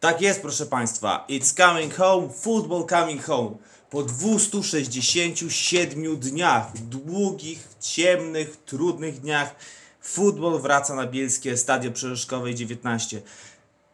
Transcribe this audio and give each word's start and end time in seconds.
Tak 0.00 0.20
jest, 0.20 0.40
proszę 0.40 0.66
Państwa. 0.66 1.24
It's 1.28 1.56
coming 1.56 1.94
home, 1.94 2.28
football 2.28 2.86
coming 2.86 3.24
home. 3.24 3.50
Po 3.90 4.02
267 4.02 6.16
dniach, 6.16 6.78
długich, 6.78 7.68
ciemnych, 7.80 8.56
trudnych 8.56 9.20
dniach, 9.20 9.54
futbol 10.00 10.60
wraca 10.60 10.94
na 10.94 11.06
Bielskie 11.06 11.56
Stadio 11.56 11.92
Przerzeszkowej 11.92 12.54
19. 12.54 13.22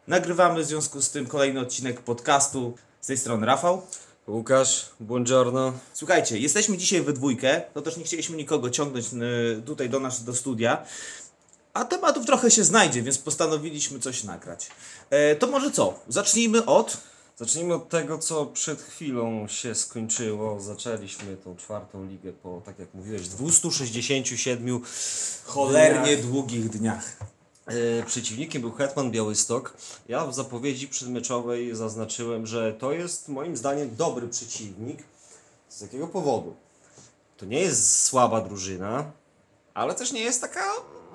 Nagrywamy 0.07 0.63
w 0.63 0.65
związku 0.65 1.01
z 1.01 1.11
tym 1.11 1.27
kolejny 1.27 1.59
odcinek 1.59 2.01
podcastu. 2.01 2.77
Z 3.01 3.07
tej 3.07 3.17
strony 3.17 3.45
Rafał. 3.45 3.81
Łukasz, 4.27 4.89
buongiorno. 4.99 5.73
Słuchajcie, 5.93 6.39
jesteśmy 6.39 6.77
dzisiaj 6.77 7.01
we 7.01 7.13
dwójkę, 7.13 7.61
no 7.75 7.81
też 7.81 7.97
nie 7.97 8.03
chcieliśmy 8.03 8.37
nikogo 8.37 8.69
ciągnąć 8.69 9.05
y, 9.13 9.61
tutaj 9.65 9.89
do 9.89 9.99
nas 9.99 10.23
do 10.23 10.33
studia, 10.33 10.85
a 11.73 11.85
tematów 11.85 12.25
trochę 12.25 12.51
się 12.51 12.63
znajdzie, 12.63 13.03
więc 13.03 13.17
postanowiliśmy 13.17 13.99
coś 13.99 14.23
nagrać. 14.23 14.67
E, 15.09 15.35
to 15.35 15.47
może 15.47 15.71
co? 15.71 15.99
Zacznijmy 16.07 16.65
od... 16.65 16.97
Zacznijmy 17.37 17.73
od 17.73 17.89
tego, 17.89 18.17
co 18.17 18.45
przed 18.45 18.81
chwilą 18.81 19.47
się 19.47 19.75
skończyło. 19.75 20.59
Zaczęliśmy 20.59 21.37
tą 21.37 21.55
czwartą 21.55 22.05
ligę 22.05 22.33
po, 22.33 22.61
tak 22.65 22.79
jak 22.79 22.93
mówiłeś, 22.93 23.27
267 23.27 24.81
cholernie 25.45 26.17
dniach. 26.17 26.31
długich 26.31 26.69
dniach. 26.69 27.17
E, 27.65 28.03
Przeciwnikiem 28.03 28.61
był 28.61 28.71
Hetman 28.71 29.11
Białystok. 29.11 29.77
Ja 30.07 30.25
w 30.25 30.33
zapowiedzi 30.35 30.87
przedmeczowej 30.87 31.75
zaznaczyłem, 31.75 32.47
że 32.47 32.73
to 32.73 32.91
jest 32.91 33.29
moim 33.29 33.57
zdaniem 33.57 33.95
dobry 33.95 34.27
przeciwnik. 34.27 35.03
Z 35.69 35.81
jakiego 35.81 36.07
powodu? 36.07 36.55
To 37.37 37.45
nie 37.45 37.59
jest 37.59 38.03
słaba 38.03 38.41
drużyna, 38.41 39.11
ale 39.73 39.95
też 39.95 40.11
nie 40.11 40.21
jest 40.21 40.41
taka 40.41 40.65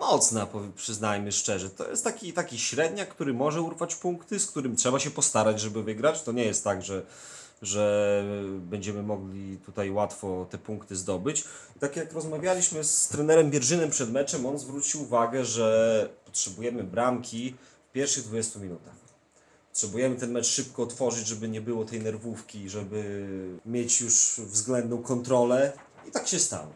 mocna, 0.01 0.47
przyznajmy 0.77 1.33
szczerze. 1.33 1.71
To 1.71 1.91
jest 1.91 2.05
taki, 2.05 2.33
taki 2.33 2.59
średniak, 2.59 3.09
który 3.09 3.35
może 3.35 3.63
urwać 3.63 3.95
punkty, 3.95 4.41
z 4.41 4.47
którym 4.47 4.77
trzeba 4.77 4.99
się 4.99 5.11
postarać, 5.11 5.61
żeby 5.61 5.83
wygrać. 5.83 6.23
To 6.23 6.33
nie 6.33 6.45
jest 6.45 6.65
tak, 6.65 6.83
że, 6.83 7.03
że 7.63 8.25
będziemy 8.59 9.03
mogli 9.03 9.59
tutaj 9.67 9.91
łatwo 9.91 10.47
te 10.51 10.59
punkty 10.59 10.97
zdobyć. 10.97 11.45
Tak 11.81 11.97
jak 11.97 12.13
rozmawialiśmy 12.13 12.85
z 12.85 13.09
trenerem 13.09 13.51
Bierżynem 13.51 13.91
przed 13.91 14.13
meczem, 14.13 14.47
on 14.47 14.59
zwrócił 14.59 15.03
uwagę, 15.03 15.45
że 15.45 16.09
potrzebujemy 16.31 16.85
bramki 16.85 17.55
w 17.89 17.93
pierwszych 17.93 18.25
20 18.25 18.59
minutach. 18.59 18.95
Potrzebujemy 19.71 20.17
ten 20.17 20.33
mecz 20.33 20.47
szybko 20.47 20.83
otworzyć, 20.83 21.27
żeby 21.27 21.49
nie 21.49 21.61
było 21.61 21.85
tej 21.85 22.01
nerwówki, 22.01 22.69
żeby 22.69 23.29
mieć 23.67 24.01
już 24.01 24.41
względną 24.45 25.03
kontrolę. 25.03 25.73
I 26.09 26.11
tak 26.11 26.29
się 26.29 26.39
stało. 26.39 26.73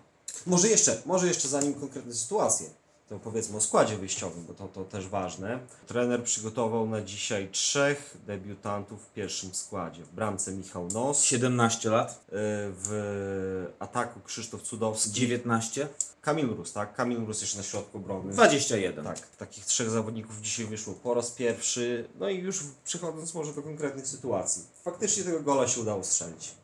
Może 0.46 0.68
jeszcze, 0.68 1.02
może 1.06 1.26
jeszcze 1.26 1.48
zanim 1.48 1.74
konkretne 1.74 2.14
sytuacje, 2.14 2.66
to 3.08 3.18
powiedzmy 3.18 3.56
o 3.56 3.60
składzie 3.60 3.96
wyjściowym, 3.96 4.44
bo 4.44 4.54
to, 4.54 4.68
to 4.68 4.84
też 4.84 5.08
ważne. 5.08 5.58
Trener 5.86 6.22
przygotował 6.22 6.86
na 6.86 7.00
dzisiaj 7.00 7.48
trzech 7.50 8.16
debiutantów 8.26 9.02
w 9.02 9.12
pierwszym 9.12 9.54
składzie. 9.54 10.02
W 10.02 10.12
bramce 10.12 10.52
Michał 10.52 10.88
Nos, 10.88 11.22
17 11.22 11.90
lat, 11.90 12.10
y, 12.10 12.32
w 12.32 13.66
ataku 13.78 14.20
Krzysztof 14.20 14.62
Cudowski, 14.62 15.12
19, 15.12 15.88
Kamil 16.20 16.46
Rus, 16.46 16.72
tak? 16.72 16.94
Kamil 16.94 17.26
Rus 17.26 17.40
jeszcze 17.40 17.56
na 17.56 17.64
środku 17.64 17.98
obrony. 17.98 18.32
21. 18.32 19.04
Tak, 19.04 19.18
takich 19.36 19.64
trzech 19.64 19.90
zawodników 19.90 20.40
dzisiaj 20.40 20.66
wyszło 20.66 20.94
po 20.94 21.14
raz 21.14 21.30
pierwszy. 21.30 22.08
No 22.18 22.28
i 22.28 22.38
już 22.38 22.60
przechodząc 22.84 23.34
może 23.34 23.52
do 23.52 23.62
konkretnych 23.62 24.06
sytuacji. 24.06 24.62
Faktycznie 24.84 25.24
tego 25.24 25.40
gola 25.40 25.68
się 25.68 25.80
udało 25.80 26.04
strzelić. 26.04 26.54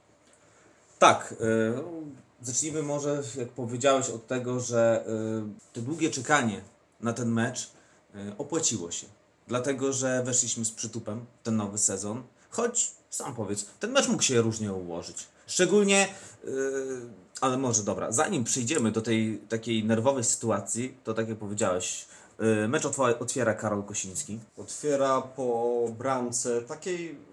Tak, 0.99 1.35
y, 1.41 2.21
zacznijmy 2.43 2.83
może, 2.83 3.23
jak 3.37 3.49
powiedziałeś, 3.49 4.11
od 4.11 4.27
tego, 4.27 4.61
że 4.61 5.05
y, 5.07 5.73
to 5.73 5.81
długie 5.81 6.11
czekanie 6.11 6.61
na 7.01 7.13
ten 7.13 7.29
mecz 7.29 7.71
y, 8.15 8.33
opłaciło 8.39 8.91
się. 8.91 9.07
Dlatego, 9.49 9.93
że 9.93 10.23
weszliśmy 10.23 10.65
z 10.65 10.71
przytupem 10.71 11.27
ten 11.43 11.57
nowy 11.57 11.79
sezon. 11.79 12.23
Choć, 12.51 12.93
sam 13.11 13.35
powiedz, 13.35 13.67
ten 13.81 13.93
mecz 13.93 14.09
mógł 14.09 14.23
się 14.23 14.43
różnie 14.43 14.73
ułożyć. 14.73 15.27
Szczególnie, 15.47 16.09
y, 16.45 16.49
ale 17.41 17.59
może 17.59 17.83
dobra, 17.83 18.13
zanim 18.13 18.45
przejdziemy 18.45 18.93
do 18.93 19.03
tej 19.03 19.39
takiej 19.49 19.85
nerwowej 19.85 20.25
sytuacji, 20.25 20.97
to 21.05 21.15
tak 21.15 21.29
jak 21.29 21.39
powiedziałeś, 21.39 22.07
y, 22.65 22.69
mecz 22.69 22.85
otwiera 23.21 23.55
Karol 23.55 23.83
Kosiński. 23.83 24.39
Otwiera 24.57 25.21
po 25.21 25.87
bramce 25.99 26.63
takiej. 26.63 27.30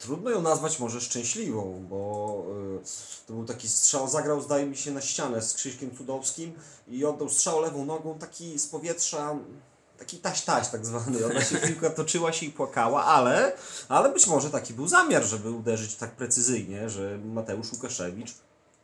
Trudno 0.00 0.30
ją 0.30 0.42
nazwać 0.42 0.78
może 0.78 1.00
szczęśliwą, 1.00 1.86
bo 1.88 2.44
y, 2.82 3.26
to 3.26 3.32
był 3.32 3.44
taki 3.44 3.68
strzał, 3.68 4.08
zagrał 4.08 4.42
zdaje 4.42 4.66
mi 4.66 4.76
się 4.76 4.90
na 4.90 5.00
ścianę 5.00 5.42
z 5.42 5.54
Krzyśkiem 5.54 5.96
Cudowskim 5.96 6.52
i 6.88 7.04
oddał 7.04 7.28
strzał 7.28 7.60
lewą 7.60 7.84
nogą, 7.84 8.18
taki 8.18 8.58
z 8.58 8.66
powietrza, 8.66 9.36
taki 9.98 10.18
taś-taś 10.18 10.68
tak 10.68 10.86
zwany. 10.86 11.26
Ona 11.26 11.44
się 11.44 11.56
piłka 11.56 11.90
toczyła 11.90 12.32
się 12.32 12.46
i 12.46 12.50
płakała, 12.50 13.04
ale, 13.04 13.52
ale 13.88 14.12
być 14.12 14.26
może 14.26 14.50
taki 14.50 14.74
był 14.74 14.88
zamiar, 14.88 15.24
żeby 15.24 15.50
uderzyć 15.50 15.94
tak 15.94 16.10
precyzyjnie, 16.10 16.90
że 16.90 17.18
Mateusz 17.24 17.72
Łukaszewicz, 17.72 18.34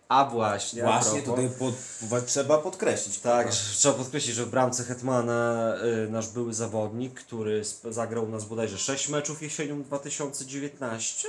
a 0.08 0.24
właśnie, 0.24 0.82
Właśnie 0.82 1.22
tutaj 1.22 1.48
pod, 1.58 2.26
trzeba 2.26 2.58
podkreślić. 2.58 3.18
tak, 3.18 3.50
trzeba 3.50 3.94
podkreślić, 3.94 4.34
że 4.34 4.44
w 4.44 4.48
bramce 4.50 4.84
Hetmana 4.84 5.74
y, 6.06 6.10
nasz 6.10 6.28
były 6.28 6.54
zawodnik, 6.54 7.14
który 7.20 7.62
zagrał 7.90 8.24
u 8.24 8.28
nas 8.28 8.44
bodajże 8.44 8.78
6 8.78 9.08
meczów 9.08 9.42
jesienią 9.42 9.82
2019, 9.82 11.28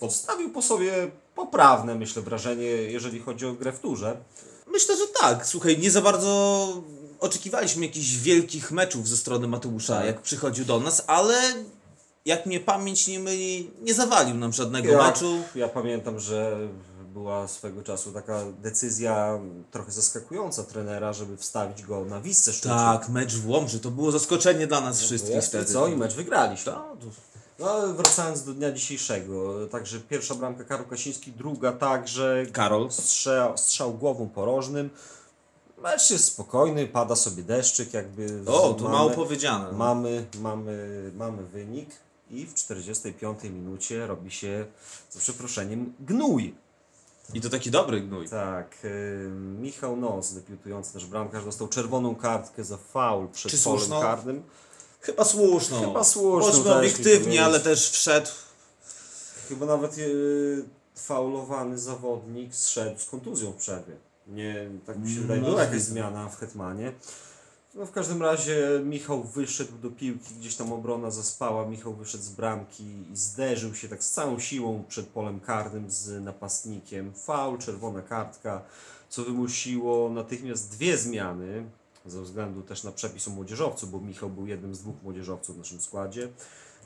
postawił 0.00 0.50
po 0.50 0.62
sobie 0.62 1.10
poprawne, 1.34 1.94
myślę, 1.94 2.22
wrażenie, 2.22 2.64
jeżeli 2.66 3.20
chodzi 3.20 3.46
o 3.46 3.52
grę 3.52 3.72
w 3.72 3.80
turze. 3.80 4.16
Myślę, 4.66 4.96
że 4.96 5.04
tak. 5.20 5.46
Słuchaj, 5.46 5.78
nie 5.78 5.90
za 5.90 6.00
bardzo 6.02 6.68
oczekiwaliśmy 7.20 7.86
jakichś 7.86 8.14
wielkich 8.16 8.72
meczów 8.72 9.08
ze 9.08 9.16
strony 9.16 9.48
Mateusza, 9.48 9.96
Tak. 9.96 10.06
jak 10.06 10.22
przychodził 10.22 10.64
do 10.64 10.80
nas, 10.80 11.04
ale 11.06 11.40
jak 12.24 12.46
mnie 12.46 12.60
pamięć 12.60 13.06
nie 13.08 13.18
myli, 13.18 13.70
nie 13.82 13.94
zawalił 13.94 14.34
nam 14.36 14.52
żadnego 14.52 14.88
Ja, 14.92 15.06
meczu. 15.06 15.38
ja 15.54 15.68
pamiętam, 15.68 16.20
że 16.20 16.56
była 17.14 17.48
swego 17.48 17.82
czasu 17.82 18.12
taka 18.12 18.40
decyzja 18.62 19.38
trochę 19.70 19.92
zaskakująca 19.92 20.62
trenera, 20.64 21.12
żeby 21.12 21.36
wstawić 21.36 21.82
go 21.82 22.04
na 22.04 22.20
Wisce. 22.20 22.52
Tak, 22.68 23.08
mecz 23.08 23.34
w 23.36 23.48
Łomży, 23.48 23.80
to 23.80 23.90
było 23.90 24.12
zaskoczenie 24.12 24.66
dla 24.66 24.80
nas 24.80 25.02
wszystkich 25.02 25.34
Jest, 25.34 25.48
i 25.48 25.50
wtedy. 25.50 25.64
co? 25.72 25.86
I 25.88 25.96
mecz 25.96 26.14
wygraliśmy. 26.14 26.72
To- 26.72 26.96
No, 27.58 27.92
wracając 27.94 28.44
do 28.44 28.54
dnia 28.54 28.72
dzisiejszego, 28.72 29.66
także 29.66 30.00
pierwsza 30.00 30.34
bramka 30.34 30.64
Karol 30.64 30.86
Kasiński, 30.86 31.32
druga 31.32 31.72
także 31.72 32.46
Karol. 32.52 32.90
strzał, 32.90 33.58
strzał 33.58 33.94
głową 33.94 34.28
porożnym. 34.28 34.90
Mecz 35.82 36.10
jest 36.10 36.24
spokojny, 36.24 36.86
pada 36.86 37.16
sobie 37.16 37.42
deszczyk, 37.42 37.94
jakby. 37.94 38.42
O, 38.46 38.74
to 38.74 38.84
mamy- 38.84 38.94
mało 38.96 39.10
powiedziane. 39.10 39.64
no. 39.72 39.78
Mamy, 39.78 40.26
mamy, 40.40 41.10
mamy 41.16 41.42
wynik 41.44 41.88
i 42.30 42.46
w 42.46 42.54
45 42.54 43.42
minucie 43.50 44.06
robi 44.06 44.30
się, 44.30 44.66
za 45.10 45.20
przeproszeniem, 45.20 45.94
gnój. 46.00 46.54
I 47.34 47.40
to 47.40 47.50
taki 47.50 47.70
dobry 47.70 48.00
gnój. 48.00 48.28
Tak, 48.28 48.76
y, 48.84 49.28
Michał 49.60 49.96
Nos, 49.96 50.32
debiutujący 50.34 50.94
nasz 50.94 51.06
bramkarz, 51.06 51.44
dostał 51.44 51.68
czerwoną 51.68 52.14
kartkę 52.16 52.64
za 52.64 52.76
faul 52.76 53.28
przed 53.28 53.52
Czy 53.52 53.58
polem 53.58 53.78
słuszną? 53.78 54.00
karnym. 54.00 54.42
Chyba 55.00 55.24
słuszno. 55.24 55.80
Chyba 55.80 56.04
słuszną, 56.04 56.40
Bądźmy 56.52 56.64
też 56.64 56.72
mi 56.72 56.78
obiektywni, 56.78 57.18
powiedzieć. 57.18 57.40
ale 57.40 57.60
też 57.60 57.90
wszedł. 57.90 58.30
Chyba 59.48 59.66
nawet 59.66 59.98
y, 59.98 60.64
faulowany 60.96 61.78
zawodnik 61.78 62.54
zszedł 62.54 62.98
z 63.00 63.04
kontuzją 63.04 63.52
w 63.52 63.56
przerwie. 63.56 63.96
Nie, 64.26 64.70
tak 64.86 64.98
mi 64.98 65.14
się 65.14 65.20
wydaje, 65.20 65.40
była 65.40 65.52
jakaś 65.52 65.66
Możliwe. 65.74 65.84
zmiana 65.92 66.28
w 66.28 66.38
Hetmanie. 66.38 66.92
No 67.74 67.86
w 67.86 67.90
każdym 67.90 68.22
razie 68.22 68.80
Michał 68.84 69.22
wyszedł 69.22 69.78
do 69.82 69.90
piłki, 69.90 70.34
gdzieś 70.34 70.56
tam 70.56 70.72
obrona 70.72 71.10
zaspała, 71.10 71.66
Michał 71.66 71.94
wyszedł 71.94 72.24
z 72.24 72.28
bramki 72.28 72.84
i 72.84 73.16
zderzył 73.16 73.74
się 73.74 73.88
tak 73.88 74.04
z 74.04 74.10
całą 74.10 74.38
siłą 74.38 74.84
przed 74.88 75.06
polem 75.06 75.40
karnym 75.40 75.90
z 75.90 76.24
napastnikiem. 76.24 77.12
Faul, 77.14 77.58
czerwona 77.58 78.02
kartka, 78.02 78.62
co 79.08 79.24
wymusiło 79.24 80.10
natychmiast 80.10 80.70
dwie 80.70 80.98
zmiany, 80.98 81.64
ze 82.06 82.22
względu 82.22 82.62
też 82.62 82.84
na 82.84 82.92
przepis 82.92 83.28
o 83.28 83.30
młodzieżowcu, 83.30 83.86
bo 83.86 84.00
Michał 84.00 84.30
był 84.30 84.46
jednym 84.46 84.74
z 84.74 84.80
dwóch 84.80 85.02
młodzieżowców 85.02 85.56
w 85.56 85.58
naszym 85.58 85.80
składzie. 85.80 86.28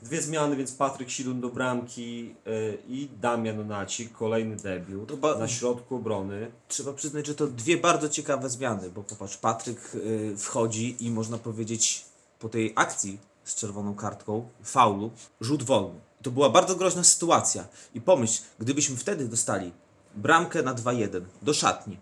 Dwie 0.01 0.21
zmiany, 0.21 0.55
więc 0.55 0.71
Patryk 0.71 1.09
Silun 1.09 1.41
do 1.41 1.49
bramki 1.49 2.35
y, 2.47 2.77
i 2.87 3.09
Damian 3.21 3.67
Nacik, 3.67 4.13
kolejny 4.13 4.55
debiut 4.55 5.21
na 5.39 5.47
środku 5.47 5.95
obrony. 5.95 6.51
Trzeba 6.67 6.93
przyznać, 6.93 7.27
że 7.27 7.35
to 7.35 7.47
dwie 7.47 7.77
bardzo 7.77 8.09
ciekawe 8.09 8.49
zmiany, 8.49 8.89
bo 8.89 9.03
popatrz, 9.03 9.37
Patryk 9.37 9.95
y, 9.95 10.37
wchodzi 10.37 11.05
i 11.05 11.11
można 11.11 11.37
powiedzieć 11.37 12.05
po 12.39 12.49
tej 12.49 12.73
akcji 12.75 13.19
z 13.43 13.55
czerwoną 13.55 13.95
kartką, 13.95 14.49
faulu, 14.63 15.11
rzut 15.41 15.63
wolny. 15.63 15.99
To 16.21 16.31
była 16.31 16.49
bardzo 16.49 16.75
groźna 16.75 17.03
sytuacja. 17.03 17.67
I 17.93 18.01
pomyśl, 18.01 18.41
gdybyśmy 18.59 18.97
wtedy 18.97 19.27
dostali 19.27 19.71
bramkę 20.15 20.63
na 20.63 20.75
2-1 20.75 21.21
do 21.41 21.53
szatni, 21.53 21.97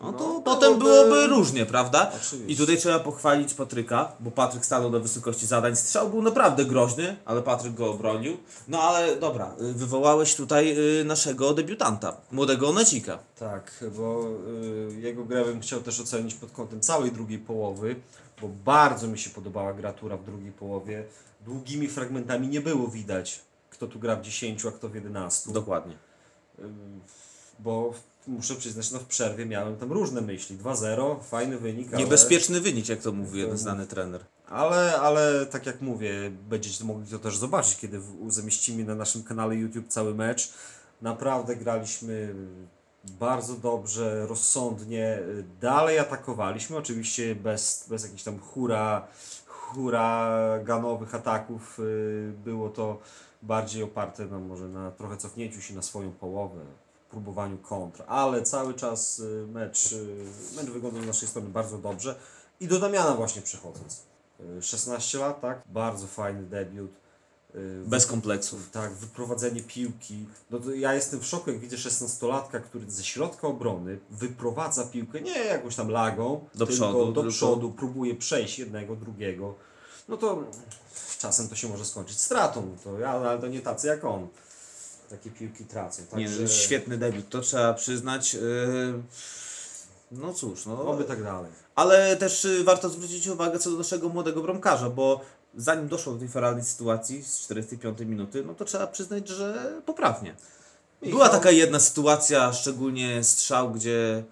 no 0.00 0.12
to 0.12 0.28
No, 0.28 0.40
potem 0.40 0.78
byłoby- 0.78 1.04
byłoby 1.10 1.26
różnie, 1.26 1.66
prawda? 1.66 2.12
Oczywiście. 2.16 2.52
I 2.52 2.56
tutaj 2.56 2.76
trzeba 2.76 2.98
pochwalić 2.98 3.54
Patryka, 3.54 4.12
bo 4.20 4.30
Patryk 4.30 4.66
stanął 4.66 4.90
na 4.90 4.98
wysokości 4.98 5.46
zadań. 5.46 5.76
Strzał 5.76 6.10
był 6.10 6.22
naprawdę 6.22 6.64
groźny, 6.64 7.16
ale 7.24 7.42
Patryk 7.42 7.74
go 7.74 7.90
obronił. 7.90 8.36
No 8.68 8.82
ale 8.82 9.16
dobra, 9.16 9.54
y, 9.60 9.72
wywołałeś 9.72 10.34
tutaj 10.34 10.76
y, 11.00 11.04
naszego 11.04 11.54
debiutanta, 11.54 12.16
młodego 12.32 12.68
Onecika. 12.68 13.18
Tak, 13.38 13.84
bo 13.96 14.24
y, 14.92 15.00
jego 15.00 15.24
grę 15.24 15.44
bym 15.44 15.60
chciał 15.60 15.80
też 15.80 16.00
ocenić 16.00 16.34
pod 16.34 16.50
kątem 16.50 16.80
całej 16.80 17.12
drugiej 17.12 17.38
połowy, 17.38 17.96
bo 18.42 18.48
bardzo 18.64 19.06
mi 19.08 19.18
się 19.18 19.30
podobała 19.30 19.72
gratura 19.74 20.16
w 20.16 20.24
drugiej 20.24 20.52
połowie. 20.52 21.04
Długimi 21.44 21.88
fragmentami 21.88 22.48
nie 22.48 22.60
było 22.60 22.88
widać, 22.88 23.40
kto 23.70 23.86
tu 23.86 23.98
gra 23.98 24.16
w 24.16 24.22
10, 24.22 24.66
a 24.66 24.70
kto 24.70 24.88
w 24.88 24.94
11. 24.94 25.52
Dokładnie. 25.52 25.94
Bo 27.58 27.92
muszę 28.28 28.54
przyznać, 28.54 28.90
no 28.90 28.98
w 28.98 29.04
przerwie 29.04 29.46
miałem 29.46 29.76
tam 29.76 29.92
różne 29.92 30.20
myśli. 30.20 30.58
2-0, 30.58 31.22
fajny 31.22 31.58
wynik, 31.58 31.88
ale... 31.88 32.02
Niebezpieczny 32.02 32.60
wynik, 32.60 32.88
jak 32.88 33.00
to 33.00 33.12
mówi 33.12 33.40
jeden 33.40 33.58
znany 33.58 33.86
trener. 33.86 34.24
Ale, 34.48 35.00
ale 35.00 35.46
tak 35.46 35.66
jak 35.66 35.80
mówię, 35.80 36.12
będziecie 36.48 36.84
mogli 36.84 37.10
to 37.10 37.18
też 37.18 37.36
zobaczyć, 37.36 37.76
kiedy 37.76 38.00
zamieścimy 38.28 38.84
na 38.84 38.94
naszym 38.94 39.22
kanale 39.22 39.56
YouTube 39.56 39.88
cały 39.88 40.14
mecz. 40.14 40.52
Naprawdę 41.02 41.56
graliśmy 41.56 42.34
bardzo 43.04 43.54
dobrze, 43.54 44.26
rozsądnie, 44.26 45.18
dalej 45.60 45.98
atakowaliśmy, 45.98 46.76
oczywiście 46.76 47.34
bez, 47.34 47.86
bez 47.88 48.02
jakichś 48.02 48.22
tam 48.22 48.38
hura, 48.38 49.06
huraganowych 49.46 51.14
ataków. 51.14 51.78
y, 51.80 52.32
Było 52.44 52.68
to 52.68 52.98
bardziej 53.42 53.82
oparte 53.82 54.26
no, 54.26 54.40
może 54.40 54.68
na 54.68 54.90
trochę 54.90 55.16
cofnięciu 55.16 55.60
się 55.60 55.74
na 55.74 55.82
swoją 55.82 56.12
połowę, 56.12 56.60
próbowaniu 57.10 57.58
kontr, 57.58 58.02
ale 58.06 58.42
cały 58.42 58.74
czas 58.74 59.18
y, 59.18 59.46
mecz, 59.52 59.92
y, 59.92 60.06
mecz 60.56 60.66
wyglądał 60.70 61.02
z 61.02 61.06
naszej 61.06 61.28
strony 61.28 61.48
bardzo 61.48 61.78
dobrze. 61.78 62.14
I 62.60 62.68
do 62.68 62.78
Damiana 62.78 63.14
właśnie 63.14 63.42
przechodząc. 63.42 64.02
Y, 64.58 64.62
16 64.62 65.18
lat, 65.18 65.40
tak? 65.40 65.62
Bardzo 65.66 66.06
fajny 66.06 66.42
debiut. 66.42 66.90
Y, 67.54 67.82
Bez 67.86 68.06
kompleksów. 68.06 68.70
tak, 68.70 68.92
wyprowadzenie 68.92 69.60
piłki. 69.60 70.26
No 70.50 70.58
to 70.58 70.70
ja 70.74 70.94
jestem 70.94 71.20
w 71.20 71.26
szoku, 71.26 71.50
jak 71.50 71.58
widzę 71.60 71.76
16-latka, 71.76 72.60
który 72.60 72.90
ze 72.90 73.04
środka 73.04 73.48
obrony 73.48 73.98
wyprowadza 74.10 74.84
piłkę 74.84 75.20
nie 75.20 75.44
jakąś 75.44 75.76
tam 75.76 75.88
lagą, 75.90 76.40
Do 76.54 76.66
tylko 76.66 76.72
przodu, 76.86 77.12
do 77.12 77.20
tylko- 77.20 77.30
przodu, 77.36 77.70
próbuje 77.72 78.14
przejść 78.14 78.58
jednego, 78.58 78.96
drugiego. 78.96 79.54
No 80.08 80.16
to 80.16 80.44
czasem 81.18 81.48
to 81.48 81.56
się 81.56 81.68
może 81.68 81.84
skończyć 81.84 82.20
stratą, 82.20 82.76
to 82.84 82.98
ja, 82.98 83.10
ale 83.10 83.38
to 83.38 83.46
nie 83.46 83.60
tacy 83.60 83.86
jak 83.86 84.04
on. 84.04 84.28
Takie 85.10 85.30
piłki 85.30 85.64
tracą. 85.64 86.02
Nie, 86.02 86.08
Także 86.26 86.48
świetny 86.48 86.98
debiut, 86.98 87.28
to 87.28 87.40
trzeba 87.40 87.74
przyznać. 87.74 88.34
Yy, 88.34 88.40
No 90.10 90.34
cóż, 90.34 90.66
no. 90.66 90.86
oby 90.88 91.04
tak 91.04 91.22
dalej. 91.22 91.50
Ale 91.74 92.16
też 92.16 92.44
y, 92.44 92.64
warto 92.64 92.88
zwrócić 92.88 93.26
uwagę 93.26 93.58
co 93.58 93.70
do 93.70 93.76
naszego 93.78 94.08
młodego 94.08 94.42
bramkarza, 94.42 94.90
bo 94.90 95.20
zanim 95.56 95.88
doszło 95.88 96.12
do 96.12 96.18
tej 96.18 96.28
feralnej 96.28 96.64
sytuacji 96.64 97.22
z 97.24 97.38
45 97.40 98.00
minuty, 98.00 98.44
no 98.44 98.54
to 98.54 98.64
trzeba 98.64 98.86
przyznać, 98.86 99.28
że 99.28 99.72
poprawnie. 99.86 100.34
Była 101.02 101.24
Michał- 101.24 101.30
taka 101.38 101.50
jedna 101.50 101.80
sytuacja, 101.80 102.52
szczególnie 102.52 103.24
strzał, 103.24 103.70
gdzie, 103.70 104.24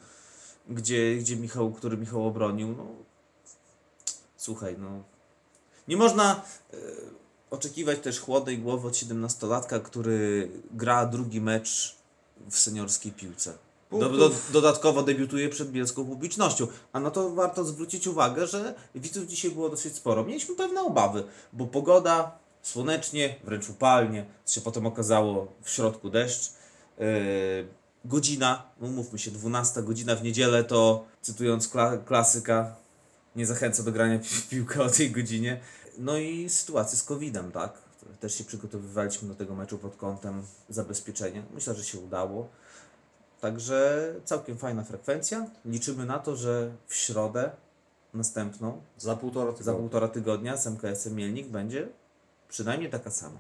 gdzie, 0.69 1.17
gdzie 1.17 1.37
Michał, 1.37 1.73
który 1.73 1.97
Michał 1.97 2.27
obronił, 2.27 2.75
no 2.79 2.87
słuchaj, 4.37 4.77
no 4.79 5.03
nie 5.89 5.97
można 5.97 6.43
e, 6.73 6.77
oczekiwać 7.51 7.99
też 8.01 8.21
chłodnej 8.21 8.59
głowy 8.59 8.89
od 8.89 8.95
17-latka, 8.95 9.83
który 9.83 10.51
gra 10.71 11.07
drugi 11.07 11.41
mecz 11.41 11.97
w 12.51 12.59
seniorskiej 12.59 13.13
piłce. 13.13 13.53
Do, 13.91 14.09
do, 14.09 14.31
dodatkowo 14.53 15.03
debiutuje 15.03 15.49
przed 15.49 15.71
bielską 15.71 16.05
publicznością. 16.05 16.67
A 16.93 17.01
no 17.01 17.11
to 17.11 17.31
warto 17.31 17.65
zwrócić 17.65 18.07
uwagę, 18.07 18.47
że 18.47 18.75
widzów 18.95 19.27
dzisiaj 19.27 19.51
było 19.51 19.69
dosyć 19.69 19.95
sporo. 19.95 20.25
Mieliśmy 20.25 20.57
pewne 20.57 20.81
obawy, 20.83 21.25
bo 21.53 21.67
pogoda 21.67 22.39
słonecznie, 22.63 23.37
wręcz 23.45 23.69
upalnie, 23.69 24.27
co 24.45 24.55
się 24.55 24.61
potem 24.61 24.87
okazało 24.87 25.53
w 25.63 25.71
środku 25.71 26.11
deszcz. 26.11 26.53
Yy, 26.99 27.07
godzina, 28.05 28.63
no 28.81 28.89
mówmy 28.89 29.19
się, 29.19 29.31
12 29.31 29.83
godzina 29.83 30.17
w 30.17 30.23
niedzielę 30.23 30.65
to, 30.65 31.05
cytując 31.23 31.69
kla- 31.69 32.05
klasyka, 32.05 32.77
nie 33.37 33.47
zachęca 33.47 33.83
do 33.83 33.93
grania 33.93 34.19
w 34.19 34.49
piłkę 34.49 34.83
o 34.83 34.91
tej 34.91 35.11
godzinie. 35.11 35.61
No 35.99 36.17
i 36.17 36.49
sytuacja 36.49 36.99
z 36.99 37.03
COVID-em, 37.03 37.53
tak? 37.53 37.73
Też 38.21 38.35
się 38.35 38.45
przygotowywaliśmy 38.45 39.29
do 39.29 39.35
tego 39.35 39.55
meczu 39.55 39.79
pod 39.79 39.97
kątem 39.97 40.43
zabezpieczenia. 40.69 41.43
Myślę, 41.55 41.75
że 41.75 41.85
się 41.85 41.99
udało. 41.99 42.49
Także 43.41 44.09
całkiem 44.25 44.59
fajna 44.59 44.85
frekwencja. 44.85 45.47
Liczymy 45.65 46.07
na 46.07 46.19
to, 46.19 46.37
że 46.37 46.71
w 46.87 46.95
środę 46.95 47.51
następną, 48.15 48.83
Za 48.99 49.17
półtora 49.17 49.51
za 49.53 49.57
tygodnia. 49.59 49.81
półtora 49.81 50.09
tygodnia 50.09 50.57
z 50.57 50.67
MKS-em 50.67 51.15
Mielnik 51.15 51.49
będzie 51.49 51.89
przynajmniej 52.49 52.91
taka 52.91 53.11
sama. 53.11 53.39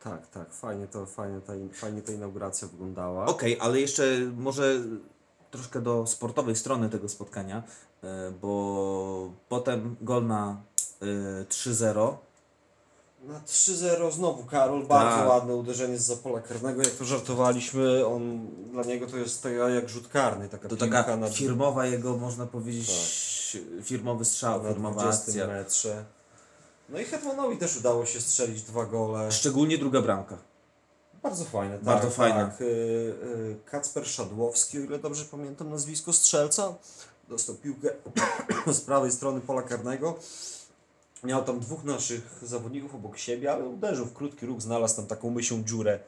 Tak, 0.00 0.26
tak, 0.26 0.52
fajnie, 0.54 0.86
to, 0.86 1.06
fajnie, 1.06 1.40
ta, 1.40 1.52
fajnie 1.72 2.02
ta 2.02 2.12
inauguracja 2.12 2.68
wyglądała. 2.68 3.26
Okej, 3.26 3.58
ale 3.60 3.80
jeszcze 3.80 4.04
może 4.36 4.80
troszkę 5.50 5.80
do 5.80 6.06
sportowej 6.06 6.56
strony 6.56 6.88
tego 6.88 7.08
spotkania, 7.08 7.62
e, 8.02 8.30
bo 8.30 9.32
potem 9.48 9.96
gol 10.00 10.26
na 10.26 10.62
3-0. 11.00 12.16
Na 13.24 13.40
3-0 13.40 14.12
znowu 14.12 14.44
Karol, 14.44 14.86
bardzo 14.86 15.16
Tak. 15.16 15.28
ładne 15.28 15.54
uderzenie 15.54 15.98
z 15.98 16.02
zapola 16.02 16.40
karnego, 16.40 16.82
jak 16.82 16.92
to 16.92 17.04
żartowaliśmy, 17.04 18.06
on, 18.06 18.46
dla 18.72 18.82
niego 18.82 19.06
to 19.06 19.16
jest 19.16 19.42
taka 19.42 19.68
jak 19.68 19.88
rzut 19.88 20.08
karny, 20.08 20.48
taka 20.48 20.68
To 20.68 20.76
taka 20.76 21.16
na, 21.16 21.30
firmowa 21.30 21.86
jego, 21.86 22.16
można 22.16 22.46
powiedzieć, 22.46 22.90
firmowy 23.82 24.24
strzał, 24.24 24.62
na 24.62 24.68
firmowa 24.68 25.00
20 25.00 25.22
akcja. 25.22 25.46
metrze. 25.46 26.04
No 26.88 26.98
i 26.98 27.04
Hetmanowi 27.04 27.56
też 27.56 27.76
udało 27.76 28.06
się 28.06 28.20
strzelić 28.20 28.62
dwa 28.62 28.84
gole. 28.86 29.32
Szczególnie 29.32 29.78
druga 29.78 30.02
bramka. 30.02 30.38
Bardzo 31.22 31.44
fajne, 31.44 31.74
tak. 31.74 31.84
Bardzo 31.84 32.10
fajne. 32.10 32.44
Tak. 32.44 32.60
Y, 32.60 32.64
y, 32.64 33.56
Kacper 33.70 34.06
Szadłowski, 34.06 34.78
o 34.78 34.80
ile 34.80 34.98
dobrze 34.98 35.24
pamiętam 35.24 35.70
nazwisko 35.70 36.12
strzelca, 36.12 36.74
dostał 37.28 37.54
piłkę 37.54 37.88
z 38.72 38.80
prawej 38.80 39.12
strony 39.12 39.40
pola 39.40 39.62
karnego. 39.62 40.18
Miał 41.24 41.44
tam 41.44 41.60
dwóch 41.60 41.84
naszych 41.84 42.38
zawodników 42.42 42.94
obok 42.94 43.18
siebie, 43.18 43.52
ale 43.52 43.64
uderzył 43.64 44.06
w 44.06 44.12
krótki 44.12 44.46
róg, 44.46 44.60
znalazł 44.62 44.96
tam 44.96 45.06
taką 45.06 45.30
mysią 45.30 45.64
dziurę 45.64 45.98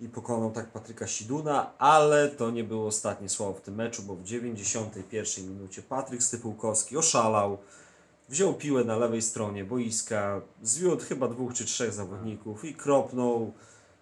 i 0.00 0.08
pokonał 0.08 0.50
tak 0.50 0.66
Patryka 0.66 1.06
Siduna, 1.06 1.78
ale 1.78 2.28
to 2.28 2.50
nie 2.50 2.64
było 2.64 2.86
ostatnie 2.86 3.28
słowo 3.28 3.54
w 3.54 3.60
tym 3.60 3.74
meczu, 3.74 4.02
bo 4.02 4.14
w 4.14 4.22
91 4.22 5.48
minucie 5.48 5.82
Patryk 5.82 6.22
Stypułkowski 6.22 6.96
oszalał, 6.96 7.58
wziął 8.28 8.54
piłę 8.54 8.84
na 8.84 8.96
lewej 8.96 9.22
stronie 9.22 9.64
boiska, 9.64 10.40
zwiódł 10.62 11.04
chyba 11.04 11.28
dwóch 11.28 11.54
czy 11.54 11.64
trzech 11.64 11.92
zawodników 11.92 12.64
i 12.64 12.74
kropnął 12.74 13.52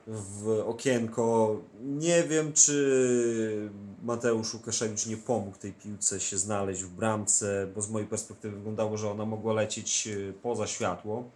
w 0.07 0.63
okienko. 0.67 1.57
Nie 1.81 2.23
wiem, 2.23 2.53
czy 2.53 3.71
Mateusz 4.03 4.55
Łukaszewicz 4.55 5.07
nie 5.07 5.17
pomógł 5.17 5.59
tej 5.59 5.73
piłce 5.73 6.21
się 6.21 6.39
znaleźć 6.39 6.83
w 6.83 6.89
bramce, 6.89 7.67
bo 7.75 7.83
z 7.83 7.91
mojej 7.91 8.09
perspektywy 8.09 8.57
wyglądało, 8.57 8.97
że 8.97 9.11
ona 9.11 9.25
mogła 9.25 9.53
lecieć 9.53 10.09
e, 10.09 10.33
poza 10.33 10.67
światło. 10.67 11.31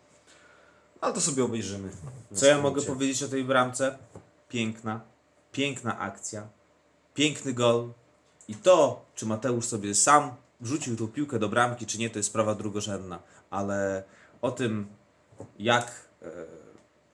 Ale 1.00 1.14
to 1.14 1.20
sobie 1.20 1.44
obejrzymy. 1.44 1.88
Co 2.34 2.46
ja 2.46 2.58
mogę 2.58 2.82
powiedzieć 2.82 3.22
o 3.22 3.28
tej 3.28 3.44
bramce? 3.44 3.98
Piękna, 4.48 5.00
piękna 5.52 5.98
akcja, 5.98 6.48
piękny 7.14 7.52
gol. 7.52 7.92
I 8.48 8.54
to, 8.54 9.04
czy 9.14 9.26
Mateusz 9.26 9.66
sobie 9.66 9.94
sam 9.94 10.34
wrzucił 10.60 10.96
tą 10.96 11.08
piłkę 11.08 11.38
do 11.38 11.48
bramki, 11.48 11.86
czy 11.86 11.98
nie, 11.98 12.10
to 12.10 12.18
jest 12.18 12.28
sprawa 12.28 12.54
drugorzędna. 12.54 13.18
Ale 13.50 14.04
o 14.42 14.50
tym, 14.50 14.86
jak 15.58 16.08
e, 16.22 16.30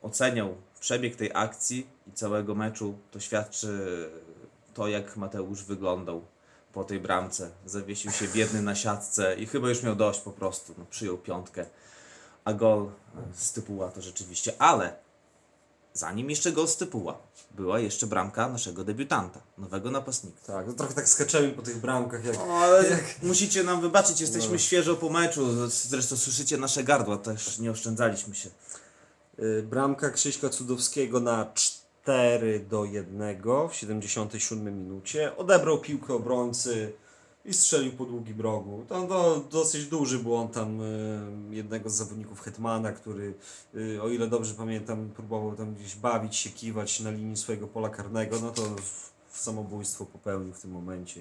oceniał 0.02 0.54
przebieg 0.80 1.16
tej 1.16 1.30
akcji 1.34 1.86
i 2.06 2.12
całego 2.12 2.54
meczu, 2.54 2.98
to 3.10 3.20
świadczy 3.20 4.10
to, 4.74 4.88
jak 4.88 5.16
Mateusz 5.16 5.64
wyglądał 5.64 6.22
po 6.72 6.84
tej 6.84 7.00
bramce. 7.00 7.50
Zawiesił 7.66 8.10
się 8.10 8.28
biedny 8.28 8.62
na 8.62 8.74
siatce 8.74 9.36
i 9.36 9.46
chyba 9.46 9.68
już 9.68 9.82
miał 9.82 9.96
dość 9.96 10.20
po 10.20 10.30
prostu. 10.30 10.74
No, 10.78 10.84
przyjął 10.90 11.18
piątkę. 11.18 11.66
A 12.44 12.52
gol 12.52 12.90
z 13.34 13.52
typuła 13.52 13.90
to 13.90 14.02
rzeczywiście. 14.02 14.52
Ale 14.58 14.96
zanim 15.94 16.30
jeszcze 16.30 16.52
gol 16.52 16.68
z 16.68 16.76
typuła, 16.76 17.18
była 17.50 17.78
jeszcze 17.78 18.06
bramka 18.06 18.48
naszego 18.48 18.84
debiutanta, 18.84 19.40
nowego 19.58 19.90
napastnika. 19.90 20.40
Tak, 20.46 20.66
no 20.66 20.72
trochę 20.72 20.94
tak 20.94 21.08
skaczemy 21.08 21.48
po 21.52 21.62
tych 21.62 21.78
bramkach, 21.78 22.24
jak 22.24 22.36
No, 22.36 22.54
ale 22.54 22.98
musicie 23.22 23.64
nam 23.64 23.80
wybaczyć, 23.80 24.20
jesteśmy 24.20 24.52
No. 24.52 24.58
świeżo 24.58 24.96
po 24.96 25.10
meczu. 25.10 25.68
Zresztą 25.68 26.16
słyszycie 26.16 26.58
nasze 26.58 26.84
gardła, 26.84 27.16
też 27.16 27.58
nie 27.58 27.70
oszczędzaliśmy 27.70 28.34
się. 28.34 28.50
Y, 29.42 29.62
Bramka 29.62 30.10
Krzyśka 30.10 30.48
Cudowskiego 30.48 31.20
na 31.20 31.52
4 31.54 32.60
do 32.60 32.84
1 32.84 33.42
w 33.70 33.74
77 33.74 34.82
minucie. 34.82 35.36
Odebrał 35.36 35.78
piłkę 35.78 36.14
obrońcy 36.14 36.92
i 37.44 37.54
strzelił 37.54 37.92
po 37.92 38.04
długim 38.04 38.40
rogu. 38.40 38.84
To, 38.88 39.02
to 39.02 39.44
dosyć 39.50 39.86
duży 39.86 40.18
błąd 40.18 40.52
tam 40.52 40.80
y, 40.80 41.54
jednego 41.56 41.90
z 41.90 41.94
zawodników 41.94 42.40
Hetmana, 42.40 42.92
który 42.92 43.34
y, 43.74 44.02
o 44.02 44.08
ile 44.08 44.26
dobrze 44.26 44.54
pamiętam 44.54 45.10
próbował 45.14 45.56
tam 45.56 45.74
gdzieś 45.74 45.96
bawić 45.96 46.36
się, 46.36 46.50
kiwać 46.50 47.00
na 47.00 47.10
linii 47.10 47.36
swojego 47.36 47.66
pola 47.66 47.88
karnego. 47.88 48.40
No 48.40 48.50
to 48.50 48.62
samobójstwo 49.28 50.06
popełnił 50.06 50.54
w 50.54 50.60
tym 50.60 50.70
momencie. 50.70 51.20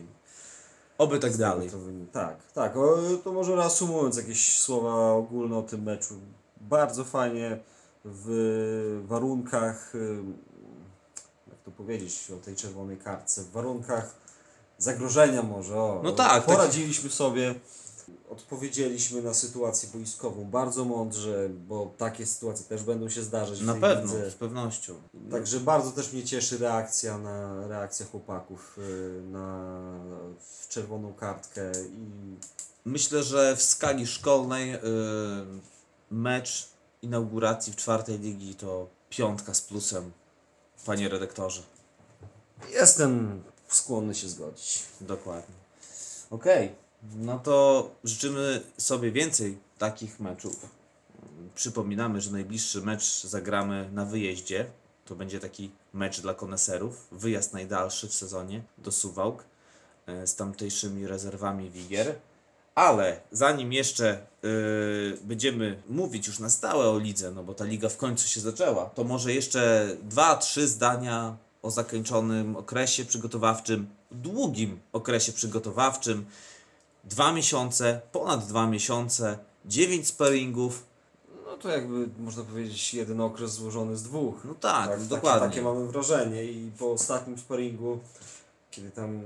Oby 0.98 1.20
tak 1.20 1.38
dalej. 1.38 1.70
Tak, 2.12 2.52
tak. 2.54 2.78
O, 2.78 2.98
to 3.24 3.32
może 3.32 3.56
reasumując 3.56 4.18
jakieś 4.18 4.60
słowa 4.60 5.12
ogólne 5.12 5.58
o 5.58 5.62
tym 5.62 5.84
meczu. 5.84 6.16
Bardzo 6.62 7.04
fajnie 7.04 7.60
w 8.12 9.02
warunkach, 9.08 9.94
jak 11.48 11.58
to 11.66 11.72
powiedzieć 11.72 12.32
o 12.32 12.46
tej 12.46 12.56
czerwonej 12.56 12.98
kartce, 12.98 13.44
w 13.44 13.52
warunkach 13.52 14.16
zagrożenia 14.78 15.44
może. 15.44 15.76
O, 15.76 16.02
No 16.04 16.12
tak, 16.12 16.46
Poradziliśmy 16.46 17.10
sobie, 17.10 17.56
odpowiedzieliśmy 18.30 19.22
na 19.22 19.34
sytuację 19.34 19.90
boiskową 19.94 20.46
bardzo 20.46 20.86
mądrze, 20.86 21.50
bo 21.68 21.94
takie 21.98 22.26
sytuacje 22.26 22.66
też 22.66 22.84
będą 22.84 23.10
się 23.10 23.22
zdarzać 23.24 23.62
Na 23.62 23.74
pewno, 23.74 24.02
lidze. 24.14 24.32
z 24.32 24.36
pewnością. 24.36 24.94
Także 25.32 25.60
bardzo 25.60 25.92
też 25.92 26.14
mnie 26.14 26.24
cieszy 26.24 26.58
reakcja 26.58 27.18
na 27.18 27.68
reakcja 27.68 28.06
chłopaków 28.06 28.78
y, 28.78 29.22
na 29.32 29.70
czerwoną 30.70 31.14
kartkę 31.14 31.72
i 31.92 32.36
Myślę, 32.86 33.24
że 33.24 33.56
w 33.56 33.64
skali 33.64 34.08
szkolnej 34.08 34.76
y, 34.76 34.80
mecz 36.12 36.70
inauguracji 37.02 37.74
w 37.74 37.76
czwartej 37.76 38.20
ligi 38.20 38.56
to 38.56 38.88
piątka 39.10 39.54
z 39.54 39.62
plusem, 39.62 40.12
panie 40.86 41.10
redaktorze. 41.10 41.62
jestem 42.74 43.44
skłonny 43.68 44.16
się 44.16 44.30
zgodzić. 44.30 44.84
Dokładnie. 45.02 45.56
Okej, 46.30 46.76
no 47.16 47.40
to 47.40 47.90
życzymy 48.04 48.62
sobie 48.78 49.12
więcej 49.12 49.58
takich 49.78 50.20
meczów. 50.20 50.70
Przypominamy, 51.56 52.22
że 52.22 52.32
najbliższy 52.32 52.82
mecz 52.82 53.24
zagramy 53.24 53.90
na 53.94 54.06
wyjeździe. 54.06 54.66
To 55.06 55.16
będzie 55.16 55.40
taki 55.40 55.72
mecz 55.94 56.22
dla 56.22 56.34
koneserów. 56.34 57.08
Wyjazd 57.12 57.54
najdalszy 57.54 58.08
w 58.08 58.14
sezonie 58.14 58.64
do 58.78 58.92
Suwałk 58.92 59.44
e, 60.06 60.28
z 60.28 60.36
tamtejszymi 60.36 61.08
rezerwami 61.08 61.70
Wigier. 61.70 62.16
Ale 62.80 63.20
zanim 63.32 63.74
jeszcze 63.74 64.18
yy, 64.44 65.18
będziemy 65.24 65.82
mówić 65.90 66.28
już 66.28 66.40
na 66.40 66.50
stałe 66.50 66.90
o 66.90 67.00
lidze, 67.00 67.32
no 67.32 67.44
bo 67.44 67.54
ta 67.54 67.66
liga 67.66 67.90
w 67.90 67.98
końcu 67.98 68.28
się 68.28 68.40
zaczęła, 68.40 68.86
to 68.86 69.04
może 69.04 69.34
jeszcze 69.34 69.90
dwa, 70.04 70.38
trzy 70.38 70.68
zdania 70.68 71.38
o 71.62 71.72
zakończonym 71.72 72.56
okresie 72.56 73.06
przygotowawczym, 73.06 73.88
długim 74.12 74.80
okresie 74.94 75.32
przygotowawczym. 75.32 76.26
Dwa 77.04 77.32
miesiące, 77.34 78.02
ponad 78.12 78.48
dwa 78.48 78.68
miesiące, 78.68 79.38
dziewięć 79.66 80.08
sparingów. 80.08 80.86
No 81.46 81.58
to 81.58 81.70
jakby 81.70 82.10
można 82.20 82.44
powiedzieć 82.44 82.94
jeden 82.94 83.22
okres 83.22 83.52
złożony 83.52 83.98
z 83.98 84.04
dwóch. 84.04 84.36
No 84.46 84.54
tak, 84.54 84.90
takie- 84.90 85.04
dokładnie. 85.04 85.50
Takie, 85.50 85.62
mamy 85.62 85.88
wrażenie 85.88 86.44
i 86.44 86.72
po 86.80 86.92
ostatnim 86.92 87.38
sparingu, 87.38 88.00
kiedy 88.72 88.92
tam 88.92 89.18
e, 89.18 89.20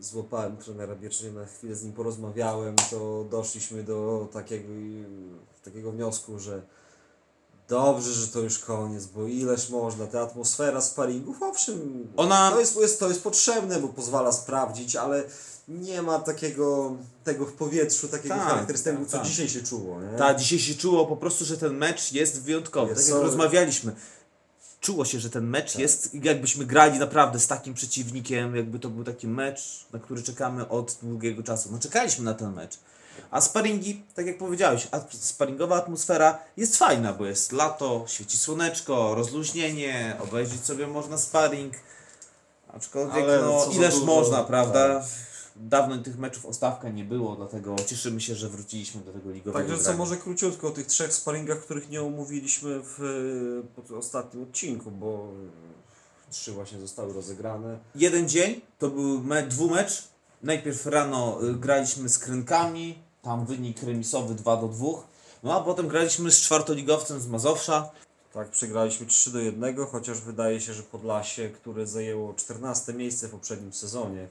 złapałem 0.00 0.56
trenera 0.56 0.94
na 1.34 1.46
chwilę 1.46 1.74
z 1.74 1.82
nim 1.84 1.92
porozmawiałem, 1.92 2.76
to 2.90 3.24
doszliśmy 3.30 3.82
do 3.82 4.28
takiego, 4.32 4.68
takiego 5.64 5.92
wniosku, 5.92 6.38
że 6.38 6.62
dobrze, 7.68 8.12
że 8.12 8.28
to 8.28 8.40
już 8.40 8.58
koniec, 8.58 9.06
bo 9.06 9.26
ileż 9.26 9.70
można, 9.70 10.06
ta 10.06 10.20
atmosfera 10.20 10.80
sparingów, 10.80 11.42
owszem, 11.42 12.08
Ona- 12.16 12.50
to, 12.50 12.60
jest, 12.60 12.76
jest, 12.76 13.00
to 13.00 13.08
jest 13.08 13.22
potrzebne, 13.22 13.80
bo 13.80 13.88
pozwala 13.88 14.32
sprawdzić, 14.32 14.96
ale 14.96 15.24
nie 15.68 16.02
ma 16.02 16.18
takiego 16.18 16.96
tego 17.24 17.46
w 17.46 17.52
powietrzu, 17.52 18.08
takiego 18.08 18.34
Tak, 18.34 18.44
charakterystycznego, 18.44 18.98
tak, 19.00 19.08
co 19.10 19.18
tak. 19.18 19.26
dzisiaj 19.26 19.48
się 19.48 19.62
czuło. 19.62 20.02
Nie? 20.02 20.18
Tak, 20.18 20.38
dzisiaj 20.38 20.58
się 20.58 20.74
czuło 20.74 21.06
po 21.06 21.16
prostu, 21.16 21.44
że 21.44 21.58
ten 21.58 21.76
mecz 21.76 22.12
jest 22.12 22.42
wyjątkowy. 22.42 22.94
Tak 22.94 23.08
jak 23.08 23.22
rozmawialiśmy. 23.22 23.92
Czuło 24.84 25.04
się, 25.04 25.20
że 25.20 25.30
ten 25.30 25.46
mecz 25.46 25.78
jest, 25.78 26.14
jakbyśmy 26.24 26.64
grali 26.64 26.98
naprawdę 26.98 27.40
z 27.40 27.46
takim 27.46 27.74
przeciwnikiem, 27.74 28.56
jakby 28.56 28.78
to 28.78 28.90
był 28.90 29.04
taki 29.04 29.28
mecz, 29.28 29.86
na 29.92 29.98
który 29.98 30.22
czekamy 30.22 30.68
od 30.68 30.98
długiego 31.02 31.42
czasu. 31.42 31.68
No 31.72 31.78
czekaliśmy 31.78 32.24
na 32.24 32.34
ten 32.34 32.52
mecz. 32.52 32.78
A 33.30 33.40
sparingi, 33.40 34.02
tak 34.14 34.26
jak 34.26 34.38
powiedziałeś, 34.38 34.88
sparingowa 35.10 35.76
atmosfera 35.76 36.38
jest 36.56 36.76
fajna, 36.76 37.12
bo 37.12 37.26
jest 37.26 37.52
lato, 37.52 38.04
świeci 38.08 38.38
słoneczko, 38.38 39.14
rozluźnienie, 39.14 40.16
obejrzeć 40.20 40.64
sobie 40.64 40.86
można 40.86 41.18
sparing. 41.18 41.74
Aczkolwiek, 42.68 43.24
Ale 43.24 43.40
no 43.40 43.66
ileż 43.72 43.94
dużo, 43.94 44.06
można, 44.06 44.44
prawda? 44.44 45.00
tak. 45.00 45.04
Dawno 45.56 45.98
tych 45.98 46.18
meczów 46.18 46.46
ostawka 46.46 46.88
nie 46.88 47.04
było, 47.04 47.36
dlatego 47.36 47.76
cieszymy 47.86 48.20
się, 48.20 48.34
że 48.34 48.48
wróciliśmy 48.48 49.00
do 49.00 49.12
tego 49.12 49.30
ligowego 49.30 49.68
Także 49.68 49.84
co 49.84 49.96
może 49.96 50.16
króciutko 50.16 50.68
o 50.68 50.70
tych 50.70 50.86
trzech 50.86 51.12
sparingach, 51.12 51.58
których 51.58 51.90
nie 51.90 52.02
omówiliśmy 52.02 52.80
w 52.82 53.00
e, 53.64 53.74
pod 53.74 53.90
ostatnim 53.90 54.42
odcinku, 54.42 54.90
bo 54.90 55.28
e, 56.28 56.32
trzy 56.32 56.52
właśnie 56.52 56.78
zostały 56.78 57.12
rozegrane. 57.12 57.78
jeden 57.94 58.28
dzień, 58.28 58.60
to 58.78 58.88
był 58.88 59.20
me, 59.20 59.42
dwumecz. 59.42 60.08
Najpierw 60.42 60.86
rano 60.86 61.38
y, 61.42 61.54
graliśmy 61.54 62.08
z 62.08 62.18
Krynkami, 62.18 62.98
tam 63.22 63.46
wynik 63.46 63.82
remisowy 63.82 64.34
2 64.34 64.56
do 64.56 64.68
2. 64.68 64.86
No 65.42 65.54
a 65.54 65.60
potem 65.60 65.88
graliśmy 65.88 66.30
z 66.30 66.40
czwartoligowcem 66.40 67.20
z 67.20 67.26
Mazowsza. 67.26 67.90
Tak, 68.32 68.50
przegraliśmy 68.50 69.06
3 69.06 69.30
do 69.30 69.38
1, 69.38 69.86
chociaż 69.86 70.20
wydaje 70.20 70.60
się, 70.60 70.74
że 70.74 70.82
Podlasie, 70.82 71.48
które 71.48 71.86
zajęło 71.86 72.34
14 72.34 72.92
miejsce 72.92 73.28
w 73.28 73.30
poprzednim 73.30 73.72
sezonie 73.72 74.28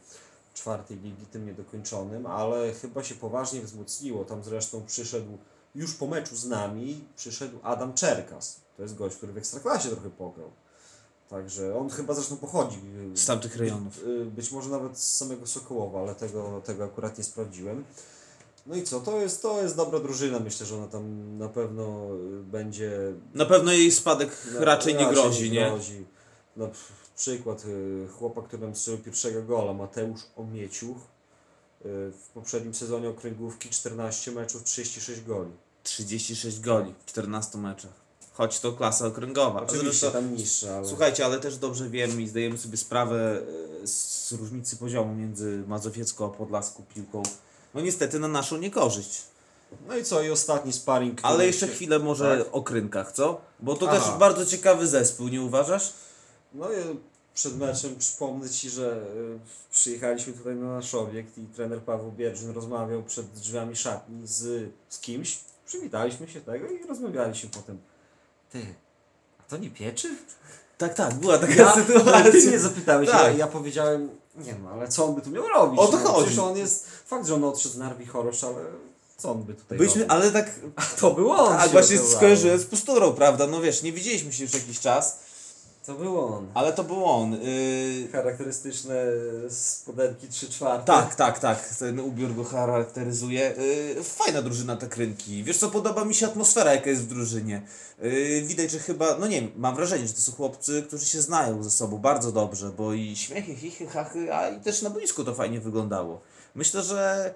czwartej 0.53 0.97
ligi, 0.99 1.25
tym 1.25 1.45
niedokończonym, 1.45 2.25
ale 2.25 2.73
chyba 2.73 3.03
się 3.03 3.15
poważnie 3.15 3.61
wzmocniło. 3.61 4.25
Tam 4.25 4.43
zresztą 4.43 4.83
przyszedł 4.87 5.37
już 5.75 5.93
po 5.93 6.07
meczu 6.07 6.35
z 6.35 6.45
nami, 6.45 7.03
przyszedł 7.15 7.57
Adam 7.63 7.93
Czerkas. 7.93 8.59
To 8.77 8.83
jest 8.83 8.95
gość, 8.95 9.15
który 9.15 9.33
w 9.33 9.37
Ekstraklasie 9.37 9.89
trochę 9.89 10.09
pograł. 10.09 10.49
Także 11.29 11.77
on 11.79 11.89
chyba 11.89 12.13
zresztą 12.13 12.37
pochodzi 12.37 12.79
e, 13.13 13.17
Z 13.17 13.25
tamtych 13.25 13.55
rejonów. 13.57 14.03
Y, 14.03 14.25
Być 14.25 14.51
może 14.51 14.69
nawet 14.69 14.97
z 14.99 15.15
samego 15.17 15.47
Sokołowa, 15.47 15.99
ale 15.99 16.15
tego, 16.15 16.61
tego 16.65 16.83
akurat 16.83 17.17
nie 17.17 17.23
sprawdziłem. 17.23 17.83
No 18.67 18.75
i 18.75 18.83
co, 18.83 18.99
to 18.99 19.21
jest, 19.21 19.41
to 19.41 19.61
jest 19.61 19.75
dobra 19.75 19.99
drużyna, 19.99 20.39
myślę, 20.39 20.65
że 20.65 20.75
ona 20.77 20.87
tam 20.87 21.37
na 21.37 21.49
pewno 21.49 22.07
y, 22.39 22.43
będzie... 22.43 22.91
Na 23.33 23.45
pewno 23.45 23.71
jej 23.71 23.91
spadek 23.91 24.29
na- 24.53 24.65
raczej 24.65 24.95
nie 24.95 25.07
grozi, 25.07 25.51
nie? 25.51 25.65
grozi. 25.69 26.05
No, 26.57 26.67
p- 26.67 26.73
przykład, 27.15 27.65
y, 27.65 28.07
chłopak, 28.17 28.45
który 28.47 28.61
nam 28.61 28.75
strzelił 28.75 28.99
pierwszego 29.01 29.43
gola, 29.43 29.73
Mateusz 29.73 30.21
Omieciuch, 30.35 30.97
y, 30.97 31.01
w 32.11 32.29
poprzednim 32.33 32.73
sezonie 32.75 33.09
okręgówki 33.09 33.69
14 33.69 34.31
meczów, 34.31 34.63
36 34.63 35.21
goli. 35.21 35.51
36 35.83 36.59
goli 36.59 36.93
w 36.99 37.05
14 37.05 37.57
meczach. 37.57 38.03
Choć 38.33 38.59
to 38.59 38.71
klasa 38.73 39.07
okręgowa. 39.07 39.61
Oczywiście 39.61 39.99
zresztą- 39.99 40.11
tam 40.11 40.35
niższe, 40.35 40.77
ale... 40.77 40.87
Słuchajcie, 40.87 41.25
ale 41.25 41.39
też 41.39 41.57
dobrze 41.57 41.89
wiemy 41.89 42.21
i 42.21 42.27
zdajemy 42.27 42.57
sobie 42.57 42.77
sprawę 42.77 43.41
e, 43.83 43.87
z 43.87 44.31
różnicy 44.31 44.77
poziomu 44.77 45.15
między 45.15 45.63
mazowiecką 45.67 46.25
a 46.25 46.29
podlaską 46.29 46.83
piłką. 46.95 47.23
No 47.73 47.81
niestety 47.81 48.19
na 48.19 48.27
naszą 48.27 48.57
niekorzyść. 48.57 49.21
No 49.87 49.97
i 49.97 50.03
co, 50.03 50.21
i 50.21 50.29
ostatni 50.31 50.73
sparring, 50.73 51.19
Ale 51.23 51.45
jeszcze 51.47 51.67
się- 51.67 51.73
chwilę 51.73 51.99
może 51.99 52.37
Tak. 52.37 52.55
o 52.55 52.61
Krynkach, 52.63 53.11
co? 53.11 53.41
Bo 53.59 53.75
to 53.75 53.89
Aha. 53.89 53.99
też 53.99 54.19
bardzo 54.19 54.45
ciekawy 54.45 54.87
zespół, 54.87 55.27
nie 55.27 55.41
uważasz? 55.41 55.93
No 56.53 56.71
i 56.71 56.75
przed 57.33 57.57
meczem 57.57 57.95
przypomnę 57.95 58.49
Ci, 58.49 58.69
że 58.69 59.05
y, 59.15 59.39
przyjechaliśmy 59.71 60.33
tutaj 60.33 60.55
na 60.55 60.73
nasz 60.75 60.95
obiekt 60.95 61.37
i 61.37 61.41
trener 61.45 61.81
Paweł 61.81 62.11
Bierżyn 62.11 62.51
rozmawiał 62.51 63.03
przed 63.03 63.31
drzwiami 63.31 63.75
szatni 63.75 64.27
z, 64.27 64.71
z 64.89 64.99
kimś. 64.99 65.39
Przywitaliśmy 65.65 66.27
się 66.27 66.41
tego 66.41 66.67
i 66.67 66.87
rozmawialiśmy 66.87 67.49
potem. 67.49 67.77
Ty, 68.51 68.59
a 69.39 69.43
to 69.43 69.57
nie 69.57 69.69
pieczy? 69.69 70.15
Tak, 70.77 70.93
tak, 70.93 71.13
była 71.13 71.37
taka 71.37 71.53
Ja, 71.53 71.73
sytuacja. 71.73 72.31
ty 72.31 72.47
mnie 72.47 72.59
zapytałeś, 72.59 73.09
Tak. 73.09 73.21
ja, 73.21 73.29
ja 73.31 73.47
powiedziałem, 73.47 74.09
nie 74.35 74.55
no, 74.63 74.69
ale 74.69 74.87
co 74.87 75.05
on 75.05 75.15
by 75.15 75.21
tu 75.21 75.29
miał 75.29 75.47
robić? 75.47 75.79
O 75.79 75.87
to 75.87 75.97
no, 75.99 76.03
chodzi. 76.09 76.25
Przecież 76.25 76.39
on 76.43 76.57
jest, 76.57 76.87
fakt, 77.05 77.27
że 77.27 77.35
on 77.35 77.43
odszedł 77.43 77.75
z 77.75 77.77
Narwi 77.77 78.05
Chorosz, 78.05 78.43
ale 78.43 78.55
co 79.17 79.31
on 79.31 79.43
by 79.43 79.53
tutaj 79.53 79.77
Byliśmy, 79.77 80.01
robił? 80.01 80.15
ale 80.17 80.31
tak, 80.31 80.51
To 80.99 81.11
był 81.11 81.31
on 81.31 81.53
tak 81.57 81.63
się 81.65 81.69
właśnie 81.69 81.97
skojarzyłem 81.97 82.59
z 82.59 82.65
posturą, 82.65 83.13
prawda? 83.13 83.47
No 83.47 83.61
wiesz, 83.61 83.83
nie 83.83 83.91
widzieliśmy 83.93 84.33
się 84.33 84.43
już 84.43 84.53
jakiś 84.53 84.79
czas, 84.79 85.19
To 85.85 85.93
był 85.93 86.19
on. 86.19 86.47
ale 86.53 86.73
to 86.73 86.83
był 86.83 87.05
on. 87.05 87.31
Yy... 87.31 88.07
Charakterystyczne 88.11 88.95
spodenki 89.49 90.27
3 90.27 90.49
czwarte. 90.49 90.85
Tak, 90.85 91.15
tak, 91.15 91.39
tak. 91.39 91.75
Ten 91.79 91.99
ubiór 91.99 92.35
go 92.35 92.43
charakteryzuje. 92.43 93.53
Yy, 93.95 94.03
fajna 94.03 94.41
drużyna 94.41 94.75
te 94.75 94.87
krynki. 94.87 95.43
Wiesz 95.43 95.57
co, 95.57 95.69
podoba 95.69 96.05
mi 96.05 96.13
się 96.13 96.25
atmosfera, 96.25 96.73
jaka 96.73 96.89
jest 96.89 97.01
w 97.01 97.07
drużynie. 97.07 97.61
Yy, 98.01 98.41
widać, 98.41 98.71
że 98.71 98.79
chyba, 98.79 99.17
no 99.17 99.27
nie 99.27 99.41
wiem, 99.41 99.51
mam 99.55 99.75
wrażenie, 99.75 100.07
że 100.07 100.13
to 100.13 100.21
są 100.21 100.31
chłopcy, 100.31 100.83
którzy 100.87 101.05
się 101.05 101.21
znają 101.21 101.63
ze 101.63 101.71
sobą 101.71 101.97
bardzo 101.97 102.31
dobrze, 102.31 102.69
bo 102.77 102.93
i 102.93 103.15
śmiechy, 103.15 103.55
chichy, 103.55 103.87
hachy, 103.87 104.33
a 104.33 104.49
i 104.49 104.59
też 104.59 104.81
na 104.81 104.89
boisku 104.89 105.23
to 105.23 105.35
fajnie 105.35 105.59
wyglądało. 105.59 106.21
Myślę, 106.55 106.83
że 106.83 107.33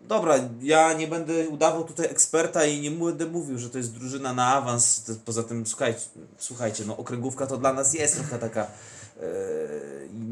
dobra, 0.00 0.34
ja 0.62 0.92
nie 0.92 1.08
będę 1.08 1.48
udawał 1.48 1.84
tutaj 1.84 2.06
eksperta 2.06 2.64
i 2.64 2.80
nie 2.80 2.90
będę 2.90 3.26
mówił, 3.26 3.58
że 3.58 3.70
to 3.70 3.78
jest 3.78 3.92
drużyna 3.92 4.32
na 4.32 4.46
awans. 4.54 5.10
Poza 5.24 5.42
tym, 5.42 5.66
słuchajcie, 5.66 6.00
słuchajcie 6.38 6.84
no 6.86 6.96
okręgówka 6.96 7.46
to 7.46 7.56
dla 7.56 7.72
nas 7.72 7.94
jest 7.94 8.14
trochę 8.14 8.38
taka 8.38 8.66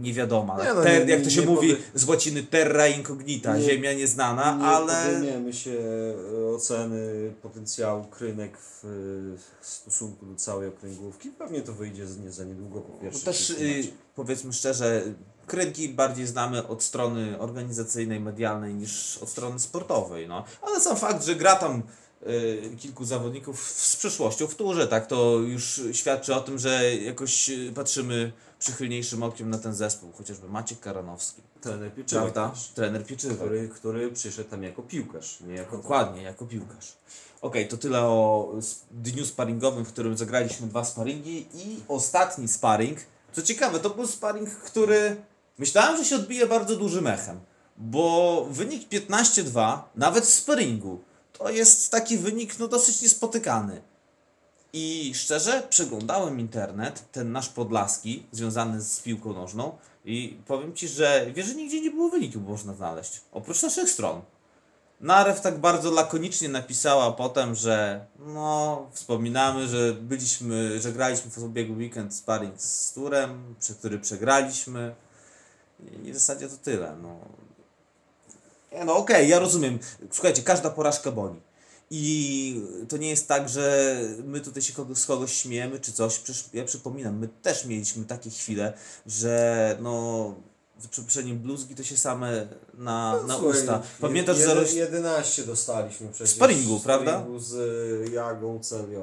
niewiadoma. 0.01 0.65
Nie, 0.65 0.75
no, 0.75 0.83
Ter, 0.83 1.07
nie- 1.07 1.13
jak 1.13 1.23
to 1.23 1.31
się 1.31 1.41
nie 1.41 1.47
mówi 1.47 1.77
z 1.95 2.05
łaciny 2.05 2.43
terra 2.43 2.87
incognita, 2.89 3.57
Nie- 3.57 3.63
ziemia 3.63 3.93
nieznana, 3.93 4.57
nie 4.57 4.65
ale 4.65 5.07
podejmiemy 5.07 5.53
się 5.53 5.71
e, 6.43 6.55
oceny 6.55 7.33
potencjału 7.43 8.05
krynek 8.05 8.59
w 8.59 8.85
e, 8.85 9.65
stosunku 9.65 10.27
do 10.27 10.37
całej 10.37 10.69
okręgówki. 10.69 11.29
Pewnie 11.29 11.61
to 11.63 11.73
wyjdzie 11.73 12.07
z 12.07 12.19
nie 12.19 12.31
za 12.33 12.45
niedługo 12.45 12.81
po 12.81 12.93
pierwsze. 12.93 13.25
też 13.25 13.51
y, 13.51 13.83
powiedzmy 14.15 14.53
szczerze, 14.53 15.03
krynki 15.47 15.89
bardziej 15.89 16.27
znamy 16.27 16.67
od 16.67 16.83
strony 16.83 17.39
organizacyjnej, 17.39 18.21
medialnej 18.21 18.75
niż 18.75 19.19
od 19.19 19.29
strony 19.29 19.59
sportowej. 19.59 20.29
No. 20.29 20.45
Ale 20.63 20.81
sam 20.81 20.97
fakt, 20.97 21.25
że 21.25 21.35
gra 21.35 21.57
tam 21.57 21.83
y, 22.27 22.77
kilku 22.79 23.05
zawodników 23.05 23.71
z 23.71 23.97
przeszłością 23.97 24.47
w 24.47 24.55
turze, 24.55 24.89
tak, 24.89 25.07
to 25.07 25.39
już 25.39 25.81
świadczy 25.93 26.35
o 26.35 26.41
tym, 26.41 26.59
że 26.59 26.95
jakoś 26.95 27.51
y, 27.51 27.73
patrzymy 27.75 28.33
przychylniejszym 28.59 29.23
okiem 29.23 29.51
na 29.51 29.59
ten 29.59 29.75
zespół, 29.75 30.13
chociażby 30.13 30.49
Maciek 30.49 30.81
Karanowski, 30.81 31.43
trener 31.61 31.95
Pieczywek 31.95 32.33
prawda? 32.33 32.55
Trener 32.75 33.07
Pieczywek. 33.07 33.37
który, 33.37 33.69
który 33.69 34.13
przyszedł 34.13 34.51
tam 34.51 34.63
jako 34.63 34.83
piłkarz, 34.83 35.41
nie 35.41 35.55
jako 35.55 35.77
Dokładnie, 35.77 36.23
jako 36.23 36.47
piłkarz. 36.47 36.93
Okej, 37.41 37.69
to 37.69 37.77
tyle 37.77 38.03
o 38.03 38.53
dniu 38.91 39.25
sparingowym, 39.25 39.85
w 39.85 39.93
którym 39.93 40.17
zagraliśmy 40.17 40.67
dwa 40.67 40.85
sparingi 40.85 41.47
i 41.55 41.81
ostatni 41.89 42.49
sparing. 42.49 42.99
Co 43.33 43.43
ciekawe, 43.43 43.81
to 43.81 43.91
był 43.91 44.07
sparing, 44.07 44.51
który 44.51 45.17
myślałem, 45.59 45.97
że 45.97 46.05
się 46.05 46.17
odbije 46.17 46.47
bardzo 46.47 46.77
dużym 46.77 47.07
echem, 47.07 47.41
bo 47.77 48.47
wynik 48.51 48.89
15-2, 48.89 49.79
nawet 49.95 50.25
w 50.25 50.35
sparingu, 50.35 51.01
to 51.33 51.51
jest 51.51 51.91
taki 51.91 52.19
wynik 52.19 52.59
no, 52.59 52.69
dosyć 52.69 53.03
niespotykany. 53.03 53.83
I 54.73 55.13
szczerze, 55.15 55.63
przeglądałem 55.71 56.41
internet, 56.41 57.05
ten 57.13 57.33
nasz 57.33 57.49
podlaski, 57.49 58.27
związany 58.33 58.81
z 58.81 59.01
piłką 59.01 59.33
nożną 59.33 59.79
i 60.05 60.39
powiem 60.47 60.75
Ci, 60.75 60.89
że 60.89 61.27
wiesz, 61.35 61.47
że 61.47 61.55
nigdzie 61.55 61.81
nie 61.81 61.91
było 61.91 62.09
wyniku 62.09 62.41
można 62.41 62.75
znaleźć, 62.75 63.21
oprócz 63.33 63.63
naszych 63.63 63.91
stron. 63.91 64.23
Narew 65.01 65.41
tak 65.41 65.59
bardzo 65.59 65.91
lakonicznie 65.91 66.49
napisała 66.49 67.13
potem, 67.13 67.55
że 67.55 68.07
no, 68.19 68.87
wspominamy, 68.93 69.69
że 69.69 69.95
byliśmy, 69.95 70.81
że 70.81 70.93
graliśmy 70.93 71.31
w 71.31 71.39
ubiegły 71.39 71.77
weekend 71.77 72.15
sparring 72.15 72.61
z 72.61 72.93
Turem, 72.93 73.55
przy 73.61 73.75
który 73.75 73.99
przegraliśmy 73.99 74.95
i 76.05 76.13
w 76.13 76.15
zasadzie 76.15 76.49
to 76.49 76.57
tyle, 76.57 76.97
no. 77.03 77.19
Nie, 78.73 78.85
no 78.85 78.97
okej, 78.97 79.29
ja 79.29 79.39
rozumiem. 79.39 79.79
Słuchajcie, 80.11 80.43
każda 80.43 80.71
porażka 80.71 81.13
boli. 81.13 81.41
I 81.91 82.63
to 82.89 82.97
nie 82.97 83.11
jest 83.11 83.29
tak, 83.29 83.49
że 83.49 83.97
my 84.25 84.41
tutaj 84.41 84.63
się 84.63 84.73
kogo, 84.73 84.95
z 84.95 85.07
kogoś 85.07 85.33
śmiejemy 85.33 85.81
czy 85.81 85.93
coś. 85.93 86.19
Przecież 86.19 86.45
ja 86.53 86.65
przypominam, 86.65 87.19
my 87.19 87.29
też 87.29 87.65
mieliśmy 87.65 88.05
takie 88.05 88.31
chwile, 88.31 88.73
że 89.07 89.77
no 89.81 90.35
z 90.79 90.89
przeproszeniem 90.89 91.39
bluzgi 91.39 91.75
to 91.75 91.83
się 91.83 91.97
same 91.97 92.47
na, 92.75 93.23
na 93.23 93.35
Słuchaj, 93.35 93.61
usta. 93.61 93.83
Pamiętasz, 94.01 94.37
że 94.37 94.43
jeden- 94.43 94.59
roś... 94.59 94.73
11 94.75 95.43
dostaliśmy 95.43 96.09
przecież. 96.13 96.35
Sparingu, 96.35 96.81
prawda? 96.81 97.11
Sparingu 97.13 97.39
z 97.39 98.13
Jagą 98.13 98.61
CLJ. 98.61 98.97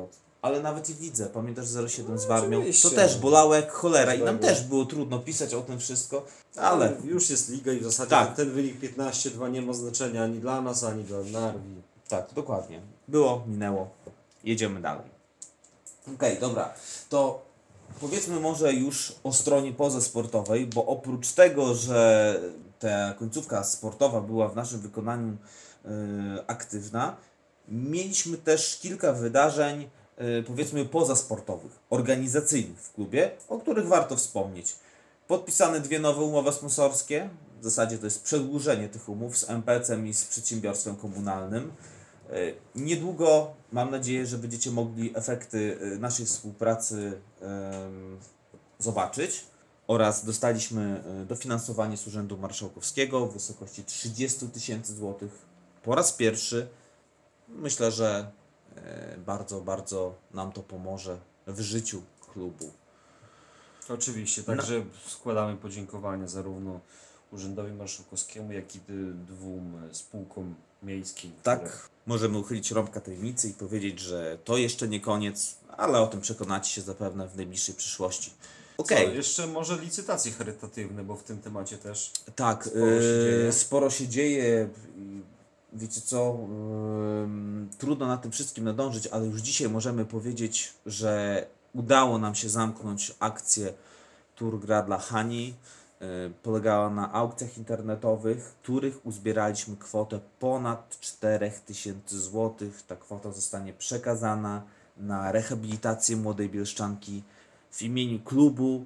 Ale 0.43 0.61
nawet 0.61 0.89
i 0.89 0.93
widzę, 0.95 1.25
pamiętasz 1.25 1.65
07 1.87 2.19
z 2.19 2.25
Warmią? 2.25 2.57
oczywiście. 2.57 2.89
To 2.89 2.95
też 2.95 3.17
bolało 3.17 3.55
jak 3.55 3.71
cholera 3.71 4.13
i 4.13 4.23
nam 4.23 4.39
też 4.39 4.61
było 4.63 4.85
trudno 4.85 5.19
pisać 5.19 5.53
o 5.53 5.61
tym 5.61 5.79
wszystko, 5.79 6.25
ale 6.55 6.93
już 7.03 7.29
jest 7.29 7.49
liga 7.49 7.73
i 7.73 7.79
w 7.79 7.83
zasadzie 7.83 8.09
Tak. 8.09 8.35
ten 8.35 8.51
wynik 8.51 8.79
15-2 8.79 9.51
nie 9.51 9.61
ma 9.61 9.73
znaczenia 9.73 10.23
ani 10.23 10.39
dla 10.39 10.61
nas, 10.61 10.83
ani 10.83 11.03
dla 11.03 11.17
Narwi. 11.41 11.81
tak, 12.07 12.27
dokładnie. 12.35 12.81
Było, 13.07 13.43
minęło. 13.47 13.89
Jedziemy 14.43 14.81
dalej. 14.81 15.05
Okej, 16.15 16.39
dobra. 16.39 16.73
To 17.09 17.41
powiedzmy 18.01 18.39
może 18.39 18.73
już 18.73 19.15
o 19.23 19.33
stronie 19.33 19.73
pozasportowej, 19.73 20.67
bo 20.67 20.85
oprócz 20.85 21.31
tego, 21.31 21.75
że 21.75 22.39
ta 22.79 23.13
końcówka 23.13 23.63
sportowa 23.63 24.21
była 24.21 24.47
w 24.49 24.55
naszym 24.55 24.79
wykonaniu 24.79 25.37
e, 25.85 25.89
aktywna, 26.47 27.15
mieliśmy 27.67 28.37
też 28.37 28.79
kilka 28.81 29.13
wydarzeń, 29.13 29.89
powiedzmy 30.47 30.85
pozasportowych, 30.85 31.71
organizacyjnych 31.89 32.79
w 32.79 32.93
klubie, 32.93 33.31
o 33.49 33.59
których 33.59 33.87
warto 33.87 34.15
wspomnieć. 34.15 34.75
Podpisane 35.27 35.79
dwie 35.79 35.99
nowe 35.99 36.21
umowy 36.21 36.51
sponsorskie, 36.51 37.29
w 37.61 37.63
zasadzie 37.63 37.97
to 37.97 38.05
jest 38.05 38.23
przedłużenie 38.23 38.89
tych 38.89 39.09
umów 39.09 39.37
z 39.37 39.49
MPC-em 39.49 40.07
i 40.07 40.13
z 40.13 40.25
przedsiębiorstwem 40.25 40.95
komunalnym. 40.95 41.71
E, 42.29 42.33
Niedługo 42.75 43.53
mam 43.71 43.91
nadzieję, 43.91 44.25
że 44.25 44.37
będziecie 44.37 44.71
mogli 44.71 45.17
efekty 45.17 45.77
e, 45.81 45.85
naszej 45.99 46.25
współpracy 46.25 47.21
zobaczyć. 48.79 49.45
Oraz 49.87 50.25
dostaliśmy 50.25 51.03
e, 51.21 51.25
dofinansowanie 51.25 51.97
z 51.97 52.07
Urzędu 52.07 52.37
Marszałkowskiego 52.37 53.25
w 53.25 53.33
wysokości 53.33 53.83
30 53.83 54.47
tysięcy 54.47 54.95
złotych 54.95 55.31
po 55.83 55.95
raz 55.95 56.13
pierwszy. 56.13 56.67
Myślę, 57.47 57.91
że 57.91 58.07
e, 58.09 58.31
bardzo, 59.25 59.61
bardzo 59.61 60.15
nam 60.33 60.51
to 60.51 60.61
pomoże 60.63 61.17
w 61.47 61.59
życiu 61.61 62.01
klubu. 62.33 62.71
Oczywiście, 63.89 64.43
także 64.43 64.85
składamy 65.07 65.57
podziękowania 65.57 66.27
zarówno 66.27 66.79
Urzędowi 67.31 67.71
Marszałkowskiemu, 67.71 68.51
jak 68.51 68.75
i 68.75 68.79
dwóm 69.27 69.89
spółkom 69.91 70.55
miejskim. 70.83 71.31
które- 71.31 71.57
Tak, 71.57 71.89
możemy 72.05 72.37
uchylić 72.37 72.71
rąbka 72.71 73.01
tajemnicy 73.01 73.49
i 73.49 73.53
powiedzieć, 73.53 73.99
że 73.99 74.37
to 74.43 74.57
jeszcze 74.57 74.87
nie 74.87 74.99
koniec, 74.99 75.55
ale 75.77 75.99
o 76.01 76.07
tym 76.07 76.21
przekonacie 76.21 76.71
się 76.71 76.81
zapewne 76.81 77.27
w 77.27 77.35
najbliższej 77.35 77.75
przyszłości. 77.75 78.31
Okej, 78.77 79.07
Co, 79.07 79.13
jeszcze 79.13 79.47
może 79.47 79.77
licytacje 79.81 80.31
charytatywne, 80.31 81.03
bo 81.03 81.15
w 81.15 81.23
tym 81.23 81.41
temacie 81.41 81.77
też 81.77 82.11
tak, 82.35 82.65
sporo 82.65 82.79
się 83.01 83.07
e, 83.07 83.31
dzieje. 83.31 83.51
sporo 83.53 83.89
się 83.89 84.07
dzieje. 84.07 84.69
Wiecie 85.75 86.01
co, 86.01 86.37
trudno 87.77 88.07
na 88.07 88.17
tym 88.17 88.31
wszystkim 88.31 88.63
nadążyć, 88.63 89.07
ale 89.07 89.25
już 89.25 89.41
dzisiaj 89.41 89.69
możemy 89.69 90.05
powiedzieć, 90.05 90.73
że 90.85 91.45
udało 91.73 92.17
nam 92.17 92.35
się 92.35 92.49
zamknąć 92.49 93.15
akcję 93.19 93.73
Tour 94.35 94.59
Gra 94.59 94.81
dla 94.81 94.97
Hani. 94.97 95.53
Y, 96.01 96.33
Polegała 96.43 96.89
na 96.89 97.13
aukcjach 97.13 97.57
internetowych, 97.57 98.55
których 98.61 99.05
uzbieraliśmy 99.05 99.77
kwotę 99.77 100.19
ponad 100.39 100.99
4000 100.99 102.19
zł. 102.19 102.69
Ta 102.87 102.95
kwota 102.95 103.31
zostanie 103.31 103.73
przekazana 103.73 104.63
na 104.97 105.31
rehabilitację 105.31 106.17
młodej 106.17 106.49
Bielszczanki 106.49 107.23
w 107.71 107.81
imieniu 107.81 108.19
klubu, 108.19 108.85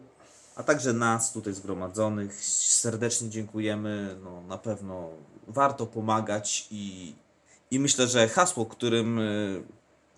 a 0.56 0.64
także 0.64 0.94
nas 0.94 1.34
tutaj 1.34 1.54
zgromadzonych. 1.54 2.46
Serdecznie 2.46 3.30
dziękujemy. 3.30 4.18
No, 4.24 4.42
na 4.42 4.58
pewno 4.58 5.10
warto 5.48 5.86
pomagać 5.86 6.68
i, 6.72 7.16
i 7.72 7.80
myślę, 7.80 8.08
że 8.08 8.28
hasło, 8.28 8.66
którym 8.66 9.20
y, 9.20 9.64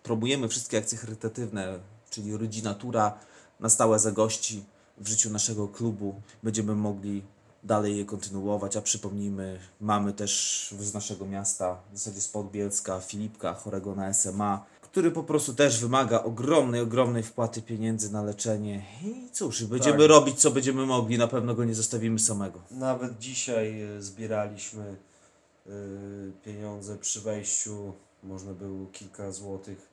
promujemy 0.04 0.48
wszystkie 0.48 0.78
akcje 0.78 0.98
charytatywne, 0.98 1.80
czyli 2.10 2.38
Rodzina 2.38 2.74
Tura, 2.74 3.14
na 3.60 3.70
stałe 3.70 4.00
zagości 4.00 4.64
w 4.98 5.08
życiu 5.08 5.30
naszego 5.30 5.68
klubu. 5.68 6.22
Będziemy 6.44 6.76
mogli 6.76 7.24
dalej 7.64 7.98
je 7.98 8.06
kontynuować, 8.06 8.78
a 8.78 8.82
przypomnijmy, 8.82 9.60
mamy 9.82 10.14
też 10.14 10.74
z 10.80 10.94
naszego 10.94 11.26
miasta, 11.26 11.78
w 11.94 11.98
zasadzie 11.98 12.22
spod 12.22 12.52
Bielska, 12.52 13.00
Filipka, 13.00 13.54
chorego 13.54 13.96
na 13.96 14.14
SMA, 14.14 14.66
który 14.82 15.12
po 15.12 15.24
prostu 15.24 15.54
też 15.54 15.80
wymaga 15.80 16.24
ogromnej, 16.24 16.82
ogromnej 16.82 17.24
wpłaty 17.24 17.62
pieniędzy 17.62 18.12
na 18.14 18.24
leczenie. 18.24 18.86
I 19.04 19.30
cóż, 19.32 19.64
będziemy 19.64 19.98
Tak. 20.00 20.08
robić, 20.10 20.40
co 20.40 20.52
będziemy 20.52 20.86
mogli, 20.86 21.18
na 21.18 21.28
pewno 21.28 21.56
go 21.56 21.64
nie 21.66 21.76
zostawimy 21.76 22.20
samego. 22.20 22.60
Nawet 22.72 23.20
dzisiaj 23.20 23.82
e, 23.82 24.02
zbieraliśmy 24.02 24.96
pieniądze 26.44 26.98
przy 26.98 27.22
wejściu, 27.22 27.94
można 28.24 28.54
było 28.54 28.88
kilka 28.92 29.32
złotych 29.32 29.90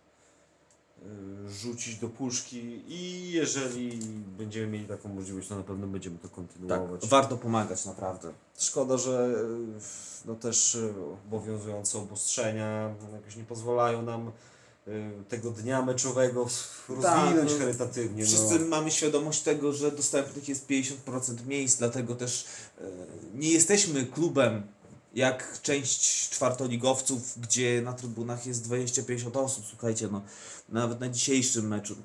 e, 1.02 1.50
rzucić 1.50 1.96
do 1.96 2.08
puszki 2.08 2.82
i 2.88 3.30
jeżeli 3.32 3.98
będziemy 4.38 4.66
mieli 4.66 4.86
taką 4.86 5.08
możliwość, 5.08 5.48
to 5.48 5.56
na 5.56 5.62
pewno 5.62 5.86
będziemy 5.86 6.18
to 6.18 6.28
Tak, 6.28 6.32
kontynuować. 6.32 7.06
warto 7.06 7.36
pomagać, 7.36 7.84
naprawdę. 7.84 8.32
Szkoda, 8.58 8.98
że 8.98 9.34
e, 9.76 9.80
no 10.24 10.34
też 10.34 10.78
obowiązujące 11.26 11.98
obostrzenia 11.98 12.94
jakoś 13.12 13.36
nie 13.36 13.44
pozwalają 13.44 14.02
nam 14.02 14.32
tego 15.28 15.50
dnia 15.50 15.82
meczowego 15.82 16.46
rozwinąć 16.88 17.52
no, 17.52 17.58
charytatywnie. 17.58 18.24
Wszyscy 18.24 18.58
no. 18.58 18.66
mamy 18.66 18.90
świadomość 18.90 19.42
tego, 19.42 19.72
że 19.72 19.90
dostępnych 19.90 20.48
jest 20.48 20.68
50% 20.68 21.46
miejsc, 21.46 21.78
dlatego 21.78 22.14
też 22.14 22.46
nie 23.34 23.50
jesteśmy 23.50 24.06
klubem 24.06 24.62
jak 25.16 25.60
część 25.62 26.28
czwartoligowców, 26.30 27.40
gdzie 27.40 27.82
na 27.82 27.92
trybunach 27.92 28.46
jest 28.46 28.68
20-50 28.68 29.38
osób. 29.44 29.64
Słuchajcie, 29.66 30.08
no 30.12 30.22
nawet 30.68 31.00
na 31.00 31.08
dzisiejszym 31.08 31.68
meczu, 31.68 31.96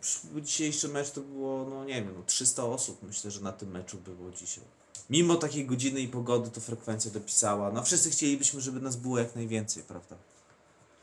dzisiejszy 0.42 0.88
mecz 0.88 1.12
to 1.12 1.22
było, 1.22 1.66
no 1.70 1.86
nie 1.86 2.04
wiem, 2.04 2.14
no 2.18 2.24
300 2.26 2.66
osób 2.66 3.04
myślę, 3.04 3.32
że 3.32 3.42
na 3.42 3.52
tym 3.52 3.72
meczu 3.72 3.98
było 3.98 4.32
dzisiaj. 4.32 4.64
Mimo 5.10 5.36
takiej 5.36 5.66
godziny 5.66 6.00
i 6.00 6.08
pogody 6.08 6.50
to 6.50 6.62
frekwencja 6.62 7.12
dopisała. 7.12 7.72
No 7.72 7.84
wszyscy 7.84 8.12
chcielibyśmy, 8.12 8.62
żeby 8.62 8.80
nas 8.80 8.96
było 8.96 9.20
jak 9.20 9.36
najwięcej, 9.36 9.84
prawda? 9.84 10.16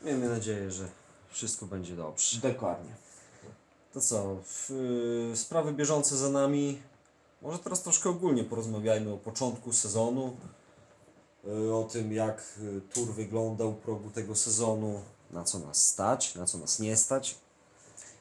Miejmy 0.01 0.29
nadzieję, 0.29 0.71
że 0.71 0.89
wszystko 1.29 1.65
będzie 1.65 1.95
dobrze. 1.95 2.37
Dokładnie. 2.41 2.91
To 3.93 4.01
co, 4.01 4.37
w, 4.45 4.71
y, 5.33 5.37
sprawy 5.37 5.73
bieżące 5.73 6.17
za 6.17 6.29
nami. 6.29 6.81
Może 7.41 7.59
teraz 7.59 7.83
troszkę 7.83 8.09
ogólnie 8.09 8.43
porozmawiajmy 8.43 9.13
o 9.13 9.17
początku 9.17 9.73
sezonu, 9.73 10.37
o 11.73 11.83
tym 11.91 12.13
jak 12.13 12.43
y, 12.61 12.81
tur 12.93 13.13
wyglądał 13.13 13.69
u 13.69 13.73
progu 13.73 14.09
tego 14.09 14.35
sezonu, 14.35 15.01
na 15.31 15.43
co 15.43 15.59
nas 15.59 15.87
stać, 15.87 16.35
na 16.35 16.45
co 16.45 16.57
nas 16.57 16.79
nie 16.79 16.97
stać. 16.97 17.35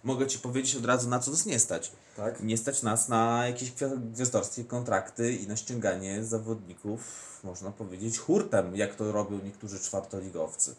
Mogę 0.05 0.27
Ci 0.27 0.39
powiedzieć 0.39 0.77
od 0.77 0.85
razu, 0.85 1.09
na 1.09 1.19
co 1.19 1.31
nas 1.31 1.47
nie 1.47 1.59
stać. 1.59 1.93
Tak? 2.17 2.43
Nie 2.43 2.57
stać 2.59 2.83
nas 2.83 3.09
na 3.09 3.47
jakieś 3.47 3.73
gwia- 3.73 4.11
gwiazdorskie 4.13 4.65
kontrakty 4.65 5.33
i 5.33 5.47
na 5.49 5.57
ściąganie 5.57 6.25
zawodników, 6.25 7.01
można 7.45 7.71
powiedzieć, 7.71 8.19
hurtem, 8.19 8.77
jak 8.77 8.95
to 8.95 9.13
robią 9.13 9.39
niektórzy 9.45 9.81
czwartoligowcy. 9.81 10.75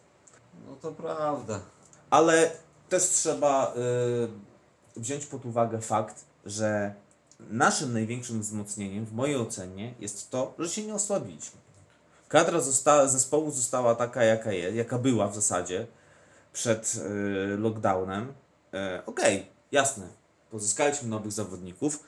No 0.68 0.76
to 0.76 0.92
prawda. 0.92 1.60
Ale 2.10 2.52
też 2.90 3.04
trzeba 3.04 3.74
y, 4.96 5.00
wziąć 5.00 5.26
pod 5.26 5.46
uwagę 5.46 5.82
fakt, 5.82 6.26
że 6.46 6.94
naszym 7.50 7.94
największym 7.94 8.42
wzmocnieniem, 8.42 9.06
w 9.06 9.14
mojej 9.14 9.36
ocenie, 9.36 9.94
jest 10.00 10.30
to, 10.30 10.54
że 10.60 10.70
się 10.70 10.86
nie 10.86 10.94
osłabiliśmy. 10.96 11.59
Kadra 12.30 12.60
zosta- 12.62 13.08
zespołu 13.08 13.52
została 13.52 13.96
taka, 13.96 14.24
jaka, 14.24 14.52
je, 14.52 14.76
jaka 14.76 15.00
była 15.00 15.28
w 15.28 15.36
zasadzie 15.36 15.88
przed 16.54 16.96
y, 16.96 17.58
lockdownem. 17.58 18.34
E, 18.74 19.02
Okej, 19.06 19.48
jasne, 19.72 20.08
pozyskaliśmy 20.52 21.10
nowych 21.10 21.32
zawodników, 21.32 22.04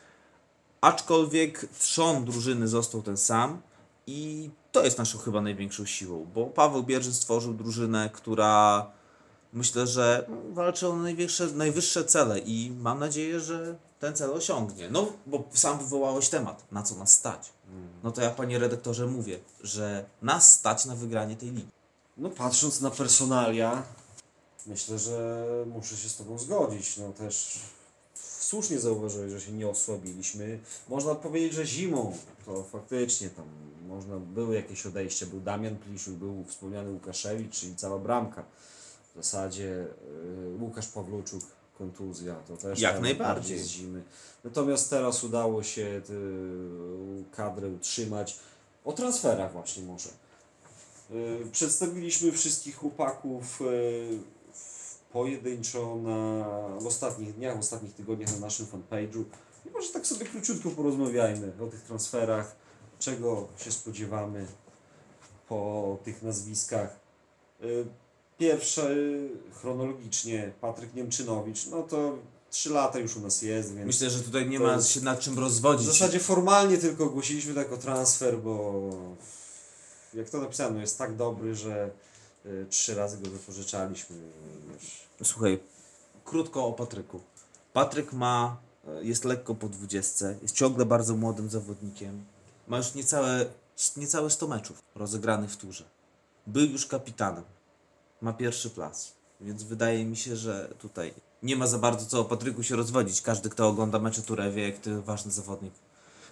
aczkolwiek 0.81 1.65
trzon 1.79 2.25
drużyny 2.25 2.67
został 2.67 3.01
ten 3.01 3.17
sam 3.17 3.61
i 4.07 4.49
to 4.71 4.83
jest 4.83 4.97
naszą 4.97 5.17
chyba 5.19 5.41
największą 5.41 5.85
siłą, 5.85 6.27
bo 6.33 6.45
Paweł 6.45 6.83
Bierzyn 6.83 7.13
stworzył 7.13 7.53
drużynę, 7.53 8.09
która 8.13 8.85
myślę, 9.53 9.87
że 9.87 10.27
walczy 10.53 10.87
o 10.87 10.95
najwyższe, 10.95 11.47
najwyższe 11.47 12.05
cele 12.05 12.39
i 12.39 12.71
mam 12.79 12.99
nadzieję, 12.99 13.39
że 13.39 13.75
ten 13.99 14.15
cel 14.15 14.31
osiągnie. 14.31 14.89
No, 14.89 15.13
bo 15.25 15.43
sam 15.53 15.79
wywołałeś 15.79 16.29
temat, 16.29 16.71
na 16.71 16.83
co 16.83 16.95
nas 16.95 17.13
stać. 17.13 17.53
No 18.03 18.11
to 18.11 18.21
ja, 18.21 18.29
panie 18.29 18.59
redaktorze, 18.59 19.07
mówię, 19.07 19.39
że 19.63 20.05
nas 20.21 20.53
stać 20.53 20.85
na 20.85 20.95
wygranie 20.95 21.35
tej 21.35 21.49
ligi. 21.49 21.71
No 22.17 22.29
patrząc 22.29 22.81
na 22.81 22.91
personalia, 22.91 23.83
myślę, 24.65 24.99
że 24.99 25.45
muszę 25.65 25.97
się 25.97 26.09
z 26.09 26.17
Tobą 26.17 26.39
zgodzić. 26.39 26.97
No 26.97 27.13
też 27.13 27.59
słusznie 28.13 28.79
zauważyłeś, 28.79 29.31
że 29.31 29.41
się 29.41 29.51
nie 29.51 29.67
osłabiliśmy. 29.67 30.59
Można 30.89 31.15
powiedzieć, 31.15 31.53
że 31.53 31.65
zimą 31.65 32.17
to 32.45 32.63
faktycznie 32.63 33.29
tam 33.29 33.45
można, 33.87 34.17
były 34.17 34.55
jakieś 34.55 34.85
odejścia. 34.85 35.25
Był 35.25 35.39
Damian 35.39 35.77
Pliszu, 35.77 36.11
był 36.11 36.45
wspomniany 36.47 36.91
Łukaszewicz, 36.91 37.59
czyli 37.59 37.75
cała 37.75 37.99
bramka. 37.99 38.43
W 39.11 39.15
zasadzie 39.15 39.87
y, 40.55 40.57
Łukasz 40.59 40.87
Pawluczuk, 40.87 41.43
kontuzja, 41.77 42.35
to 42.47 42.57
też 42.57 42.79
Jak 42.79 43.01
najbardziej. 43.01 43.59
z 43.59 43.67
zimy. 43.67 44.03
Natomiast 44.43 44.89
teraz 44.89 45.23
udało 45.23 45.63
się 45.63 46.01
y, 46.09 47.23
kadrę 47.35 47.67
utrzymać. 47.69 48.39
O 48.85 48.93
transferach 48.93 49.53
właśnie 49.53 49.83
może. 49.83 50.09
Y, 51.11 51.51
Przedstawiliśmy 51.51 52.31
wszystkich 52.31 52.75
chłopaków 52.75 53.59
pojedynczo 55.13 55.95
na, 55.95 56.45
w 56.79 56.87
ostatnich 56.87 57.33
dniach, 57.35 57.55
w 57.57 57.59
ostatnich 57.59 57.93
tygodniach 57.93 58.33
na 58.33 58.39
naszym 58.39 58.65
fanpage'u. 58.65 59.23
I 59.65 59.69
może 59.69 59.89
tak 59.89 60.07
sobie 60.07 60.25
króciutko 60.25 60.69
porozmawiajmy 60.69 61.51
o 61.61 61.67
tych 61.67 61.81
transferach, 61.81 62.55
czego 62.99 63.47
się 63.57 63.71
spodziewamy 63.71 64.45
po 65.49 65.97
tych 66.03 66.23
nazwiskach. 66.23 66.99
Pierwszy 68.41 69.29
chronologicznie 69.53 70.51
Patryk 70.61 70.93
Niemczynowicz, 70.93 71.67
no 71.67 71.83
to 71.83 72.17
3 72.49 72.69
lata 72.69 72.99
już 72.99 73.15
u 73.15 73.19
nas 73.19 73.41
jest, 73.41 73.75
więc 73.75 73.87
Myślę, 73.87 74.09
że 74.09 74.19
tutaj 74.19 74.49
nie 74.49 74.59
ma 74.59 74.81
się 74.81 75.01
nad 75.01 75.19
czym 75.19 75.35
w 75.35 75.37
rozwodzić. 75.37 75.87
zasadzie 75.87 76.19
formalnie 76.19 76.77
tylko 76.77 77.03
ogłosiliśmy 77.03 77.53
to 77.53 77.59
jako 77.59 77.77
transfer, 77.77 78.39
bo 78.39 78.81
jak 80.13 80.29
to 80.29 80.37
napisano, 80.37 80.79
jest 80.79 80.97
tak 80.97 81.15
dobry, 81.15 81.55
że 81.55 81.91
y, 82.45 82.65
trzy 82.69 82.95
razy 82.95 83.17
go 83.17 83.29
wypożyczaliśmy. 83.29 84.15
Wiesz. 84.73 85.07
Słuchaj, 85.23 85.59
krótko 86.25 86.65
o 86.65 86.73
Patryku. 86.73 87.19
Patryk 87.73 88.13
ma, 88.13 88.57
e, 88.87 89.03
jest 89.03 89.25
lekko 89.25 89.55
po 89.55 89.69
20, 89.69 90.25
jest 90.41 90.55
ciągle 90.55 90.85
bardzo 90.85 91.15
młodym 91.15 91.49
zawodnikiem. 91.49 92.25
Ma 92.67 92.77
już 92.77 92.93
niecałe, 92.95 93.45
niecałe 93.97 94.29
100 94.29 94.47
meczów 94.47 94.81
rozegranych 94.95 95.49
w 95.51 95.57
turze. 95.57 95.83
Był 96.47 96.65
już 96.65 96.85
kapitanem. 96.85 97.43
Ma 98.21 98.33
pierwszy 98.33 98.69
plas. 98.69 99.13
Więc 99.41 99.63
wydaje 99.63 100.05
mi 100.05 100.17
się, 100.17 100.35
że 100.35 100.73
tutaj 100.79 101.13
nie 101.43 101.55
ma 101.55 101.67
za 101.67 101.77
bardzo 101.77 102.05
co 102.05 102.19
o 102.19 102.25
Patryku 102.25 102.63
się 102.63 102.75
rozwodzić. 102.75 103.21
Każdy, 103.21 103.49
kto 103.49 103.67
ogląda 103.67 103.99
mecze 103.99 104.21
Turę 104.21 104.51
wie, 104.51 104.69
jak 104.69 104.79
to 104.79 105.01
ważny 105.01 105.31
zawodnik 105.31 105.73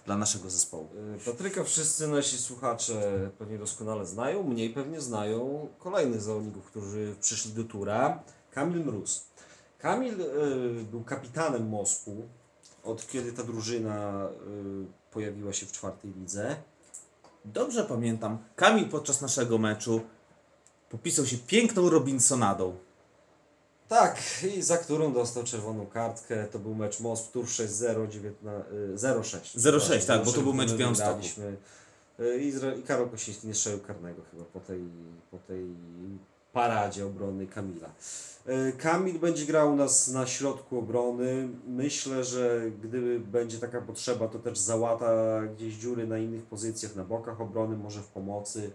dla 0.06 0.16
naszego 0.16 0.50
zespołu. 0.50 0.88
Y, 1.16 1.24
Patryka 1.24 1.64
wszyscy 1.64 2.08
nasi 2.08 2.38
słuchacze 2.38 3.30
pewnie 3.38 3.58
doskonale 3.58 4.06
znają, 4.06 4.42
mniej 4.42 4.70
pewnie 4.70 5.00
znają 5.00 5.68
kolejnych 5.78 6.22
zawodników, 6.22 6.66
którzy 6.66 7.14
przyszli 7.20 7.52
do 7.52 7.64
tura. 7.64 8.22
Kamil 8.50 8.84
Mróz. 8.84 9.24
Kamil 9.78 10.20
y, 10.20 10.84
był 10.90 11.04
kapitanem 11.04 11.68
Mosku, 11.68 12.16
od 12.84 13.06
kiedy 13.06 13.32
ta 13.32 13.42
drużyna 13.42 14.28
y, 14.28 15.12
pojawiła 15.12 15.52
się 15.52 15.66
w 15.66 15.72
czwartej 15.72 16.12
lidze. 16.14 16.56
Dobrze 17.44 17.84
pamiętam, 17.84 18.38
Kamil 18.56 18.88
podczas 18.88 19.20
naszego 19.20 19.58
meczu 19.58 20.00
popisał 20.90 21.26
się 21.26 21.36
piękną 21.38 21.90
Robinsonadą. 21.90 22.76
Tak, 23.88 24.22
i 24.56 24.62
za 24.62 24.78
którą 24.78 25.12
dostał 25.12 25.44
czerwoną 25.44 25.86
kartkę. 25.86 26.44
To 26.52 26.58
był 26.58 26.74
mecz 26.74 27.00
Most 27.00 27.32
Tur 27.32 27.44
6-0, 27.44 28.08
19 28.08 28.64
y, 28.72 28.96
0-6. 28.96 29.58
0-6, 29.58 30.06
tak, 30.06 30.24
bo 30.24 30.32
to 30.32 30.40
był 30.40 30.54
mecz 30.54 30.72
Białymstoku. 30.72 31.20
Y, 32.20 32.40
I, 32.40 32.78
I 32.80 32.82
Karol 32.82 33.08
Kosiński 33.08 33.46
nie 33.46 33.54
strzelił 33.54 33.80
karnego 33.80 34.22
chyba 34.30 34.44
po 34.44 34.60
tej, 34.60 34.80
po 35.30 35.38
tej 35.38 35.66
paradzie 36.52 37.06
obrony 37.06 37.46
Kamila. 37.46 37.88
Y, 38.48 38.72
Kamil 38.72 39.18
będzie 39.18 39.46
grał 39.46 39.72
u 39.72 39.76
nas 39.76 40.08
na 40.08 40.26
środku 40.26 40.78
obrony. 40.78 41.48
Myślę, 41.66 42.24
że 42.24 42.70
gdyby 42.82 43.20
będzie 43.20 43.58
taka 43.58 43.80
potrzeba, 43.80 44.28
to 44.28 44.38
też 44.38 44.58
załata 44.58 45.42
gdzieś 45.56 45.74
dziury 45.74 46.06
na 46.06 46.18
innych 46.18 46.42
pozycjach, 46.42 46.96
na 46.96 47.04
bokach 47.04 47.40
obrony, 47.40 47.76
może 47.76 48.00
w 48.00 48.08
pomocy. 48.08 48.70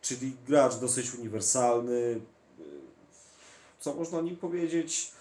Y, 0.00 0.06
Czyli 0.06 0.36
gracz 0.48 0.76
dosyć 0.76 1.14
uniwersalny. 1.14 1.92
Y, 1.92 2.20
Co 3.80 3.94
można 3.94 4.18
o 4.18 4.22
nim 4.22 4.36
powiedzieć? 4.36 5.12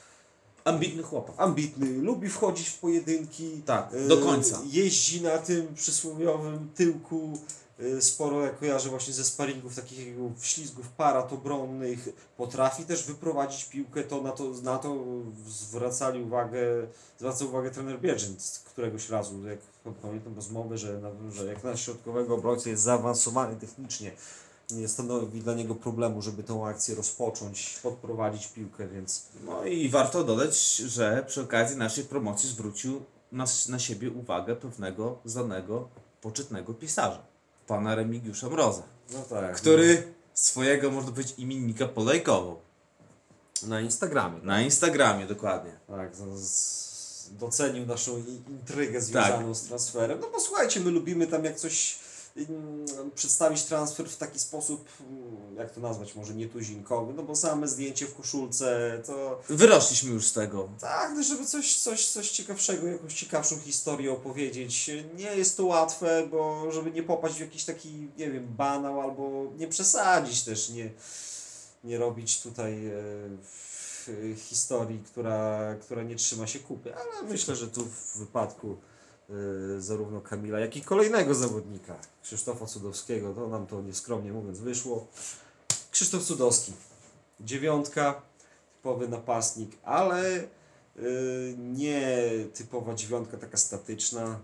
Ambitny 0.63 1.03
chłopak. 1.03 1.35
ambitny, 1.37 1.97
lubi 2.01 2.29
wchodzić 2.29 2.67
w 2.69 2.79
pojedynki. 2.79 3.61
Tak, 3.65 3.93
e, 3.93 4.07
do 4.07 4.17
końca. 4.17 4.61
Jeździ 4.65 5.21
na 5.21 5.37
tym 5.37 5.75
przysłowiowym 5.75 6.69
tyłku. 6.75 7.33
e, 7.79 8.01
Sporo 8.01 8.41
jak 8.41 8.59
kojarzę 8.59 8.89
właśnie 8.89 9.13
ze 9.13 9.23
sparingów, 9.23 9.75
takich 9.75 10.07
jak 10.07 10.17
wślizgów 10.37 10.89
parad 10.89 11.33
obronnych. 11.33 12.09
Potrafi 12.37 12.83
też 12.85 13.03
wyprowadzić 13.03 13.65
piłkę, 13.65 14.03
to 14.03 14.21
na 14.21 14.31
to, 14.31 14.43
na 14.63 14.77
to 14.77 14.95
zwracali 15.47 16.21
uwagę, 16.23 16.59
zwraca 17.19 17.45
uwagę 17.45 17.71
trener 17.71 17.99
Bierzyn 18.01 18.35
któregoś 18.65 19.09
razu, 19.09 19.47
jak 19.47 19.59
pamiętam 20.01 20.35
rozmowę, 20.35 20.77
że, 20.77 21.01
że 21.31 21.45
jak 21.45 21.63
na 21.63 21.77
środkowego 21.77 22.35
obrońcę 22.35 22.69
jest 22.69 22.83
zaawansowany 22.83 23.55
technicznie, 23.55 24.11
nie 24.71 24.87
stanowi 24.87 25.41
dla 25.41 25.53
niego 25.53 25.75
problemu, 25.75 26.21
żeby 26.21 26.43
tą 26.43 26.67
akcję 26.67 26.95
rozpocząć, 26.95 27.79
podprowadzić 27.83 28.47
piłkę, 28.47 28.87
więc 28.87 29.23
No 29.45 29.65
i 29.65 29.89
warto 29.89 30.23
dodać, 30.23 30.75
że 30.75 31.23
przy 31.27 31.41
okazji 31.41 31.77
naszej 31.77 32.03
promocji 32.03 32.49
zwrócił 32.49 33.01
na, 33.31 33.45
na 33.69 33.79
siebie 33.79 34.11
uwagę 34.11 34.55
pewnego 34.55 35.19
znanego, 35.25 35.89
poczytnego 36.21 36.73
pisarza, 36.73 37.21
pana 37.67 37.95
Remigiusza 37.95 38.49
Mroza, 38.49 38.83
no 39.13 39.19
tak. 39.29 39.55
który 39.55 40.13
swojego, 40.33 40.91
można 40.91 41.11
powiedzieć, 41.11 41.39
imiennika 41.39 41.87
polajkował. 41.87 42.59
Na 43.63 43.81
Instagramie. 43.81 44.39
Na 44.43 44.61
Instagramie 44.61 45.25
dokładnie. 45.25 45.71
Tak, 45.87 46.11
docenił 47.31 47.85
naszą 47.85 48.23
intrygę 48.49 49.01
związaną 49.01 49.47
Tak. 49.47 49.55
z 49.55 49.61
transferem. 49.61 50.19
No 50.21 50.27
bo 50.33 50.39
słuchajcie, 50.39 50.79
my 50.79 50.91
lubimy 50.91 51.27
tam 51.27 51.45
jak 51.45 51.55
coś 51.55 51.99
przedstawić 53.15 53.63
transfer 53.63 54.09
w 54.09 54.17
taki 54.17 54.39
sposób, 54.39 54.85
mm, 54.99 55.55
jak 55.57 55.71
to 55.71 55.81
nazwać, 55.81 56.15
może 56.15 56.35
nietuzinkowy, 56.35 57.13
no 57.13 57.23
bo 57.23 57.35
same 57.35 57.67
zdjęcie 57.67 58.05
w 58.05 58.15
koszulce 58.15 59.01
to 59.05 59.41
Wyrośliśmy 59.49 60.11
już 60.11 60.27
z 60.27 60.33
tego. 60.33 60.69
tak, 60.81 61.11
no 61.15 61.23
żeby 61.23 61.45
coś, 61.45 61.75
coś, 61.75 62.07
coś 62.07 62.29
ciekawszego, 62.29 62.87
jakąś 62.87 63.13
ciekawszą 63.13 63.59
historię 63.59 64.11
opowiedzieć. 64.11 64.91
Nie 65.17 65.35
jest 65.35 65.57
to 65.57 65.65
łatwe, 65.65 66.27
bo 66.31 66.71
żeby 66.71 66.91
nie 66.91 67.03
popaść 67.03 67.35
w 67.35 67.39
jakiś 67.39 67.65
taki, 67.65 68.07
nie 68.17 68.31
wiem, 68.31 68.47
banał 68.57 69.01
albo 69.01 69.51
nie 69.57 69.67
przesadzić 69.67 70.43
też, 70.43 70.69
nie, 70.69 70.91
nie 71.83 71.97
robić 71.97 72.41
tutaj 72.41 72.87
e, 72.87 72.91
w, 73.43 73.69
historii, 74.37 74.99
która, 75.05 75.75
która 75.81 76.03
nie 76.03 76.15
trzyma 76.15 76.47
się 76.47 76.59
kupy. 76.59 76.95
Ale 76.95 77.29
myślę, 77.29 77.55
że 77.55 77.67
tu 77.67 77.85
w 77.85 78.17
wypadku 78.17 78.71
e, 78.71 78.98
zarówno 79.79 80.21
Kamila, 80.21 80.59
jak 80.59 80.77
i 80.77 80.81
kolejnego 80.81 81.35
zawodnika, 81.35 81.95
Krzysztofa 82.23 82.65
Cudowskiego, 82.65 83.33
to 83.33 83.47
nam 83.47 83.67
to 83.67 83.81
nieskromnie 83.81 84.31
mówiąc 84.33 84.59
wyszło. 84.59 85.07
Krzysztof 85.91 86.23
Cudowski, 86.23 86.73
dziewiątka, 87.39 88.21
typowy 88.77 89.07
napastnik, 89.07 89.71
ale 89.83 90.43
y, 90.97 91.55
nie 91.57 92.17
typowa 92.53 92.93
dziewiątka 92.95 93.37
taka 93.37 93.57
statyczna. 93.57 94.39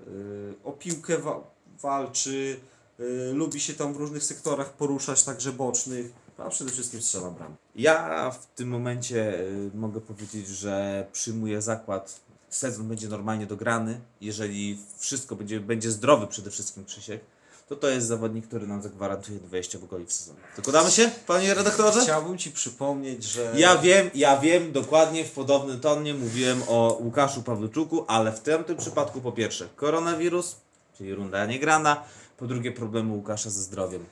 y, 0.00 0.54
o 0.64 0.72
piłkę 0.72 1.18
wa- 1.18 1.40
walczy, 1.82 2.60
y, 3.00 3.32
lubi 3.34 3.60
się 3.60 3.74
tam 3.74 3.94
w 3.94 3.96
różnych 3.96 4.24
sektorach 4.24 4.72
poruszać, 4.72 5.24
także 5.24 5.52
bocznych, 5.52 6.12
a 6.38 6.48
przede 6.50 6.70
wszystkim 6.70 7.02
strzela 7.02 7.30
bram. 7.30 7.56
Ja 7.74 8.30
w 8.30 8.46
tym 8.46 8.68
momencie 8.68 9.40
y, 9.40 9.70
mogę 9.74 10.00
powiedzieć, 10.00 10.48
że 10.48 11.06
przyjmuję 11.12 11.62
zakład, 11.62 12.20
sezon 12.50 12.88
będzie 12.88 13.08
normalnie 13.08 13.46
dograny, 13.46 14.00
jeżeli 14.20 14.78
wszystko 14.98 15.36
będzie, 15.36 15.60
będzie 15.60 15.90
zdrowy 15.90 16.26
przede 16.26 16.50
wszystkim 16.50 16.84
Krzysiek, 16.84 17.20
to 17.68 17.76
to 17.76 17.88
jest 17.88 18.06
zawodnik, 18.06 18.46
który 18.46 18.66
nam 18.66 18.82
zagwarantuje 18.82 19.38
20 19.38 19.78
goli 19.90 20.06
w 20.06 20.12
sezonie. 20.12 20.38
Dokładamy 20.56 20.90
się, 20.90 21.10
panie 21.26 21.54
redaktorze? 21.54 22.00
Chciałbym 22.02 22.38
Ci 22.38 22.50
przypomnieć, 22.50 23.24
że... 23.24 23.52
Ja 23.56 23.78
wiem, 23.78 24.10
ja 24.14 24.38
wiem, 24.38 24.72
dokładnie 24.72 25.24
w 25.24 25.30
podobnym 25.30 25.80
tonie 25.80 26.14
mówiłem 26.14 26.62
o 26.68 26.98
Łukaszu 27.00 27.42
Pawluczuku, 27.42 28.04
ale 28.08 28.32
w 28.32 28.40
tym, 28.40 28.64
tym 28.64 28.76
przypadku 28.76 29.20
po 29.20 29.32
pierwsze 29.32 29.68
koronawirus, 29.76 30.56
czyli 30.98 31.14
runda 31.14 31.46
niegrana, 31.46 32.04
po 32.36 32.46
drugie 32.46 32.72
problemy 32.72 33.12
Łukasza 33.12 33.50
ze 33.50 33.62
zdrowiem. 33.62 34.04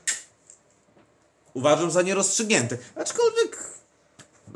Uważam 1.55 1.91
za 1.91 2.03
nierozstrzygnięte, 2.03 2.79
aczkolwiek 2.95 3.56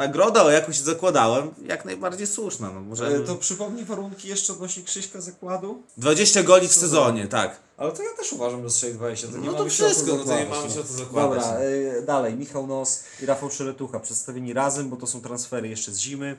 nagroda, 0.00 0.42
o 0.44 0.50
jaką 0.50 0.72
się 0.72 0.82
zakładałem, 0.82 1.50
jak 1.66 1.84
najbardziej 1.84 2.26
słuszna. 2.26 2.70
No, 2.74 2.80
może 2.80 3.06
E, 3.06 3.20
To 3.20 3.34
przypomnij 3.36 3.84
warunki 3.84 4.28
jeszcze 4.28 4.52
odnośnie 4.52 4.82
Krzyśka 4.82 5.20
zakładu. 5.20 5.82
20 5.96 6.42
goli 6.42 6.68
w 6.68 6.74
sezonie, 6.74 7.26
tak. 7.26 7.60
Ale 7.76 7.92
to 7.92 8.02
ja 8.02 8.08
też 8.18 8.32
uważam, 8.32 8.62
że 8.62 8.70
strzeli 8.70 8.94
20. 8.94 9.28
To 9.28 9.36
nie 9.38 9.46
No 9.46 9.52
to 9.52 9.64
wszystko, 9.68 10.16
no 10.16 10.24
to 10.24 10.38
nie 10.38 10.46
mamy 10.46 10.70
się 10.70 10.80
o 10.80 10.84
co 10.84 10.92
zakładać. 10.92 11.42
Dobra, 11.44 11.60
y, 11.62 12.02
dalej. 12.06 12.34
Michał 12.34 12.66
Nos 12.66 13.04
i 13.22 13.26
Rafał 13.26 13.50
Szeretucha 13.50 14.00
przedstawieni 14.00 14.52
razem, 14.52 14.88
bo 14.90 14.96
to 14.96 15.06
są 15.06 15.20
transfery 15.20 15.68
jeszcze 15.68 15.92
z 15.92 15.98
zimy. 15.98 16.36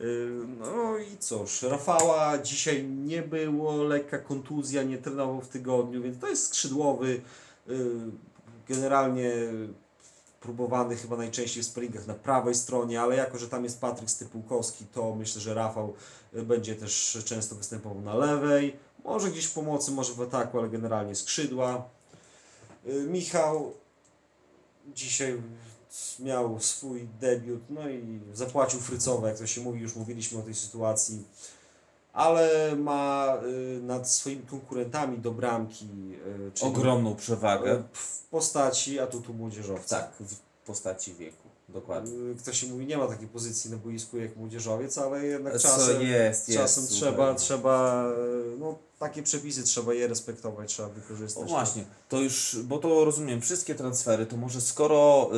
Y, 0.00 0.28
No 0.60 0.98
i 0.98 1.18
cóż, 1.18 1.62
Rafała 1.62 2.38
dzisiaj 2.38 2.84
nie 2.84 3.22
było, 3.22 3.82
lekka 3.84 4.18
kontuzja, 4.18 4.82
nie 4.82 4.98
trenował 4.98 5.40
w 5.40 5.48
tygodniu, 5.48 6.02
więc 6.02 6.18
to 6.18 6.28
jest 6.28 6.46
skrzydłowy. 6.46 7.20
y, 7.68 7.90
Generalnie 8.68 9.30
próbowany 10.44 10.96
chyba 10.96 11.16
najczęściej 11.16 11.62
w 11.62 11.66
sparingach 11.66 12.06
na 12.06 12.14
prawej 12.14 12.54
stronie, 12.54 13.00
ale 13.00 13.16
jako, 13.16 13.38
że 13.38 13.48
tam 13.48 13.64
jest 13.64 13.80
Patryk 13.80 14.10
Stypułkowski, 14.10 14.84
to 14.86 15.14
myślę, 15.14 15.40
że 15.40 15.54
Rafał 15.54 15.94
y, 16.34 16.42
będzie 16.42 16.74
też 16.74 17.18
często 17.24 17.54
występował 17.54 18.00
na 18.00 18.14
lewej. 18.14 18.76
Może 19.04 19.30
gdzieś 19.30 19.44
w 19.44 19.54
pomocy, 19.54 19.90
może 19.90 20.14
w 20.14 20.20
ataku, 20.20 20.58
ale 20.58 20.68
generalnie 20.68 21.14
skrzydła. 21.14 21.88
Y, 22.86 23.06
Michał 23.08 23.72
dzisiaj 24.94 25.42
miał 26.18 26.60
swój 26.60 27.08
debiut, 27.20 27.62
no 27.70 27.88
i 27.90 28.20
zapłacił 28.32 28.80
frycowe, 28.80 29.28
jak 29.28 29.38
to 29.38 29.46
się 29.46 29.60
mówi, 29.60 29.80
już 29.80 29.96
mówiliśmy 29.96 30.38
o 30.38 30.42
tej 30.42 30.54
sytuacji, 30.54 31.24
ale 32.14 32.76
ma 32.76 33.36
y, 33.44 33.80
nad 33.82 34.10
swoimi 34.10 34.42
konkurentami 34.42 35.18
do 35.18 35.30
bramki 35.30 35.88
y, 36.62 36.64
Ogromną 36.64 37.16
przewagę. 37.16 37.82
w 37.92 38.22
postaci 38.22 39.00
atutu 39.00 39.34
młodzieżowca. 39.34 39.96
Tak, 40.00 40.12
w 40.20 40.36
postaci 40.66 41.14
wieku, 41.14 41.48
dokładnie. 41.74 42.12
Ktoś 42.38 42.60
się 42.60 42.66
mówi, 42.66 42.86
nie 42.86 42.98
ma 42.98 43.06
takiej 43.06 43.28
pozycji 43.28 43.70
na 43.70 43.76
boisku 43.76 44.18
jak 44.18 44.36
młodzieżowiec, 44.36 44.98
ale 44.98 45.26
jednak 45.26 45.58
czasem, 45.58 46.02
jest, 46.02 46.48
jest, 46.48 46.60
czasem 46.60 46.84
super. 46.84 46.98
trzeba, 46.98 47.34
trzeba, 47.34 48.06
no 48.58 48.78
takie 48.98 49.22
przepisy 49.22 49.62
trzeba 49.62 49.94
je 49.94 50.08
respektować, 50.08 50.68
trzeba 50.72 50.88
O 50.88 50.92
wykorzystać. 50.92 51.48
właśnie, 51.48 51.84
to 52.08 52.20
już, 52.20 52.56
bo 52.64 52.78
to 52.78 53.04
rozumiem, 53.04 53.40
wszystkie 53.40 53.74
transfery, 53.74 54.26
to 54.26 54.36
może 54.36 54.60
skoro 54.60 55.30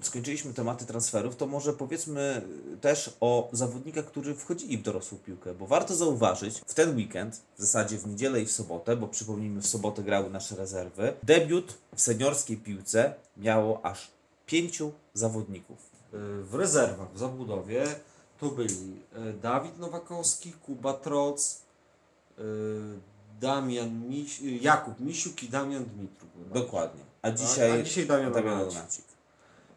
y, 0.00 0.04
skończyliśmy 0.04 0.54
tematy 0.54 0.86
transferów, 0.86 1.36
to 1.36 1.46
może 1.46 1.72
powiedzmy 1.72 2.42
też 2.80 3.16
o 3.20 3.48
zawodnikach, 3.52 4.04
którzy 4.04 4.34
wchodzili 4.34 4.78
w 4.78 4.82
dorosłą 4.82 5.18
piłkę, 5.18 5.54
bo 5.54 5.66
warto 5.66 5.94
zauważyć, 5.94 6.62
w 6.66 6.74
ten 6.74 6.96
weekend, 6.96 7.40
w 7.56 7.60
zasadzie 7.60 7.98
w 7.98 8.06
niedzielę 8.06 8.42
i 8.42 8.46
w 8.46 8.52
sobotę, 8.52 8.96
bo 8.96 9.08
przypomnijmy, 9.08 9.62
w 9.62 9.66
sobotę 9.66 10.02
grały 10.02 10.30
nasze 10.30 10.56
rezerwy, 10.56 11.12
debiut 11.22 11.74
w 11.96 12.00
seniorskiej 12.00 12.56
piłce 12.56 13.14
miało 13.36 13.86
aż 13.86 14.13
pięciu 14.46 14.92
zawodników. 15.14 15.78
Y, 16.14 16.42
w 16.42 16.54
rezerwach, 16.54 17.12
w 17.12 17.18
zabudowie 17.18 17.86
to 18.40 18.50
byli 18.50 18.96
y, 19.28 19.32
Dawid 19.42 19.78
Nowakowski, 19.78 20.52
Kuba 20.52 20.92
Troc, 20.92 21.62
y, 22.38 22.42
Damian 23.40 24.08
Miś, 24.08 24.40
Jakub 24.40 25.00
Misiuk 25.00 25.42
i 25.42 25.48
Damian 25.48 25.84
Dmitruk. 25.84 26.30
Dokładnie. 26.54 27.00
A 27.22 27.30
dzisiaj, 27.30 27.80
a 27.80 27.82
dzisiaj 27.82 28.06
Damian. 28.06 28.32
Donacik. 28.32 29.04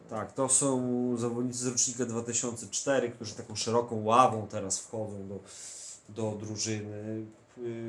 Tak, 0.10 0.34
to 0.34 0.49
są 0.49 1.17
zawodnicy 1.17 1.60
z 1.60 1.67
rocznika 1.67 2.06
2004, 2.06 3.12
którzy 3.12 3.36
taką 3.36 3.56
szeroką 3.56 4.03
ławą 4.03 4.47
teraz 4.47 4.80
wchodzą 4.80 5.27
do, 5.27 5.39
do 6.10 6.38
drużyny. 6.45 7.25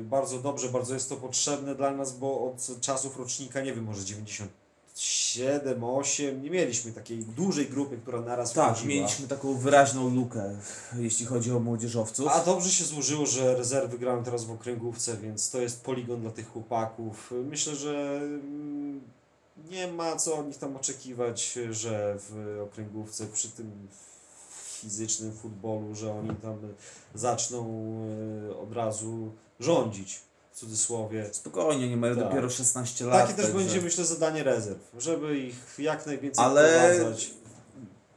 Bardzo 0.03 0.39
dobrze, 0.39 0.69
bardzo 0.69 0.93
jest 0.93 1.09
to 1.09 1.15
potrzebne 1.15 1.75
dla 1.75 1.91
nas, 1.91 2.17
bo 2.17 2.51
od 2.51 2.81
czasów 2.81 3.17
rocznika, 3.17 3.61
nie 3.61 3.73
wiem, 3.73 3.83
może 3.83 4.03
97, 4.99 5.83
8, 5.83 6.41
nie 6.43 6.49
mieliśmy 6.49 6.91
takiej 6.91 7.17
dużej 7.17 7.65
grupy, 7.69 7.97
która 7.97 8.21
naraz 8.21 8.53
Tak, 8.53 8.75
wchodziła. 8.75 8.95
mieliśmy 8.95 9.27
taką 9.27 9.57
wyraźną 9.57 10.09
lukę, 10.15 10.55
jeśli 10.97 11.25
chodzi 11.25 11.51
o 11.51 11.59
młodzieżowców. 11.59 12.27
A 12.27 12.45
dobrze 12.45 12.69
się 12.69 12.85
złożyło, 12.85 13.25
że 13.25 13.57
rezerwy 13.57 13.97
grałem 13.99 14.23
teraz 14.23 14.45
w 14.45 14.51
okręgówce, 14.51 15.17
więc 15.17 15.49
to 15.49 15.61
jest 15.61 15.83
poligon 15.83 16.21
dla 16.21 16.31
tych 16.31 16.51
chłopaków. 16.51 17.33
Myślę, 17.49 17.75
że 17.75 18.17
mm, 18.21 19.01
nie 19.71 19.87
ma 19.87 20.15
co 20.15 20.37
od 20.37 20.47
nich 20.47 20.57
tam 20.57 20.75
oczekiwać, 20.75 21.57
że 21.71 22.15
w 22.19 22.59
okręgówce 22.63 23.25
przy 23.25 23.49
tym 23.49 23.87
fizycznym 24.81 25.33
futbolu, 25.33 25.95
że 25.95 26.13
oni 26.19 26.35
tam 26.35 26.55
zaczną 27.15 27.89
e, 28.49 28.57
od 28.57 28.73
razu 28.73 29.31
rządzić, 29.59 30.21
cudzysłowie. 30.59 31.29
Spokojnie, 31.31 31.89
nie 31.89 31.97
mają 31.97 32.15
Tak. 32.15 32.23
dopiero 32.23 32.49
16 32.49 33.05
lat. 33.05 33.21
Takie 33.21 33.33
też 33.33 33.45
także- 33.45 33.59
będzie, 33.59 33.81
myślę, 33.81 34.05
zadanie 34.05 34.43
rezerw, 34.43 34.79
żeby 34.97 35.37
ich 35.39 35.55
jak 35.79 36.05
najwięcej 36.05 36.45
Ale- 36.45 36.93
wprowadzać. 36.95 37.31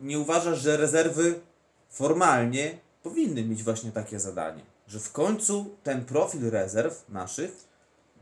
Nie 0.01 0.19
uważasz, 0.19 0.59
że 0.61 0.77
rezerwy 0.77 1.41
formalnie 1.91 2.79
powinny 3.03 3.45
mieć 3.45 3.63
właśnie 3.63 3.93
takie 3.93 4.21
zadanie? 4.21 4.63
Że 4.89 5.01
w 5.01 5.13
końcu 5.13 5.71
ten 5.83 6.05
profil 6.05 6.51
rezerw 6.51 7.05
naszych 7.09 7.65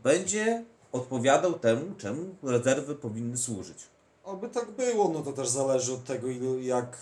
będzie 0.03 0.63
odpowiadał 0.91 1.53
temu, 1.59 1.95
czemu 1.97 2.35
rezerwy 2.43 2.95
powinny 2.95 3.37
służyć. 3.37 3.77
Oby 4.23 4.49
tak 4.49 4.71
było, 4.71 5.09
no 5.09 5.21
to 5.21 5.33
też 5.33 5.49
zależy 5.49 5.93
od 5.93 6.05
tego, 6.05 6.27
ilu, 6.27 6.59
jak 6.59 6.97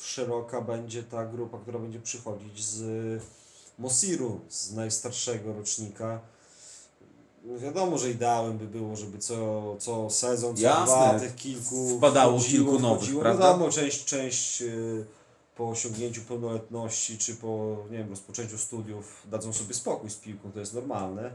szeroka 0.00 0.60
będzie 0.60 1.02
ta 1.02 1.24
grupa, 1.26 1.58
która 1.58 1.78
będzie 1.78 2.00
przychodzić 2.00 2.64
z 2.64 2.82
Mosiru, 3.78 4.40
z 4.48 4.72
najstarszego 4.72 5.52
rocznika. 5.52 6.20
No 7.44 7.58
Wiadomo, 7.58 7.98
że 7.98 8.10
ideałem 8.10 8.58
by 8.58 8.66
było, 8.66 8.96
żeby 8.96 9.18
co, 9.18 9.62
co 9.78 10.10
sezon, 10.10 10.56
co 10.56 10.62
Jasne. 10.62 10.84
dwa 10.84 11.20
tych 11.20 11.34
kilku 11.34 11.98
Wpadało 11.98 12.38
wchodziło, 12.38 12.64
kilku 12.70 12.82
nowych, 12.82 12.98
wchodziło. 12.98 13.20
prawda? 13.22 13.44
Wiadomo, 13.52 13.70
część, 13.70 14.04
część 14.04 14.62
y, 14.62 15.04
po 15.56 15.68
osiągnięciu 15.68 16.20
pełnoletności, 16.22 17.18
czy 17.18 17.34
po 17.34 17.76
nie 17.90 17.98
wiem, 17.98 18.10
rozpoczęciu 18.10 18.58
studiów 18.58 19.22
dadzą 19.30 19.52
sobie 19.52 19.74
spokój 19.74 20.10
z 20.10 20.14
piłką, 20.16 20.52
to 20.52 20.60
jest 20.60 20.74
normalne. 20.74 21.30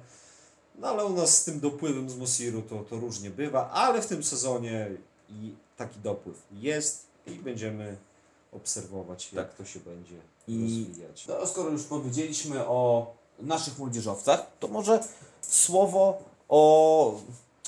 No 0.80 0.88
ale 0.88 1.06
u 1.06 1.14
nas 1.14 1.38
z 1.38 1.44
tym 1.44 1.60
dopływem 1.60 2.10
z 2.10 2.16
Mosiru 2.18 2.62
to, 2.62 2.80
to 2.90 2.96
różnie 2.96 3.30
bywa, 3.30 3.70
ale 3.70 4.02
w 4.02 4.08
tym 4.08 4.24
sezonie 4.24 4.88
i 5.30 5.54
taki 5.78 6.00
dopływ 6.00 6.44
jest 6.52 7.06
i 7.28 7.32
będziemy 7.32 7.98
obserwować, 8.52 9.34
jak 9.34 9.54
to 9.54 9.66
się 9.66 9.80
będzie 9.80 10.16
I- 10.48 10.62
rozwijać. 10.64 11.28
No, 11.28 11.48
skoro 11.48 11.70
już 11.70 11.84
powiedzieliśmy 11.84 12.68
o 12.68 13.14
naszych 13.40 13.80
młodzieżowcach, 13.80 14.46
to 14.60 14.68
może 14.68 15.04
słowo 15.48 16.18
o 16.50 17.20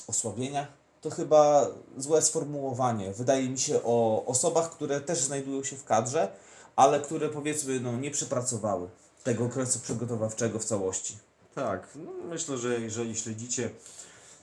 osłabieniach 0.08 0.80
to 1.02 1.10
chyba 1.10 1.68
złe 1.98 2.22
sformułowanie. 2.22 3.14
Wydaje 3.14 3.50
mi 3.50 3.60
się 3.60 3.84
o 3.84 4.26
osobach, 4.26 4.72
które 4.72 5.02
też 5.02 5.20
znajdują 5.20 5.64
się 5.64 5.76
w 5.76 5.84
kadrze, 5.84 6.32
ale 6.76 7.00
które 7.00 7.30
powiedzmy 7.30 7.80
no, 7.80 7.98
nie 7.98 8.12
przepracowały 8.12 8.90
tego 9.24 9.46
okresu 9.46 9.80
przygotowawczego 9.80 10.60
w 10.60 10.66
całości. 10.66 11.18
Tak, 11.56 11.88
no 11.96 12.12
myślę, 12.30 12.58
że 12.58 12.80
jeżeli 12.80 13.16
śledzicie, 13.16 13.70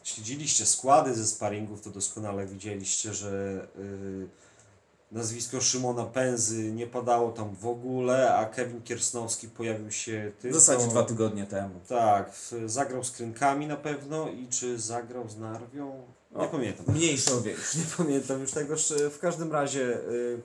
śledziliście 0.04 0.66
składy 0.66 1.14
ze 1.14 1.26
sparingów, 1.26 1.80
to 1.80 1.90
doskonale 1.90 2.46
widzieliście, 2.46 3.14
że 3.14 3.66
y, 3.78 4.28
nazwisko 5.12 5.60
Szymona 5.60 6.04
Pęzy 6.04 6.72
nie 6.72 6.86
padało 6.86 7.32
tam 7.32 7.54
w 7.54 7.66
ogóle, 7.66 8.34
a 8.36 8.46
Kevin 8.46 8.82
Kiersnowski 8.82 9.48
pojawił 9.48 9.90
się 9.90 10.32
W 10.38 10.42
tylko... 10.42 10.60
zasadzie 10.60 10.86
dwa 10.88 11.02
tygodnie 11.02 11.46
temu. 11.46 11.80
Tak, 11.88 12.32
w- 12.32 12.52
zagrał 12.66 13.04
z 13.04 13.10
Krynkami 13.10 13.66
na 13.66 13.76
pewno 13.76 14.28
i 14.28 14.48
czy 14.48 14.78
zagrał 14.78 15.28
z 15.28 15.36
Narwią? 15.36 16.02
Nie 16.32 16.38
O, 16.42 16.46
pamiętam. 16.48 16.86
Mniejsze 16.94 17.32
o 17.34 17.40
większe. 17.40 17.78
Nie 17.78 17.84
pamiętam 17.96 18.40
już 18.40 18.50
tego. 18.52 18.74
W 19.10 19.18
każdym 19.18 19.52
razie 19.52 19.80
y, 20.10 20.40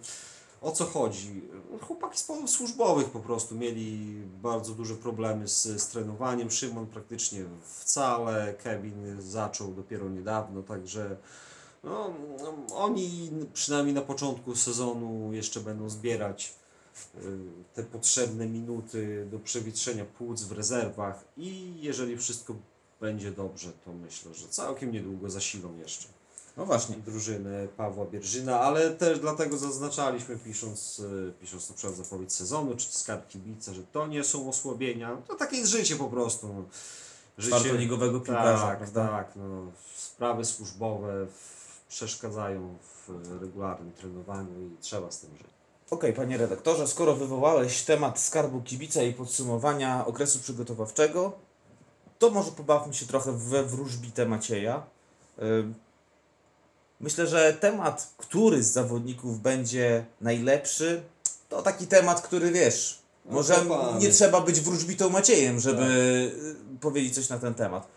o 0.62 0.72
co 0.72 0.86
chodzi? 0.86 1.42
Chłopaki 1.82 2.18
z 2.18 2.24
powodów 2.24 2.50
służbowych 2.50 3.10
po 3.10 3.20
prostu 3.20 3.56
mieli 3.56 4.16
bardzo 4.42 4.74
duże 4.74 4.96
problemy 4.96 5.48
z, 5.48 5.64
z 5.64 5.88
trenowaniem. 5.88 6.52
Szymon 6.52 6.88
praktycznie 6.88 7.44
wcale, 7.64 8.54
Kevin 8.64 9.22
zaczął 9.22 9.74
dopiero 9.74 10.10
niedawno, 10.10 10.64
także 10.64 11.18
no, 11.84 12.14
no, 12.42 12.76
oni 12.76 13.30
przynajmniej 13.54 13.96
na 13.96 14.02
początku 14.02 14.56
sezonu 14.56 15.34
jeszcze 15.34 15.60
będą 15.60 15.90
zbierać 15.90 16.54
y, 17.16 17.20
te 17.74 17.84
potrzebne 17.84 18.48
minuty 18.48 19.28
do 19.32 19.40
przewietrzenia 19.40 20.06
płuc 20.06 20.44
w 20.44 20.52
rezerwach 20.52 21.24
i 21.38 21.74
jeżeli 21.82 22.18
wszystko 22.18 22.56
będzie 23.02 23.32
dobrze, 23.32 23.72
to 23.86 23.94
myślę, 23.94 24.34
że 24.34 24.48
całkiem 24.48 24.92
niedługo 24.92 25.30
zasilą 25.30 25.78
jeszcze 25.78 26.08
No 26.58 26.66
właśnie. 26.66 26.96
drużynę 26.96 27.68
Pawła 27.78 28.06
Bierżyna, 28.06 28.60
ale 28.60 28.92
też 28.92 29.20
dlatego 29.20 29.58
zaznaczaliśmy 29.58 30.38
pisząc, 30.38 31.00
y, 31.00 31.34
pisząc 31.42 31.70
na 31.70 31.76
przykład 31.76 31.98
zapowiedź 31.98 32.34
sezonu, 32.34 32.76
czy 32.76 32.92
skarb 32.92 33.28
kibica, 33.28 33.74
że 33.74 33.84
to 33.84 34.08
nie 34.08 34.24
są 34.24 34.50
osłabienia, 34.50 35.18
to 35.28 35.36
takie 35.36 35.58
jest 35.58 35.72
życie 35.72 35.96
po 35.96 36.08
prostu. 36.08 36.48
No. 36.48 36.64
Czwartoligowego 37.44 38.20
piłkarza, 38.20 38.68
tak, 38.68 38.78
prawda? 38.78 39.08
tak, 39.08 39.32
no, 39.36 39.72
sprawy 39.96 40.46
służbowe 40.46 41.28
przeszkadzają 41.92 42.78
w 42.82 43.10
regularnym 43.42 43.92
trenowaniu 43.92 44.62
i 44.62 44.78
trzeba 44.82 45.12
z 45.12 45.20
tym 45.20 45.38
żyć. 45.38 45.48
Okej, 45.90 46.14
panie 46.14 46.38
redaktorze, 46.38 46.88
skoro 46.88 47.16
wywołałeś 47.16 47.84
temat 47.84 48.20
skarbu 48.20 48.62
kibica 48.62 49.04
i 49.04 49.14
podsumowania 49.14 50.06
okresu 50.06 50.40
przygotowawczego, 50.40 51.32
to 52.20 52.30
może 52.30 52.52
pobawmy 52.52 52.94
się 52.94 53.06
trochę 53.06 53.32
we 53.32 53.64
wróżbitę 53.64 54.26
Macieja. 54.26 54.84
Ym, 55.42 55.74
Myślę, 57.00 57.28
że 57.28 57.54
temat, 57.54 58.14
który 58.18 58.64
z 58.64 58.72
zawodników 58.72 59.40
będzie 59.40 60.06
najlepszy, 60.22 61.04
to 61.50 61.62
taki 61.62 61.88
temat, 61.88 62.22
który 62.22 62.52
wiesz, 62.52 63.00
No, 63.26 63.34
może 63.34 63.66
nie 64.00 64.10
trzeba 64.10 64.42
być 64.42 64.62
wróżbitą 64.62 65.10
Maciejem, 65.10 65.60
żeby 65.60 65.84
y, 66.76 66.80
powiedzieć 66.80 67.16
coś 67.16 67.30
na 67.30 67.40
ten 67.40 67.54
temat. 67.54 67.88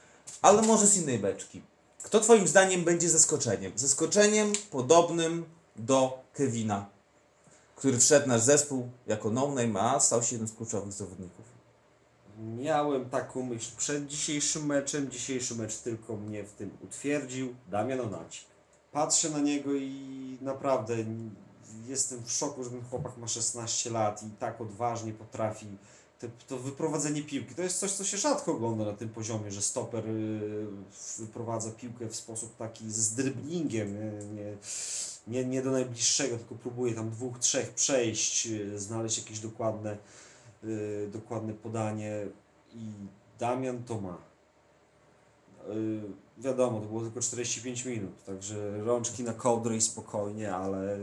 Ale 0.42 0.62
może 0.62 0.86
z 0.86 0.96
innej 0.96 1.18
beczki. 1.18 1.62
Kto 2.04 2.20
twoim 2.20 2.48
zdaniem 2.48 2.84
będzie 2.84 3.10
zaskoczeniem? 3.10 3.72
Zaskoczeniem 3.76 4.52
podobnym 4.70 5.44
do 5.76 6.22
Kevina, 6.34 6.86
który 7.76 7.98
wszedł 7.98 8.28
nasz 8.28 8.40
zespół 8.40 8.88
jako 9.06 9.30
no-name, 9.30 9.80
a 9.80 10.00
stał 10.00 10.22
się 10.22 10.34
jednym 10.34 10.48
z 10.48 10.52
kluczowych 10.52 10.92
zawodników. 10.92 11.44
Miałem 12.38 13.10
taką 13.10 13.42
myśl 13.42 13.70
przed 13.76 14.06
dzisiejszym 14.06 14.66
meczem. 14.66 15.10
Dzisiejszy 15.10 15.54
mecz 15.54 15.76
tylko 15.76 16.16
mnie 16.16 16.44
w 16.44 16.52
tym 16.52 16.70
utwierdził. 16.80 17.54
Damian 17.68 18.00
Onacik. 18.00 18.44
Patrzę 18.92 19.30
na 19.30 19.38
niego 19.38 19.74
i 19.74 20.38
naprawdę 20.40 20.96
jestem 21.86 22.24
w 22.24 22.32
szoku, 22.32 22.64
że 22.64 22.70
ten 22.70 22.84
chłopak 22.90 23.16
ma 23.16 23.28
16 23.28 23.90
lat 23.90 24.22
i 24.22 24.30
tak 24.30 24.60
odważnie 24.60 25.12
potrafi 25.12 25.66
to 26.48 26.58
wyprowadzenie 26.58 27.22
piłki. 27.22 27.54
To 27.54 27.62
jest 27.62 27.78
coś, 27.78 27.92
co 27.92 28.04
się 28.04 28.16
rzadko 28.16 28.52
ogląda 28.52 28.84
na 28.84 28.92
tym 28.92 29.08
poziomie, 29.08 29.50
że 29.50 29.62
stoper 29.62 30.08
y, 30.08 30.66
wyprowadza 31.18 31.70
piłkę 31.70 32.08
w 32.08 32.16
sposób 32.16 32.56
taki 32.56 32.90
z 32.90 33.14
dribblingiem, 33.14 33.94
nie, 34.34 34.56
nie, 35.26 35.44
nie, 35.44 35.62
do 35.62 35.70
najbliższego, 35.70 36.38
tylko 36.38 36.54
próbuje 36.54 36.94
tam 36.94 37.10
dwóch, 37.10 37.38
trzech 37.38 37.70
przejść, 37.70 38.46
y, 38.46 38.78
znaleźć 38.78 39.18
jakieś 39.18 39.40
dokładne 39.40 39.96
y, 40.64 41.08
dokładne 41.12 41.54
podanie 41.54 42.26
i 42.74 42.92
Damian 43.38 43.84
to 43.84 44.00
ma. 44.00 44.18
Wiadomo, 46.38 46.80
to 46.80 46.86
było 46.86 47.00
tylko 47.00 47.20
45 47.20 47.84
minut, 47.84 48.24
także 48.24 48.84
rączki 48.84 49.22
na 49.22 49.32
kołdrę 49.32 49.76
i 49.76 49.80
spokojnie, 49.80 50.54
ale 50.54 50.98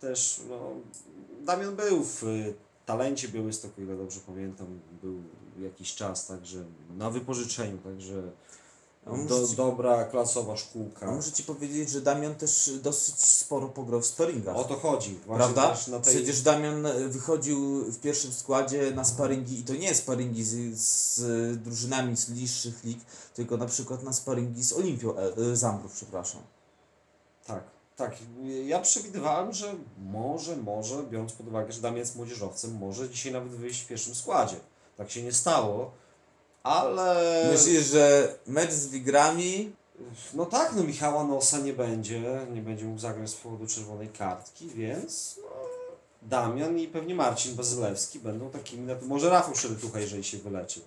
też 0.00 0.40
no, 0.48 0.70
Damian 1.44 1.76
był 1.76 2.04
w 2.04 2.22
talencie 2.86 3.28
Białystok, 3.28 3.78
o 3.78 3.80
ile 3.80 3.96
dobrze 3.96 4.20
pamiętam, 4.26 4.80
był 5.02 5.22
jakiś 5.58 5.94
czas, 5.94 6.26
także 6.26 6.64
na 6.96 7.10
wypożyczeniu, 7.10 7.78
także 7.78 8.22
do, 9.28 9.48
ci- 9.48 9.56
dobra, 9.56 10.04
klasowa 10.04 10.56
szkółka. 10.56 11.06
A 11.06 11.10
muszę 11.10 11.32
Ci 11.32 11.42
powiedzieć, 11.42 11.90
że 11.90 12.00
Damian 12.00 12.34
też 12.34 12.70
dosyć 12.82 13.14
sporo 13.14 13.68
pograł 13.68 14.00
w 14.00 14.06
sparingach. 14.06 14.56
O 14.56 14.64
to 14.64 14.74
chodzi. 14.74 15.18
Właśnie 15.26 15.54
Prawda? 15.54 15.76
tej... 16.02 16.14
Przecież 16.14 16.42
Damian 16.42 16.86
e, 16.86 17.08
wychodził 17.08 17.84
w 17.92 17.98
pierwszym 18.00 18.32
składzie 18.32 18.90
na 18.90 19.04
sparingi 19.04 19.60
i 19.60 19.64
to 19.64 19.74
nie 19.74 19.94
sparingi 19.94 20.44
z, 20.44 20.78
z 20.78 21.62
drużynami 21.62 22.16
z 22.16 22.28
niższych 22.28 22.84
lig, 22.84 22.98
tylko 23.34 23.56
na 23.56 23.66
przykład 23.66 24.02
na 24.02 24.12
sparingi 24.12 24.64
z 24.64 24.72
Olimpią 24.72 25.16
e, 25.16 25.36
e, 25.52 25.56
Zambrów, 25.56 25.92
przepraszam. 25.92 26.42
Tak, 27.46 27.64
tak. 27.96 28.16
Ja 28.66 28.80
przewidywałem, 28.80 29.52
że 29.52 29.74
może, 29.98 30.56
może, 30.56 31.02
biorąc 31.02 31.32
pod 31.32 31.48
uwagę, 31.48 31.72
że 31.72 31.80
Damian 31.80 31.98
jest 31.98 32.16
młodzieżowcem, 32.16 32.74
może 32.74 33.08
dzisiaj 33.08 33.32
nawet 33.32 33.52
wyjść 33.52 33.80
w 33.80 33.86
pierwszym 33.86 34.14
składzie. 34.14 34.56
Tak 34.96 35.10
się 35.10 35.22
nie 35.22 35.32
stało, 35.32 35.90
ale... 36.62 37.48
Myślisz, 37.52 37.86
że 37.86 38.34
mecz 38.46 38.70
z 38.72 38.86
Wigrami 38.86 39.72
No 40.34 40.46
tak, 40.46 40.72
no 40.76 40.82
Michała 40.82 41.24
Nosa 41.24 41.58
nie 41.58 41.72
będzie, 41.72 42.20
nie 42.52 42.62
będzie 42.62 42.84
mógł 42.84 43.00
zagrać 43.00 43.30
z 43.30 43.34
powodu 43.34 43.66
czerwonej 43.66 44.08
kartki, 44.08 44.68
więc 44.68 45.36
no, 45.42 45.48
Damian 46.22 46.78
i 46.78 46.88
pewnie 46.88 47.14
Marcin 47.14 47.54
Bazylewski 47.54 48.18
będą 48.18 48.50
takimi, 48.50 48.86
nat- 48.86 49.06
może 49.06 49.30
Rafał 49.30 49.54
Szerytucha, 49.54 50.00
jeżeli 50.00 50.24
się 50.24 50.38
wyleczy. 50.38 50.80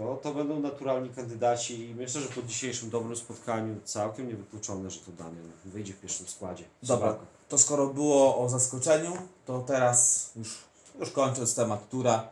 To, 0.00 0.16
to 0.16 0.34
będą 0.34 0.60
naturalni 0.60 1.10
kandydaci 1.10 1.90
i 1.90 1.94
myślę, 1.94 2.20
że 2.20 2.28
po 2.28 2.42
dzisiejszym 2.42 2.90
dobrym 2.90 3.16
spotkaniu 3.16 3.80
całkiem 3.84 4.28
niewykluczone, 4.28 4.90
że 4.90 5.00
to 5.00 5.12
Damian 5.12 5.52
wyjdzie 5.64 5.92
w 5.92 6.00
pierwszym 6.00 6.28
składzie. 6.28 6.64
Dobra, 6.82 7.16
to 7.48 7.58
skoro 7.58 7.86
było 7.86 8.38
o 8.38 8.48
zaskoczeniu, 8.48 9.12
to 9.46 9.60
teraz 9.66 10.30
już, 10.36 10.58
już 11.00 11.10
kończąc 11.10 11.54
temat 11.54 11.88
tura, 11.88 12.28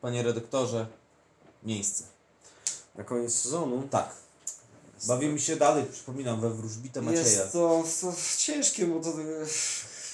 panie 0.00 0.22
redaktorze, 0.22 0.86
miejsce. 1.62 2.04
Na 2.94 3.04
koniec 3.04 3.34
sezonu 3.34 3.88
Tak. 3.90 4.14
Bawimy 5.06 5.40
się 5.40 5.56
dalej, 5.56 5.84
przypominam, 5.92 6.40
we 6.40 6.50
wróżbitę 6.50 7.02
Macieja. 7.02 7.22
jest 7.22 7.52
to, 7.52 7.84
to 8.00 8.12
ciężkie, 8.36 8.86
bo 8.86 9.00
to... 9.00 9.12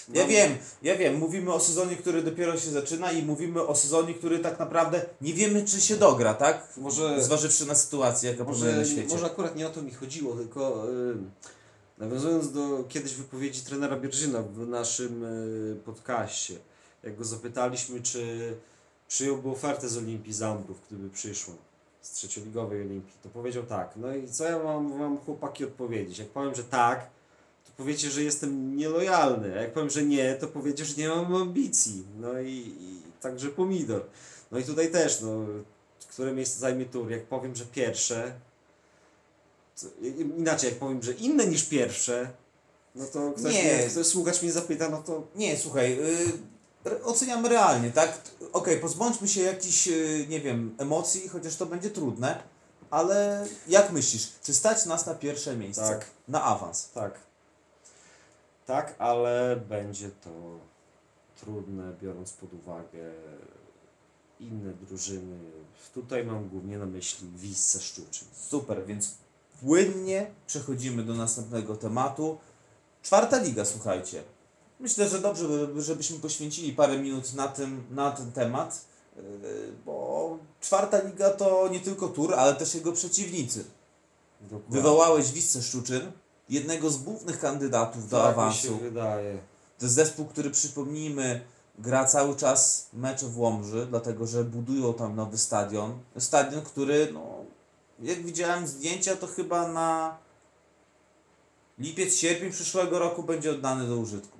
Ja 0.09 0.21
mam- 0.23 0.31
wiem, 0.31 0.57
ja 0.83 0.97
wiem, 0.97 1.17
mówimy 1.19 1.53
o 1.53 1.61
sezonie, 1.61 1.97
który 1.97 2.23
dopiero 2.23 2.59
się 2.59 2.71
zaczyna 2.71 3.13
i 3.13 3.23
mówimy 3.23 3.67
o 3.67 3.75
sezonie, 3.75 4.15
który 4.15 4.39
tak 4.39 4.59
naprawdę 4.59 5.05
nie 5.21 5.35
wiemy, 5.35 5.65
czy 5.65 5.81
się 5.81 5.97
dogra, 5.97 6.35
tak? 6.35 6.69
Może- 6.77 7.25
Zważywszy 7.25 7.67
na 7.67 7.75
sytuację, 7.75 8.31
jaka 8.31 8.45
panuje 8.45 8.65
Może, 8.65 8.77
na 8.79 8.85
świecie. 8.85 9.15
może 9.15 9.27
akurat 9.27 9.57
nie 9.57 9.67
o 9.67 9.71
to 9.71 9.83
mi 9.83 9.91
chodziło, 9.95 10.35
tylko 10.37 10.91
y, 10.91 11.15
nawiązując 11.99 12.53
do 12.53 12.85
kiedyś 12.89 13.15
wypowiedzi 13.15 13.61
trenera 13.63 13.97
Bierżyna 13.97 14.43
w 14.43 14.69
naszym 14.69 15.25
y, 15.25 15.77
podcaście, 15.85 16.55
jak 17.03 17.17
go 17.17 17.25
zapytaliśmy, 17.25 18.01
czy 18.03 18.55
przyjąłby 19.09 19.49
ofertę 19.51 19.89
z 19.89 19.99
Olimpii 19.99 20.33
Zambrów, 20.33 20.77
gdyby 20.91 21.11
przyszła 21.11 21.55
z 22.03 22.11
trzecioligowej 22.13 22.81
Olimpii, 22.81 23.15
to 23.23 23.29
powiedział 23.29 23.63
tak. 23.63 23.93
No 23.97 24.15
i 24.17 24.29
co 24.29 24.45
ja 24.45 24.59
mam 24.59 24.99
wam 24.99 25.19
chłopaki 25.19 25.65
odpowiedzieć? 25.65 26.19
Jak 26.19 26.29
powiem, 26.29 26.55
że 26.55 26.65
tak, 26.65 27.11
to 27.77 27.83
powiecie, 27.83 28.11
że 28.11 28.23
jestem 28.23 28.77
nielojalny, 28.77 29.59
a 29.59 29.63
jak 29.63 29.73
powiem, 29.73 29.91
że 29.91 30.03
nie, 30.03 30.35
to 30.35 30.49
powiecie, 30.49 30.85
że 30.85 30.95
nie 30.97 31.09
mam 31.09 31.35
ambicji. 31.35 32.05
No 32.21 32.41
i, 32.41 32.77
i 32.81 33.03
także 33.21 33.49
pomidor. 33.49 34.07
No 34.51 34.59
i 34.59 34.65
tutaj 34.65 34.91
też, 34.91 35.21
no, 35.21 35.47
które 36.09 36.33
miejsce 36.33 36.59
zajmie 36.59 36.85
tur. 36.85 37.11
Jak 37.11 37.27
powiem, 37.27 37.57
że 37.57 37.65
pierwsze, 37.65 38.33
to, 39.81 39.87
inaczej, 40.39 40.71
jak 40.71 40.79
powiem, 40.79 41.03
że 41.03 41.13
inne 41.13 41.47
niż 41.47 41.65
pierwsze, 41.65 42.31
no 42.95 43.07
to 43.07 43.33
ktoś, 43.33 43.55
Nie. 43.55 43.63
mnie, 43.63 43.89
ktoś 43.91 44.07
słuchacz 44.07 44.43
mnie 44.43 44.53
zapyta, 44.53 44.89
no 44.89 45.03
to 45.03 45.27
Nie, 45.35 45.59
słuchaj, 45.59 45.99
y, 46.87 47.05
oceniamy 47.05 47.49
realnie, 47.49 47.91
tak? 47.91 48.21
Okej, 48.53 48.81
pozbądźmy 48.81 49.29
się 49.29 49.43
jakichś, 49.43 49.89
y, 49.89 50.27
nie 50.29 50.41
wiem, 50.41 50.75
emocji, 50.79 51.29
chociaż 51.29 51.57
to 51.57 51.67
będzie 51.67 51.91
trudne, 51.91 52.43
ale 52.91 53.47
jak 53.69 53.93
myślisz, 53.93 54.29
czy 54.43 54.55
stać 54.55 54.87
nas 54.87 55.07
na 55.07 55.15
pierwsze 55.15 55.57
miejsce? 55.57 55.89
Tak. 55.89 56.07
Na 56.29 56.43
awans? 56.45 56.91
tak. 56.95 57.32
Tak, 58.73 58.95
ale 58.99 59.57
będzie 59.69 60.11
to 60.11 60.31
trudne, 61.41 61.93
biorąc 62.03 62.33
pod 62.33 62.55
uwagę 62.55 63.13
inne 64.41 64.73
drużyny. 64.73 65.39
Tutaj 65.95 66.27
mam 66.27 66.49
głównie 66.49 66.79
na 66.79 66.87
myśli 66.87 67.29
Wisce 67.37 67.81
Szczuczyn. 67.81 68.29
Super, 68.49 68.87
więc 68.87 69.15
płynnie 69.61 70.31
przechodzimy 70.47 71.03
do 71.03 71.15
następnego 71.15 71.77
tematu. 71.77 72.39
Czwarta 73.03 73.43
liga, 73.43 73.65
słuchajcie. 73.65 74.23
Myślę, 74.81 75.09
że 75.09 75.19
dobrze, 75.19 75.49
by- 75.49 75.83
żebyśmy 75.83 76.19
poświęcili 76.19 76.73
parę 76.73 76.99
minut 76.99 77.35
na, 77.35 77.49
tym, 77.49 77.85
na 77.91 78.11
ten 78.11 78.33
temat, 78.33 78.85
yy, 79.17 79.23
bo 79.85 80.39
czwarta 80.61 81.03
liga 81.03 81.31
to 81.31 81.69
nie 81.69 81.81
tylko 81.81 82.09
tur, 82.09 82.35
ale 82.35 82.55
też 82.55 82.75
jego 82.75 82.93
przeciwnicy. 82.93 83.65
Dokładnie. 84.41 84.77
Wywołałeś 84.77 85.33
Wiscę 85.33 85.63
Szczuczyn, 85.63 86.13
jednego 86.53 86.91
z 86.91 86.99
głównych 86.99 87.41
kandydatów 87.41 88.09
do 88.09 88.17
tak 88.17 88.37
mi 88.37 88.43
awansu. 88.43 88.67
się 88.69 88.79
wydaje. 88.79 89.39
To 89.79 89.85
jest 89.87 89.95
zespół, 89.95 90.27
który 90.27 90.51
przypomnijmy, 90.51 91.41
gra 91.79 92.05
cały 92.05 92.37
czas 92.37 92.89
mecze 92.93 93.27
w 93.27 93.39
Łomży, 93.39 93.87
dlatego 93.91 94.27
że 94.27 94.45
budują 94.45 94.95
tam 94.95 95.17
nowy 95.17 95.39
stadion. 95.39 95.99
Stadion, 96.19 96.63
który, 96.63 97.09
no, 97.13 97.27
jak 98.01 98.23
widziałem 98.23 98.67
zdjęcia, 98.67 99.17
to 99.17 99.27
chyba 99.27 99.69
na 99.69 100.17
lipiec, 101.79 102.17
sierpień 102.17 102.51
przyszłego 102.53 102.99
roku 102.99 103.23
będzie 103.23 103.51
oddany 103.51 103.89
do 103.89 103.97
użytku. 103.97 104.39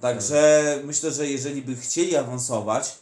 Także 0.00 0.78
myślę, 0.84 1.10
że 1.10 1.26
jeżeli 1.26 1.62
by 1.62 1.76
chcieli 1.76 2.16
awansować, 2.16 2.98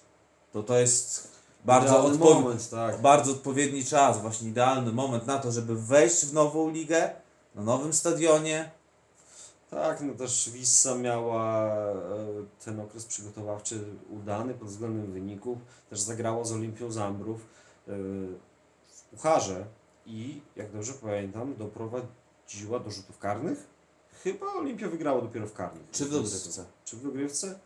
to 0.52 0.62
to 0.62 0.78
jest 0.78 1.28
bardzo, 1.64 2.02
odpowi- 2.02 2.18
moment, 2.18 2.70
tak. 2.70 3.00
bardzo 3.00 3.32
odpowiedni 3.32 3.84
czas, 3.84 4.20
właśnie 4.20 4.48
idealny 4.48 4.92
moment 4.92 5.26
na 5.26 5.38
to, 5.38 5.52
żeby 5.52 5.76
wejść 5.76 6.26
w 6.26 6.32
nową 6.32 6.70
ligę, 6.70 7.11
na 7.59 7.64
nowym 7.64 7.92
stadionie, 7.92 8.70
Tak, 9.70 10.00
no 10.00 10.14
też 10.14 10.50
Wissa 10.50 10.94
miała 10.94 11.66
e, 11.66 11.94
ten 12.64 12.80
okres 12.80 13.04
przygotowawczy 13.04 13.84
udany 14.11 14.54
pod 14.54 14.68
względem 14.68 15.12
wyników. 15.12 15.59
Też 15.90 16.00
zagrała 16.00 16.44
z 16.44 16.52
Olimpią 16.52 16.90
Zambrów. 16.90 17.40
E, 17.88 17.92
W 18.88 19.02
pucharze 19.11 19.66
i, 20.06 20.40
jak 20.56 20.72
dobrze 20.72 20.92
pamiętam, 20.92 21.56
doprowadziła 21.56 22.78
do 22.84 22.90
rzutów 22.90 23.18
karnych. 23.18 23.66
Chyba 24.24 24.46
Olimpia 24.46 24.88
wygrała 24.88 25.20
dopiero 25.22 25.46
w 25.46 25.52
karnych. 25.52 25.90
Czy 25.92 26.04
w 26.04 26.11
dogrywce? 26.11 26.64
Czy 26.84 26.96
w 26.96 27.02
dogrywce? 27.02 27.59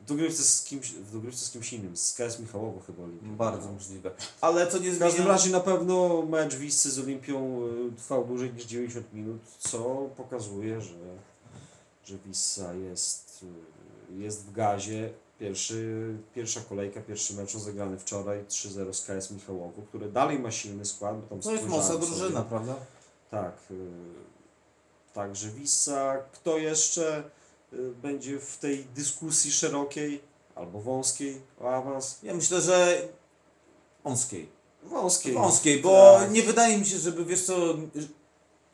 W 0.00 0.04
dogrywce 0.04 0.42
z 0.42 0.64
kimś, 0.64 0.92
w 0.92 1.12
dogrywce 1.12 1.46
z 1.46 1.50
kimś 1.50 1.72
innym, 1.72 1.96
z 1.96 2.14
KS 2.14 2.38
Michałowo 2.40 2.80
chyba 2.86 3.02
Olimpia. 3.02 3.26
Bardzo 3.28 3.72
możliwe. 3.72 4.10
Ale 4.40 4.66
to 4.66 4.78
nie 4.78 4.90
W 4.90 4.98
każdym 4.98 5.26
razie 5.26 5.50
na 5.50 5.60
pewno 5.60 6.22
mecz 6.22 6.54
Wiscy 6.54 6.90
z 6.90 6.98
Olimpią 6.98 7.62
y, 7.92 7.96
trwał 7.96 8.24
dłużej 8.24 8.52
niż 8.52 8.64
90 8.64 9.12
minut, 9.12 9.40
co 9.58 9.78
pokazuje, 10.16 10.80
że, 10.80 10.94
że 12.04 12.18
Wissa 12.26 12.74
jest, 12.74 13.44
y, 14.12 14.22
jest 14.22 14.44
w 14.46 14.52
gazie. 14.52 15.10
Pierwszy, 15.38 16.14
pierwsza 16.34 16.60
kolejka, 16.60 17.00
pierwszy 17.00 17.34
mecz 17.34 17.54
rozegrany 17.54 17.98
wczoraj 17.98 18.44
3-0 18.44 18.92
z 18.92 19.06
KS 19.06 19.30
Michałowo, 19.30 19.82
który 19.88 20.12
dalej 20.12 20.38
ma 20.38 20.50
silny 20.50 20.84
skład. 20.84 21.20
Bo 21.20 21.26
tam 21.26 21.40
To 21.40 21.52
jest 21.52 21.66
mocna 21.66 21.96
drużyna, 21.96 22.42
prawda? 22.42 22.74
Tak. 23.30 23.56
y, 23.70 23.74
Także 25.12 25.48
Wissa. 25.48 26.16
Kto 26.32 26.58
jeszcze 26.58 27.22
będzie 28.02 28.40
w 28.40 28.58
tej 28.58 28.84
dyskusji 28.84 29.52
szerokiej 29.52 30.20
albo 30.54 30.80
wąskiej 30.80 31.40
o 31.60 31.68
awans? 31.70 32.18
Ja 32.22 32.34
myślę, 32.34 32.60
że 32.60 33.02
wąskiej. 34.04 34.48
Wąskiej. 34.82 35.32
Wąskiej, 35.34 35.80
bo 35.80 36.16
Tak. 36.20 36.30
nie 36.32 36.42
wydaje 36.42 36.78
mi 36.78 36.86
się, 36.86 36.98
żeby 36.98 37.24
wiesz 37.24 37.44
co, 37.44 37.54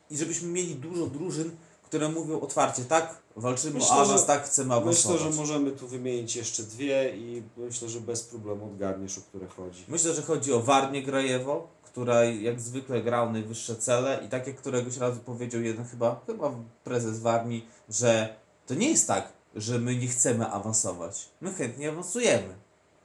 i 0.09 0.17
żebyśmy 0.17 0.47
mieli 0.49 0.75
dużo 0.75 1.07
drużyn, 1.07 1.51
które 1.83 2.09
mówią 2.09 2.39
otwarcie, 2.39 2.85
tak, 2.85 3.17
walczymy 3.35 3.73
Myślę, 3.73 3.89
o 3.95 4.01
awans, 4.01 4.21
że- 4.21 4.27
tak, 4.27 4.45
chcemy 4.45 4.73
awansować. 4.73 5.19
Myślę, 5.21 5.31
że 5.31 5.37
możemy 5.37 5.71
tu 5.71 5.87
wymienić 5.87 6.35
jeszcze 6.35 6.63
dwie 6.63 7.17
i 7.17 7.43
myślę, 7.57 7.89
że 7.89 7.99
bez 8.01 8.23
problemu 8.23 8.65
odgadniesz, 8.65 9.17
o 9.17 9.21
które 9.21 9.47
chodzi. 9.47 9.83
Myślę, 9.87 10.13
że 10.13 10.21
chodzi 10.21 10.53
o 10.53 10.59
Warnię 10.59 11.03
Grajewo, 11.03 11.67
która 11.83 12.23
jak 12.23 12.61
zwykle 12.61 13.01
grała 13.01 13.31
najwyższe 13.31 13.75
cele 13.75 14.19
i 14.25 14.29
tak 14.29 14.47
jak 14.47 14.55
któregoś 14.55 14.97
razu 14.97 15.19
powiedział 15.19 15.61
jeden 15.61 15.85
chyba, 15.85 16.21
chyba 16.27 16.51
prezes 16.83 17.19
Warni, 17.19 17.65
że 17.89 18.35
to 18.67 18.73
nie 18.73 18.89
jest 18.89 19.07
tak, 19.07 19.33
że 19.55 19.79
my 19.79 19.95
nie 19.95 20.07
chcemy 20.07 20.47
awansować. 20.47 21.29
My 21.41 21.53
chętnie 21.53 21.89
awansujemy. 21.89 22.55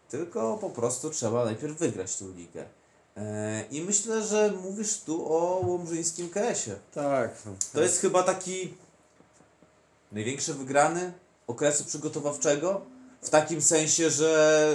Tylko 0.09 0.59
po 0.59 0.71
prostu 0.71 1.11
trzeba 1.11 1.45
najpierw 1.45 1.79
wygrać 1.79 2.17
tę 2.17 2.25
ligę. 2.37 2.65
E, 3.17 3.65
I 3.71 3.81
myślę, 3.81 4.27
że 4.27 4.53
mówisz 4.63 5.01
tu 5.01 5.35
o 5.35 5.63
łomżyńskim 5.67 6.31
KS-ie. 6.31 6.77
Tak. 6.95 7.43
To 7.73 7.83
jest 7.83 8.01
chyba 8.01 8.23
taki 8.23 8.75
największy 10.13 10.55
wygrany 10.55 11.13
okresu 11.47 11.85
przygotowawczego 11.85 12.81
w 13.23 13.31
takim 13.31 13.63
sensie, 13.63 14.11
że 14.11 14.75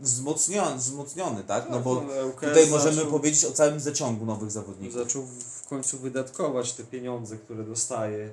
wzmocniony, 0.00 0.76
wzmocniony 0.76 1.44
tak? 1.44 1.70
No 1.70 1.80
bo 1.80 2.04
tutaj 2.40 2.70
możemy 2.70 3.04
powiedzieć 3.04 3.44
o 3.44 3.52
całym 3.52 3.80
zaciągu 3.80 4.26
nowych 4.26 4.50
zawodników. 4.50 4.98
Zaczął 4.98 5.22
w 5.62 5.68
końcu 5.68 5.98
wydatkować 5.98 6.72
te 6.72 6.84
pieniądze, 6.84 7.36
które 7.36 7.64
dostaje 7.64 8.30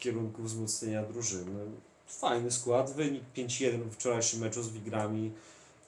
kierunku 0.00 0.42
wzmocnienia 0.42 1.02
drużyny. 1.02 1.60
Fajny 2.06 2.50
skład, 2.50 2.92
wynik 2.92 3.22
5-1 3.36 3.82
w 3.82 3.94
wczorajszym 3.94 4.40
meczu 4.40 4.62
z 4.62 4.68
Wigrami 4.68 5.32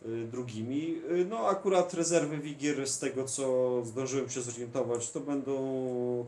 y, 0.07 0.27
drugimi. 0.27 0.97
Y, 1.11 1.27
No 1.31 1.39
akurat 1.39 1.95
rezerwy 1.95 2.39
Wigier 2.39 2.89
z 2.89 2.99
tego 2.99 3.25
co 3.25 3.73
zdążyłem 3.85 4.31
się 4.31 4.43
zorientować, 4.43 5.11
to 5.11 5.21
będą 5.21 5.53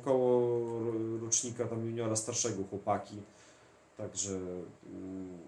koło 0.05 0.41
ro- 0.85 1.19
rocznika 1.23 1.65
tam 1.65 1.87
juniora 1.87 2.17
starszego 2.17 2.65
chłopaki. 2.71 3.17
Także 3.97 4.31
mm, 4.87 5.39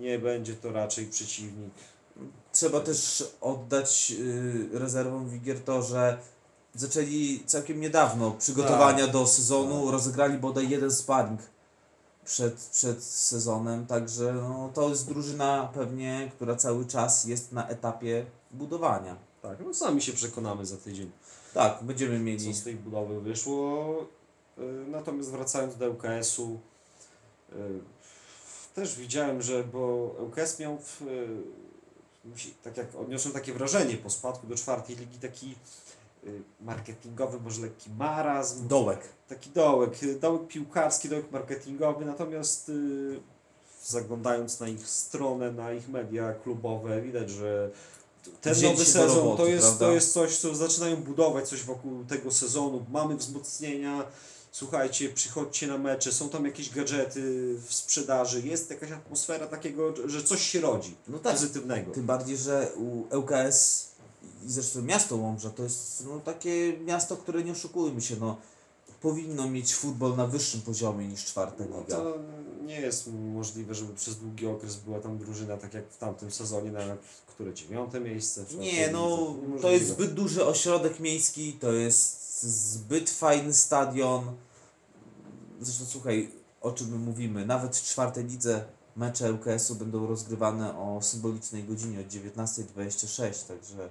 nie 0.00 0.18
będzie 0.18 0.54
to 0.54 0.72
raczej 0.72 1.06
przeciwnik 1.06 1.74
Trzeba 2.52 2.80
też 2.80 3.24
oddać 3.40 4.12
y, 4.20 4.78
rezerwom 4.78 5.28
Wigier 5.30 5.60
to, 5.60 5.82
że 5.82 6.18
zaczęli 6.74 7.42
całkiem 7.46 7.80
niedawno 7.80 8.30
przygotowania 8.30 9.06
do 9.06 9.26
sezonu, 9.26 9.90
rozegrali 9.90 10.38
bodaj 10.38 10.68
jeden 10.68 10.90
sparring 10.90 11.40
przed, 12.24 12.54
przed 12.54 13.04
sezonem, 13.04 13.86
także 13.86 14.32
no, 14.32 14.70
to 14.74 14.88
jest 14.88 15.08
drużyna 15.08 15.70
pewnie, 15.74 16.30
która 16.34 16.56
cały 16.56 16.86
czas 16.86 17.24
jest 17.24 17.52
na 17.52 17.68
etapie 17.68 18.26
budowania. 18.50 19.16
Tak, 19.42 19.58
no 19.66 19.74
sami 19.74 20.02
się 20.02 20.12
przekonamy 20.12 20.66
za 20.66 20.76
tydzień. 20.76 21.10
Tak, 21.54 21.78
będziemy 21.82 22.18
mieli 22.18 22.54
co 22.54 22.60
z 22.60 22.62
tej 22.62 22.74
budowy 22.74 23.20
wyszło. 23.20 23.96
Y, 24.58 24.62
Natomiast 24.88 25.30
wracając 25.30 25.76
do 25.76 25.90
ŁKS-u, 25.90 26.58
y, 27.52 27.56
też 28.74 28.96
widziałem, 28.96 29.42
że 29.42 29.64
bo 29.64 30.14
ŁKS 30.18 30.58
miał, 30.58 30.78
w, 30.78 31.02
y, 31.02 32.54
tak 32.62 32.76
jak 32.76 32.94
odniosłem 32.94 33.34
takie 33.34 33.52
wrażenie 33.52 33.96
po 33.96 34.10
spadku 34.10 34.46
do 34.46 34.54
czwartej 34.54 34.96
ligi, 34.96 35.18
taki 35.18 35.54
marketingowy, 36.60 37.40
może 37.40 37.62
lekki 37.62 37.90
marazm, 37.98 38.68
dołek. 38.68 39.00
taki 39.28 39.50
dołek, 39.50 40.02
y, 40.02 40.20
dołek 40.20 40.48
piłkarski, 40.48 41.08
dołek 41.08 41.32
marketingowy, 41.32 42.04
natomiast 42.04 42.68
y, 42.68 43.20
zaglądając 43.84 44.60
na 44.60 44.68
ich 44.68 44.88
stronę, 44.88 45.52
na 45.52 45.72
ich 45.72 45.88
media 45.88 46.32
klubowe, 46.32 47.02
widać, 47.02 47.30
że 47.30 47.70
ten 48.40 48.62
nowy 48.62 48.84
sezon 48.84 49.16
roboty, 49.16 49.42
to, 49.42 49.48
jest, 49.48 49.66
prawda? 49.66 49.86
to 49.86 49.92
jest 49.92 50.12
coś, 50.12 50.38
co 50.38 50.54
zaczynają 50.54 50.96
budować 50.96 51.48
coś 51.48 51.62
wokół 51.62 52.04
tego 52.04 52.30
sezonu. 52.32 52.86
Mamy 52.90 53.16
wzmocnienia, 53.16 54.04
słuchajcie, 54.52 55.08
przychodźcie 55.08 55.66
na 55.66 55.78
mecze, 55.78 56.12
są 56.12 56.28
tam 56.28 56.44
jakieś 56.44 56.70
gadżety 56.70 57.54
w 57.66 57.74
sprzedaży, 57.74 58.40
jest 58.40 58.70
jakaś 58.70 58.90
atmosfera 58.90 59.46
takiego, 59.46 59.94
że 60.08 60.22
coś 60.22 60.42
się 60.42 60.60
rodzi 60.60 60.96
No 61.08 61.18
tak. 61.18 61.32
pozytywnego. 61.32 61.92
Tym 61.92 62.06
bardziej, 62.06 62.36
że 62.36 62.72
u 62.76 63.16
ŁKS 63.16 63.89
zresztą 64.52 64.82
miasto 64.82 65.16
Łomża 65.16 65.50
to 65.50 65.62
jest 65.62 66.06
no, 66.06 66.20
takie 66.20 66.78
miasto, 66.84 67.16
które 67.16 67.44
nie 67.44 67.52
oszukujmy 67.52 68.00
się, 68.00 68.16
no, 68.20 68.36
powinno 69.02 69.50
mieć 69.50 69.74
futbol 69.74 70.16
na 70.16 70.26
wyższym 70.26 70.60
poziomie 70.60 71.08
niż 71.08 71.24
czwarta 71.24 71.64
No 71.70 71.80
liga. 71.80 71.96
to 71.96 72.18
nie 72.66 72.80
jest 72.80 73.10
możliwe, 73.34 73.74
żeby 73.74 73.94
przez 73.94 74.16
długi 74.16 74.46
okres 74.46 74.76
była 74.76 75.00
tam 75.00 75.18
drużyna, 75.18 75.56
tak 75.56 75.74
jak 75.74 75.88
w 75.90 75.98
tamtym 75.98 76.30
sezonie, 76.30 76.70
na 76.72 76.96
które 77.26 77.54
dziewiąte 77.54 78.00
miejsce. 78.00 78.44
Nie, 78.58 78.90
no 78.92 79.34
to 79.62 79.70
jest 79.70 79.88
zbyt 79.88 80.14
duży 80.14 80.46
ośrodek 80.46 81.00
miejski, 81.00 81.52
to 81.52 81.72
jest 81.72 82.42
zbyt 82.42 83.10
fajny 83.10 83.54
stadion. 83.54 84.24
Zresztą 85.60 85.84
słuchaj, 85.84 86.30
o 86.60 86.72
czym 86.72 86.88
my 86.90 86.98
mówimy, 86.98 87.46
nawet 87.46 87.76
w 87.76 87.84
czwartej 87.84 88.24
lidze 88.24 88.64
mecze 88.96 89.32
ŁKS-u 89.32 89.74
będą 89.74 90.06
rozgrywane 90.06 90.78
o 90.78 91.02
symbolicznej 91.02 91.64
godzinie 91.64 92.00
od 92.00 92.06
19.26, 92.06 93.46
także 93.48 93.90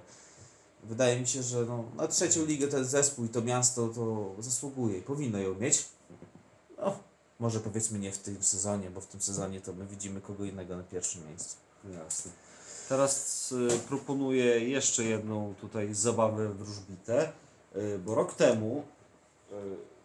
wydaje 0.84 1.20
mi 1.20 1.26
się, 1.26 1.42
że 1.42 1.64
no, 1.64 1.84
na 1.96 2.08
trzecią 2.08 2.44
ligę 2.44 2.68
ten 2.68 2.84
zespół 2.84 3.24
i 3.24 3.28
to 3.28 3.42
miasto 3.42 3.88
to 3.88 4.34
zasługuje 4.38 4.98
i 4.98 5.02
powinno 5.02 5.38
ją 5.38 5.54
mieć. 5.54 5.88
No, 6.78 6.98
może 7.40 7.60
powiedzmy 7.60 7.98
nie 7.98 8.12
w 8.12 8.18
tym 8.18 8.42
sezonie, 8.42 8.90
bo 8.90 9.00
w 9.00 9.06
tym 9.06 9.20
sezonie 9.20 9.60
to 9.60 9.72
my 9.72 9.86
widzimy 9.86 10.20
kogo 10.20 10.44
innego 10.44 10.76
na 10.76 10.82
pierwszym 10.82 11.28
miejscu. 11.28 11.56
Jasne. 12.04 12.32
Teraz 12.88 13.52
y, 13.52 13.68
proponuję 13.88 14.68
jeszcze 14.68 15.04
jedną 15.04 15.54
tutaj 15.60 15.94
zabawę 15.94 16.48
wróżbitę, 16.48 17.32
y, 17.76 17.98
bo 17.98 18.14
rok 18.14 18.34
temu 18.34 18.84
y, 19.52 19.54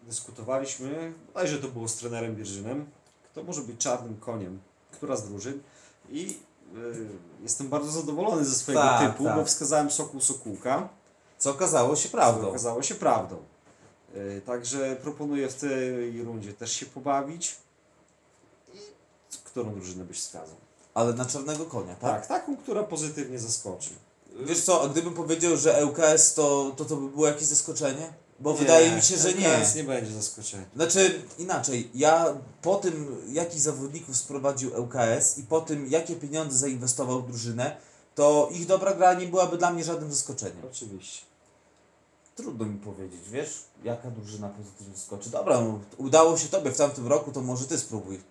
dyskutowaliśmy, 0.04 1.14
bodajże 1.28 1.58
to 1.58 1.68
było 1.68 1.88
z 1.88 1.96
trenerem 1.96 2.36
Bierżynem, 2.36 2.86
kto 3.32 3.44
może 3.44 3.62
być 3.62 3.78
czarnym 3.78 4.18
koniem, 4.18 4.60
która 4.92 5.16
z 5.16 5.30
drużyn 5.30 5.60
i 6.10 6.38
jestem 7.44 7.70
bardzo 7.70 7.92
zadowolony 7.92 8.46
ze 8.46 8.56
swojego 8.56 8.82
Tak, 8.84 9.12
typu, 9.12 9.24
tak. 9.24 9.36
bo 9.36 9.46
wskazałem 9.46 9.92
Sokół 9.92 10.22
Sokółka, 10.22 10.90
Co 11.38 11.52
okazało 11.52 11.96
się 11.96 12.10
co 12.10 12.12
prawdą. 12.18 12.50
okazało 12.50 12.84
się 12.84 12.96
prawdą. 12.96 13.36
Y, 14.16 14.42
Także 14.46 14.96
proponuję 14.96 15.48
w 15.50 15.56
tej 15.56 16.24
rundzie 16.24 16.54
też 16.54 16.72
się 16.72 16.86
pobawić 16.86 17.58
i 18.74 18.78
którą 19.44 19.74
drużynę 19.74 20.04
byś 20.06 20.20
wskazał? 20.20 20.56
Ale 20.94 21.14
na 21.14 21.26
czarnego 21.26 21.66
konia, 21.66 21.96
tak? 21.96 22.12
Tak, 22.12 22.28
taką, 22.28 22.58
która 22.58 22.84
pozytywnie 22.84 23.40
zaskoczy. 23.40 23.90
Wiesz 24.40 24.62
co, 24.64 24.90
gdybym 24.90 25.14
powiedział, 25.14 25.58
że 25.58 25.86
ŁKS 25.86 26.34
to, 26.34 26.72
to 26.78 26.86
to 26.86 26.96
by 26.96 27.10
było 27.10 27.28
jakieś 27.28 27.44
zaskoczenie? 27.44 28.14
Bo 28.40 28.52
Nie, 28.52 28.58
wydaje 28.58 28.96
mi 28.96 29.02
się, 29.02 29.18
że 29.18 29.34
nie. 29.34 29.48
LKS 29.58 29.76
nie 29.76 29.84
będzie 29.84 30.12
zaskoczenie. 30.12 30.66
Znaczy, 30.76 31.22
inaczej, 31.38 31.90
ja 31.94 32.38
po 32.62 32.76
tym, 32.76 33.22
jakich 33.30 33.60
zawodników 33.60 34.16
sprowadził 34.18 34.72
ŁKS 34.82 35.38
i 35.38 35.44
po 35.44 35.62
tym, 35.62 35.88
jakie 35.88 36.16
pieniądze 36.16 36.58
zainwestował 36.58 37.22
w 37.22 37.28
drużynę, 37.28 37.78
to 38.16 38.50
ich 38.52 38.66
dobra 38.66 38.94
gra 38.94 39.14
nie 39.14 39.28
byłaby 39.28 39.58
dla 39.58 39.72
mnie 39.74 39.84
żadnym 39.84 40.12
zaskoczeniem. 40.12 40.58
Oczywiście. 40.72 41.22
Trudno 42.36 42.66
mi 42.66 42.80
powiedzieć, 42.80 43.22
wiesz, 43.30 43.64
jaka 43.84 44.12
drużyna 44.12 44.50
pozytywnie 44.50 44.96
zaskoczy. 44.96 45.30
Dobra, 45.30 45.62
no, 45.62 45.80
udało 45.98 46.38
się 46.38 46.48
Tobie 46.48 46.72
w 46.72 46.78
tamtym 46.78 47.08
roku, 47.08 47.32
to 47.32 47.42
może 47.42 47.66
Ty 47.66 47.78
spróbuj. 47.78 48.22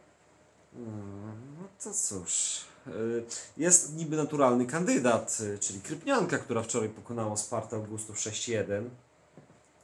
No 0.77 1.69
to 1.85 1.95
cóż. 1.95 2.61
y, 2.87 3.25
Jest 3.57 3.95
niby 3.97 4.17
naturalny 4.17 4.67
kandydat, 4.67 5.39
y, 5.41 5.59
czyli 5.59 5.81
Krypnianka, 5.81 6.39
która 6.39 6.63
wczoraj 6.63 6.89
pokonała 6.89 7.37
Sparta 7.37 7.77
Augustów 7.77 8.19
6-1. 8.19 8.89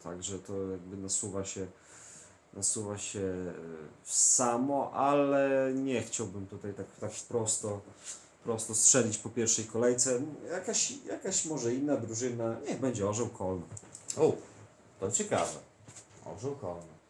Także 0.03 0.39
to 0.39 0.69
jakby 0.71 0.97
nasuwa 0.97 1.45
się, 1.45 1.67
nasuwa 2.53 2.99
się 2.99 3.19
y, 3.19 3.53
samo, 4.05 4.93
ale 4.93 5.73
nie 5.75 6.03
chciałbym 6.03 6.47
tutaj 6.47 6.75
tak, 6.75 6.87
tak 7.01 7.11
prosto 7.29 7.81
prosto 8.45 8.75
strzelić 8.75 9.19
po 9.19 9.29
pierwszej 9.29 9.65
kolejce. 9.65 10.21
Jakaś, 10.51 10.93
jakaś 11.07 11.45
może 11.45 11.75
inna 11.75 11.97
drużyna, 11.97 12.57
niech 12.69 12.81
będzie 12.81 13.09
Orzeł 13.09 13.29
Kolno. 13.29 13.63
O, 14.17 14.33
to 15.01 15.13
ciekawe. 15.13 15.59
Orzeł 16.25 16.57
Kolno. 16.57 17.01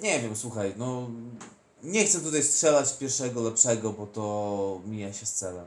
Nie 0.00 0.20
wiem, 0.20 0.36
słuchaj, 0.36 0.74
no... 0.76 1.10
Nie 1.82 2.04
chcę 2.04 2.20
tutaj 2.20 2.42
strzelać 2.42 2.96
pierwszego 2.98 3.42
lepszego, 3.42 3.92
bo 3.92 4.06
to 4.06 4.80
mija 4.86 5.12
się 5.12 5.26
z 5.26 5.32
celem. 5.32 5.64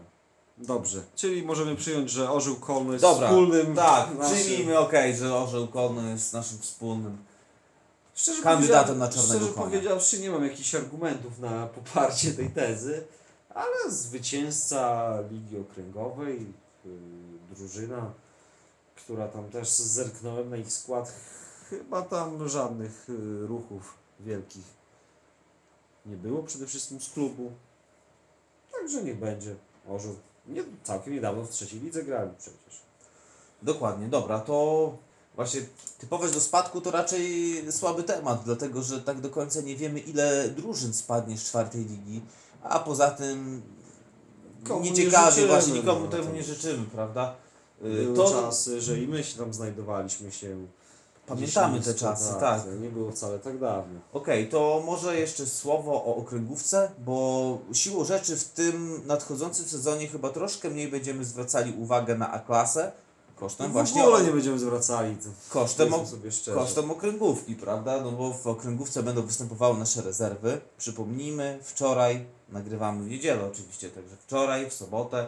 Dobrze, 0.57 1.03
czyli 1.15 1.43
możemy 1.43 1.75
przyjąć, 1.75 2.11
że 2.11 2.31
Orzeł 2.31 2.55
Kolno 2.55 2.93
jest 2.93 3.01
Dobra, 3.01 3.27
wspólnym... 3.27 3.75
tak, 3.75 4.17
naszym- 4.17 4.37
przyjmijmy 4.37 4.79
okej, 4.79 5.15
że 5.15 5.35
Orzeł 5.35 5.67
Kolno 5.67 6.09
jest 6.09 6.33
naszym 6.33 6.57
wspólnym. 6.59 7.17
Szczerze 8.13 8.43
kandydatem 8.43 8.97
na 8.97 9.07
czarnego 9.07 9.39
szczerze 9.39 9.53
konia. 9.53 9.65
powiedziawszy, 9.65 10.19
nie 10.19 10.29
mam 10.29 10.43
jakichś 10.43 10.75
argumentów 10.75 11.39
na 11.39 11.67
poparcie 11.67 12.31
tej 12.31 12.49
tezy, 12.49 13.03
ale 13.49 13.91
zwycięzca 13.91 15.13
Ligi 15.31 15.57
Okręgowej, 15.57 16.39
yy, 16.85 16.91
drużyna, 17.55 18.11
która 18.95 19.27
tam 19.27 19.49
też 19.49 19.69
zerknąłem 19.69 20.49
na 20.49 20.57
ich 20.57 20.73
skład, 20.73 21.13
chyba 21.69 22.01
tam 22.01 22.49
żadnych 22.49 23.05
yy, 23.09 23.47
ruchów 23.47 23.93
wielkich 24.19 24.65
nie 26.05 26.17
było, 26.17 26.43
przede 26.43 26.67
wszystkim 26.67 27.01
z 27.01 27.09
klubu. 27.09 27.51
Także 28.71 29.03
niech 29.03 29.19
będzie. 29.19 29.55
Orzeł 29.89 30.15
nie, 30.47 30.63
całkiem 30.83 31.13
niedawno 31.13 31.43
w 31.43 31.49
trzeciej 31.49 31.79
lidze 31.79 32.03
grali 32.03 32.31
przecież. 32.37 32.81
Dokładnie, 33.61 34.07
dobra, 34.07 34.39
to 34.39 34.91
właśnie 35.35 35.61
typowość 35.97 36.33
do 36.33 36.39
spadku 36.39 36.81
to 36.81 36.91
raczej 36.91 37.55
słaby 37.71 38.03
temat, 38.03 38.41
dlatego 38.45 38.81
że 38.81 39.01
tak 39.01 39.21
do 39.21 39.29
końca 39.29 39.61
nie 39.61 39.75
wiemy 39.75 39.99
ile 39.99 40.49
drużyn 40.49 40.93
spadnie 40.93 41.37
z 41.37 41.43
czwartej 41.43 41.85
ligi, 41.85 42.21
a 42.63 42.79
poza 42.79 43.11
tym 43.11 43.61
Komu 44.67 44.81
nie 44.81 44.91
nieciekawie, 44.91 45.31
życzymy, 45.31 45.47
właśnie 45.47 45.73
nikomu 45.73 46.05
no, 46.05 46.11
temu 46.11 46.23
to- 46.23 46.31
nie 46.31 46.43
życzymy, 46.43 46.85
prawda? 46.85 47.35
Y, 47.85 48.03
Były 48.03 48.15
To 48.15 48.31
czasy, 48.31 48.81
że 48.81 48.99
i 48.99 49.07
my 49.07 49.23
się 49.23 49.37
tam 49.37 49.53
znajdowaliśmy 49.53 50.31
się 50.31 50.67
pamiętamy 51.27 51.81
te 51.81 51.93
czasy, 51.93 52.33
tak. 52.39 52.61
Nie 52.81 52.89
było 52.89 53.11
wcale 53.11 53.39
tak 53.39 53.59
dawno. 53.59 53.99
Okej, 54.13 54.49
to 54.49 54.83
może 54.85 55.19
jeszcze 55.19 55.45
słowo 55.45 55.93
o 55.93 56.15
okręgówce, 56.15 56.91
bo 57.05 57.57
siłą 57.73 58.03
rzeczy 58.03 58.37
w 58.37 58.43
tym 58.43 59.01
nadchodzącym 59.05 59.65
sezonie 59.65 60.07
chyba 60.07 60.29
troszkę 60.29 60.69
mniej 60.69 60.87
będziemy 60.87 61.25
zwracali 61.25 61.73
uwagę 61.77 62.15
na 62.15 62.31
A-klasę, 62.31 62.91
kosztem 63.35 63.65
No 63.65 63.69
w 63.69 63.73
właśnie 63.73 64.03
ogóle 64.03 64.23
nie 64.23 64.31
będziemy 64.31 64.59
zwracali. 64.59 65.15
To 65.15 65.29
kosztem, 65.49 65.93
o, 65.93 66.05
kosztem 66.53 66.91
okręgówki, 66.91 67.55
prawda? 67.55 68.01
No 68.01 68.11
bo 68.11 68.33
w 68.33 68.47
okręgówce 68.47 69.03
będą 69.03 69.21
występowały 69.21 69.77
nasze 69.77 70.01
rezerwy. 70.01 70.61
Przypomnijmy, 70.77 71.59
wczoraj, 71.63 72.25
nagrywamy 72.49 73.03
w 73.03 73.09
niedzielę 73.09 73.45
oczywiście, 73.51 73.89
także 73.89 74.15
wczoraj, 74.15 74.69
w 74.69 74.73
sobotę, 74.73 75.27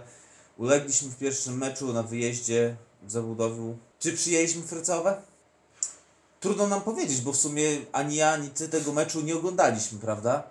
ulegliśmy 0.57 1.09
w 1.09 1.17
pierwszym 1.17 1.57
meczu 1.57 1.93
na 1.93 2.03
wyjeździe 2.03 2.75
w 3.03 3.11
Zabudowiu. 3.11 3.77
Czy 3.99 4.13
przyjęliśmy 4.13 4.61
Frycowe? 4.61 5.21
Trudno 6.43 6.67
nam 6.67 6.81
powiedzieć, 6.81 7.21
bo 7.21 7.33
w 7.33 7.37
sumie 7.37 7.63
ani 7.91 8.15
ja, 8.15 8.31
ani 8.31 8.49
ty 8.49 8.69
tego 8.69 8.93
meczu 8.93 9.21
nie 9.21 9.35
oglądaliśmy, 9.35 9.99
prawda? 9.99 10.43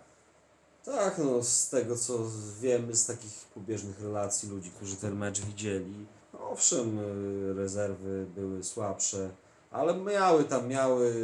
Tak, 0.85 1.19
no 1.19 1.43
z 1.43 1.69
tego 1.69 1.97
co 1.97 2.19
wiemy 2.61 2.97
z 2.97 3.07
takich 3.07 3.33
pobieżnych 3.55 4.01
relacji 4.01 4.49
ludzi, 4.49 4.71
którzy 4.71 4.97
ten 4.97 5.17
mecz 5.17 5.41
widzieli, 5.41 6.07
no, 6.33 6.51
owszem, 6.51 6.99
y, 6.99 7.55
rezerwy 7.55 8.27
były 8.35 8.65
słabsze, 8.65 9.31
ale 9.71 9.95
miały 9.97 10.45
tam, 10.45 10.69
miały 10.69 11.15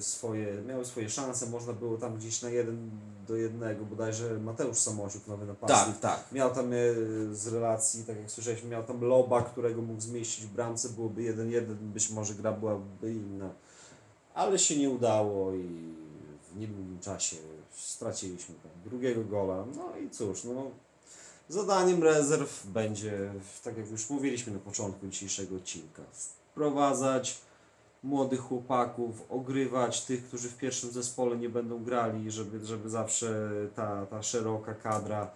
swoje, 0.00 0.62
miały 0.62 0.84
swoje 0.84 1.10
szanse, 1.10 1.46
można 1.46 1.72
było 1.72 1.96
tam 1.96 2.16
gdzieś 2.16 2.42
na 2.42 2.50
jeden 2.50 2.90
do 3.28 3.36
jednego, 3.36 3.84
bodajże 3.84 4.38
Mateusz 4.38 4.78
Samosiuk, 4.78 5.26
nowy 5.26 5.46
napastnik, 5.46 5.98
Tak, 5.98 6.16
tak. 6.16 6.32
Miał 6.32 6.54
tam 6.54 6.72
e, 6.72 6.76
z 7.32 7.46
relacji, 7.46 8.04
tak 8.04 8.16
jak 8.16 8.30
słyszeliśmy, 8.30 8.70
miał 8.70 8.84
tam 8.84 9.00
loba, 9.00 9.42
którego 9.42 9.82
mógł 9.82 10.00
zmieścić 10.00 10.44
w 10.44 10.52
bramce, 10.52 10.88
byłoby 10.88 11.22
1-1, 11.22 11.64
być 11.74 12.10
może 12.10 12.34
gra 12.34 12.52
byłaby 12.52 13.12
inna. 13.12 13.50
Ale 14.38 14.58
się 14.58 14.76
nie 14.76 14.90
udało 14.90 15.54
i 15.54 15.94
w 16.52 16.56
niedługim 16.56 16.98
czasie 17.00 17.36
straciliśmy 17.70 18.54
drugiego 18.84 19.24
gola. 19.24 19.64
No 19.76 19.96
i 19.96 20.10
cóż, 20.10 20.44
no, 20.44 20.70
zadaniem 21.48 22.02
rezerw 22.02 22.66
będzie, 22.66 23.32
tak 23.64 23.76
jak 23.78 23.90
już 23.90 24.10
mówiliśmy 24.10 24.52
na 24.52 24.58
początku 24.58 25.06
dzisiejszego 25.06 25.56
odcinka, 25.56 26.02
wprowadzać 26.12 27.40
młodych 28.02 28.40
chłopaków, 28.40 29.24
ogrywać 29.30 30.04
tych, 30.04 30.24
którzy 30.24 30.48
w 30.48 30.56
pierwszym 30.56 30.90
zespole 30.90 31.36
nie 31.36 31.48
będą 31.48 31.84
grali, 31.84 32.30
żeby, 32.30 32.66
żeby 32.66 32.90
zawsze 32.90 33.50
ta, 33.74 34.06
ta 34.06 34.22
szeroka 34.22 34.74
kadra 34.74 35.30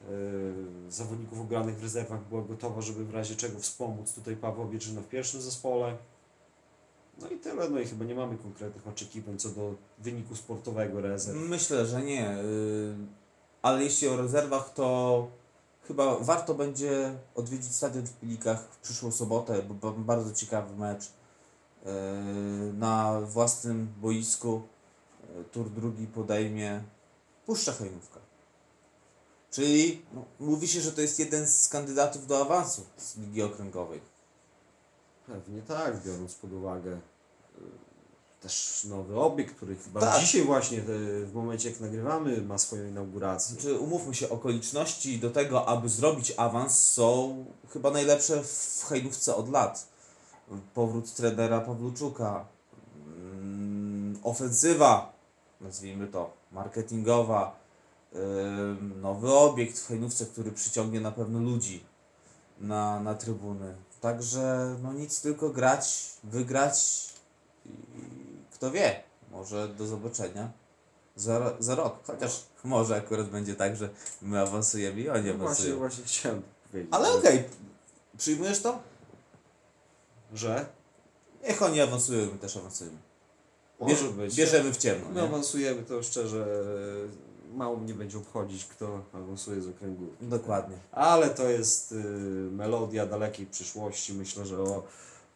yy, 0.00 0.90
zawodników 0.90 1.40
ogranych 1.40 1.78
w 1.78 1.82
rezerwach 1.82 2.24
była 2.28 2.42
gotowa, 2.42 2.80
żeby 2.80 3.04
w 3.04 3.14
razie 3.14 3.36
czego 3.36 3.58
wspomóc 3.58 4.14
tutaj 4.14 4.36
Pawła 4.36 4.64
Bieczyna 4.64 5.00
w 5.00 5.08
pierwszym 5.08 5.40
zespole. 5.40 5.96
No 7.18 7.28
i 7.28 7.38
tyle, 7.38 7.70
no 7.70 7.80
i 7.80 7.86
chyba 7.86 8.04
nie 8.04 8.14
mamy 8.14 8.36
konkretnych 8.38 8.88
oczekiwań 8.88 9.38
co 9.38 9.48
do 9.48 9.74
wyniku 9.98 10.36
sportowego 10.36 11.00
rezerw. 11.00 11.38
Myślę, 11.38 11.86
że 11.86 12.02
nie. 12.02 12.38
y, 12.38 12.94
Ale 13.62 13.84
jeśli 13.84 14.08
o 14.08 14.16
rezerwach, 14.16 14.74
to 14.74 15.28
chyba 15.88 16.18
warto 16.18 16.54
będzie 16.54 17.14
odwiedzić 17.34 17.74
stadion 17.74 18.06
w 18.06 18.12
Pilikach 18.12 18.68
w 18.70 18.78
przyszłą 18.78 19.12
sobotę, 19.12 19.62
bo 19.62 19.92
bardzo 19.92 20.32
ciekawy 20.32 20.76
mecz. 20.76 21.04
Y, 21.04 21.08
Na 22.72 23.20
własnym 23.20 23.88
boisku 24.00 24.62
y, 25.40 25.44
tur 25.44 25.70
drugi 25.70 26.06
podejmie 26.06 26.82
Puszcza 27.46 27.72
Hajnówka. 27.72 28.20
Czyli 29.50 30.02
no, 30.14 30.24
mówi 30.40 30.68
się, 30.68 30.80
że 30.80 30.92
to 30.92 31.00
jest 31.00 31.18
jeden 31.18 31.46
z 31.46 31.68
kandydatów 31.68 32.26
do 32.26 32.40
awansu 32.40 32.86
z 32.96 33.16
Ligi 33.16 33.42
Okręgowej. 33.42 34.00
Pewnie 35.28 35.62
tak, 35.62 36.02
biorąc 36.06 36.34
pod 36.34 36.52
uwagę 36.52 36.92
y, 36.92 36.98
też 38.40 38.84
nowy 38.90 39.20
obiekt, 39.20 39.56
który 39.56 39.76
chyba 39.76 40.00
Tak. 40.00 40.20
dzisiaj 40.20 40.42
właśnie, 40.42 40.78
y, 40.78 41.26
w 41.26 41.34
momencie 41.34 41.70
jak 41.70 41.80
nagrywamy, 41.80 42.42
ma 42.42 42.58
swoją 42.58 42.88
inaugurację. 42.88 43.54
Znaczy, 43.54 43.78
umówmy 43.78 44.14
się, 44.14 44.28
okoliczności 44.28 45.18
do 45.18 45.30
tego, 45.30 45.68
aby 45.68 45.88
zrobić 45.88 46.32
awans 46.36 46.78
są 46.88 47.44
chyba 47.72 47.90
najlepsze 47.90 48.42
w 48.44 48.84
Hajdówce 48.88 49.36
od 49.36 49.48
lat. 49.50 49.88
Powrót 50.74 51.14
trenera 51.14 51.60
Pawluczuka, 51.60 52.44
mm, 53.06 54.18
ofensywa, 54.22 55.12
nazwijmy 55.60 56.06
to, 56.06 56.32
marketingowa, 56.52 57.56
nowy 59.02 59.32
obiekt 59.32 59.78
w 59.78 59.88
Hajdówce, 59.88 60.26
który 60.26 60.52
przyciągnie 60.52 61.00
na 61.00 61.12
pewno 61.12 61.38
ludzi 61.38 61.84
na, 62.60 63.00
na 63.00 63.14
trybuny. 63.14 63.74
Także 64.00 64.76
no 64.82 64.92
nic, 64.92 65.20
tylko 65.22 65.50
grać, 65.50 66.10
wygrać 66.24 67.06
i 67.66 67.70
kto 68.52 68.70
wie, 68.70 69.02
może 69.30 69.68
do 69.68 69.86
zobaczenia 69.86 70.50
za, 71.16 71.52
za 71.58 71.74
rok. 71.74 71.98
Chociaż 72.06 72.42
może 72.64 72.96
akurat 72.96 73.28
będzie 73.30 73.54
tak, 73.54 73.76
że 73.76 73.88
my 74.22 74.40
awansujemy 74.40 75.00
i 75.00 75.08
oni 75.08 75.18
No 75.28 75.32
właśnie, 75.34 75.44
awansują. 75.44 75.76
właśnie 75.78 76.04
chciałem 76.04 76.42
powiedzieć. 76.70 76.92
Ale 76.94 77.12
że- 77.12 77.18
okej, 77.18 77.44
przyjmujesz 78.18 78.60
to? 78.62 78.78
Że? 80.34 80.66
Niech 81.48 81.62
oni 81.62 81.80
awansują, 81.80 82.32
my 82.32 82.38
też 82.38 82.56
awansujemy. 82.56 82.98
Bierzemy 84.36 84.72
w 84.72 84.76
ciemno. 84.76 85.08
My 85.08 85.14
Nie? 85.14 85.22
awansujemy, 85.22 85.82
to 85.82 86.02
szczerze 86.02 86.46
mało 87.58 87.76
mnie 87.76 87.94
będzie 87.94 88.18
obchodzić, 88.18 88.64
kto 88.64 89.00
awansuje 89.12 89.60
z 89.60 89.68
okręgu. 89.68 90.06
Dokładnie. 90.20 90.76
Ale 90.92 91.30
to 91.30 91.48
jest 91.48 91.92
y, 91.92 91.94
melodia 92.52 93.06
dalekiej 93.06 93.46
przyszłości. 93.46 94.14
Myślę, 94.14 94.46
że 94.46 94.62
o, 94.62 94.82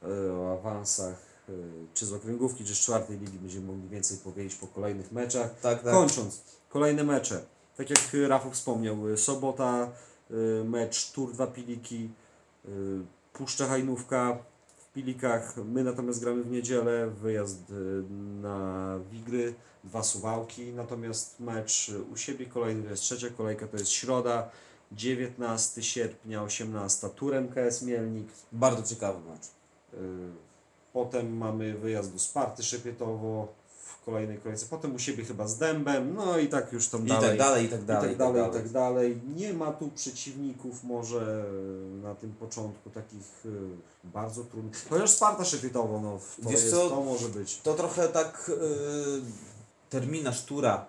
y, 0.03 0.33
o 0.33 0.59
awansach 0.59 1.15
y, 1.49 1.53
czy 1.95 2.07
z 2.07 2.13
okręgówki, 2.13 2.65
czy 2.65 2.75
z 2.75 2.79
czwartej 2.79 3.19
ligi 3.19 3.39
będziemy 3.39 3.67
mogli 3.67 3.89
więcej 3.89 4.19
powiedzieć 4.19 4.55
po 4.55 4.67
kolejnych 4.67 5.13
meczach. 5.13 5.61
Tak, 5.61 5.83
tak. 5.83 5.93
Kończąc, 5.93 6.43
kolejne 6.69 7.05
mecze. 7.05 7.45
Tak 7.77 7.91
jak 7.91 7.99
Rafał 8.29 8.51
wspomniał, 8.51 9.09
y, 9.09 9.17
sobota 9.17 9.89
y, 10.31 10.65
mecz 10.65 11.13
Tur 11.13 11.33
2 11.33 11.47
Piliki, 11.47 12.11
y, 12.65 12.69
Puszcza 13.33 13.67
Hajnówka 13.67 14.39
Pilikach. 14.95 15.57
My 15.57 15.85
natomiast 15.85 16.21
gramy 16.21 16.43
w 16.43 16.51
niedzielę, 16.51 17.11
wyjazd 17.11 17.71
y, 17.71 18.03
na 18.43 18.99
Wigry, 19.11 19.55
dwa 19.85 20.03
Suwałki. 20.03 20.73
Natomiast 20.73 21.41
mecz 21.41 21.91
u 22.13 22.17
siebie 22.17 22.47
kolejny 22.47 22.83
to 22.83 22.91
jest 22.91 23.03
trzecia 23.03 23.31
kolejka, 23.31 23.67
to 23.67 23.77
jest 23.77 23.91
środa, 23.91 24.51
19 24.93 25.83
sierpnia, 25.83 26.43
18 26.43 27.09
Turem 27.09 27.49
KS 27.49 27.83
Mielnik. 27.83 28.29
Bardzo 28.53 28.95
ciekawy 28.95 29.31
mecz. 29.31 29.47
Y, 29.95 30.53
Potem 30.93 31.37
mamy 31.37 31.75
wyjazd 31.75 32.13
do 32.13 32.19
Sparty 32.19 32.63
Szepietowo 32.63 33.49
w 34.03 34.05
kolejnej 34.05 34.39
kolejce. 34.39 34.67
Potem 34.67 34.95
u 34.95 34.99
siebie 34.99 35.25
chyba 35.25 35.47
z 35.47 35.59
Dębem. 35.59 36.15
No 36.15 36.39
i 36.39 36.49
tak 36.49 36.73
już 36.73 36.89
tam 36.89 37.05
I 37.05 37.09
dalej. 37.09 37.29
tak 37.29 37.39
dalej, 37.39 37.65
i 37.65 37.69
tak 37.69 37.83
I 37.83 37.85
dalej. 37.85 38.09
tak 38.11 38.19
dalej, 38.19 38.51
i 38.51 38.53
tak 38.53 38.69
dalej. 38.69 39.21
Nie 39.37 39.53
ma 39.53 39.73
tu 39.73 39.89
przeciwników 39.89 40.85
może 40.85 41.45
na 42.03 42.15
tym 42.15 42.33
początku 42.33 42.91
takich 42.91 43.47
y, 43.47 43.51
bardzo 44.05 44.45
trudnych. 44.45 44.87
Chociaż 44.89 45.11
Sparta 45.11 45.45
Szepietowo, 45.45 46.01
no 46.01 46.19
to, 46.43 46.51
Wiesz 46.51 46.61
jest, 46.61 46.71
co? 46.71 46.89
to 46.91 47.01
może 47.01 47.29
być. 47.29 47.61
To 47.61 47.75
trochę 47.75 48.09
tak 48.09 48.51
yy, 48.61 49.23
terminarz 49.91 50.45
tura 50.45 50.87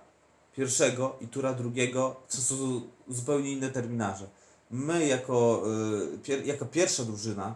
pierwszego 0.56 1.16
i 1.22 1.28
tura 1.28 1.54
drugiego 1.54 2.16
to 2.32 2.38
są 2.38 2.82
zupełnie 3.10 3.52
inne 3.52 3.70
terminarze. 3.70 4.28
my 4.72 5.08
jako, 5.08 5.64
y, 6.14 6.18
pier, 6.18 6.46
jako 6.46 6.66
pierwsza 6.66 7.04
drużyna, 7.04 7.56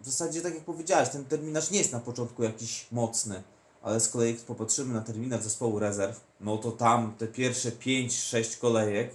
w 0.00 0.06
zasadzie 0.06 0.42
tak 0.42 0.54
jak 0.54 0.64
powiedziałeś, 0.64 1.08
ten 1.08 1.24
terminarz 1.24 1.70
nie 1.70 1.78
jest 1.78 1.92
na 1.92 2.00
początku 2.00 2.42
jakiś 2.42 2.86
mocny, 2.92 3.42
ale 3.86 4.00
z 4.00 4.08
kolei 4.08 4.32
jak 4.32 4.40
popatrzymy 4.40 4.94
na 4.94 5.00
terminarz 5.00 5.42
zespołu 5.42 5.78
rezerw, 5.78 6.20
no 6.40 6.58
to 6.58 6.72
tam 6.72 7.14
te 7.18 7.26
pierwsze 7.26 7.70
5-6 7.72 8.60
kolejek, 8.60 9.10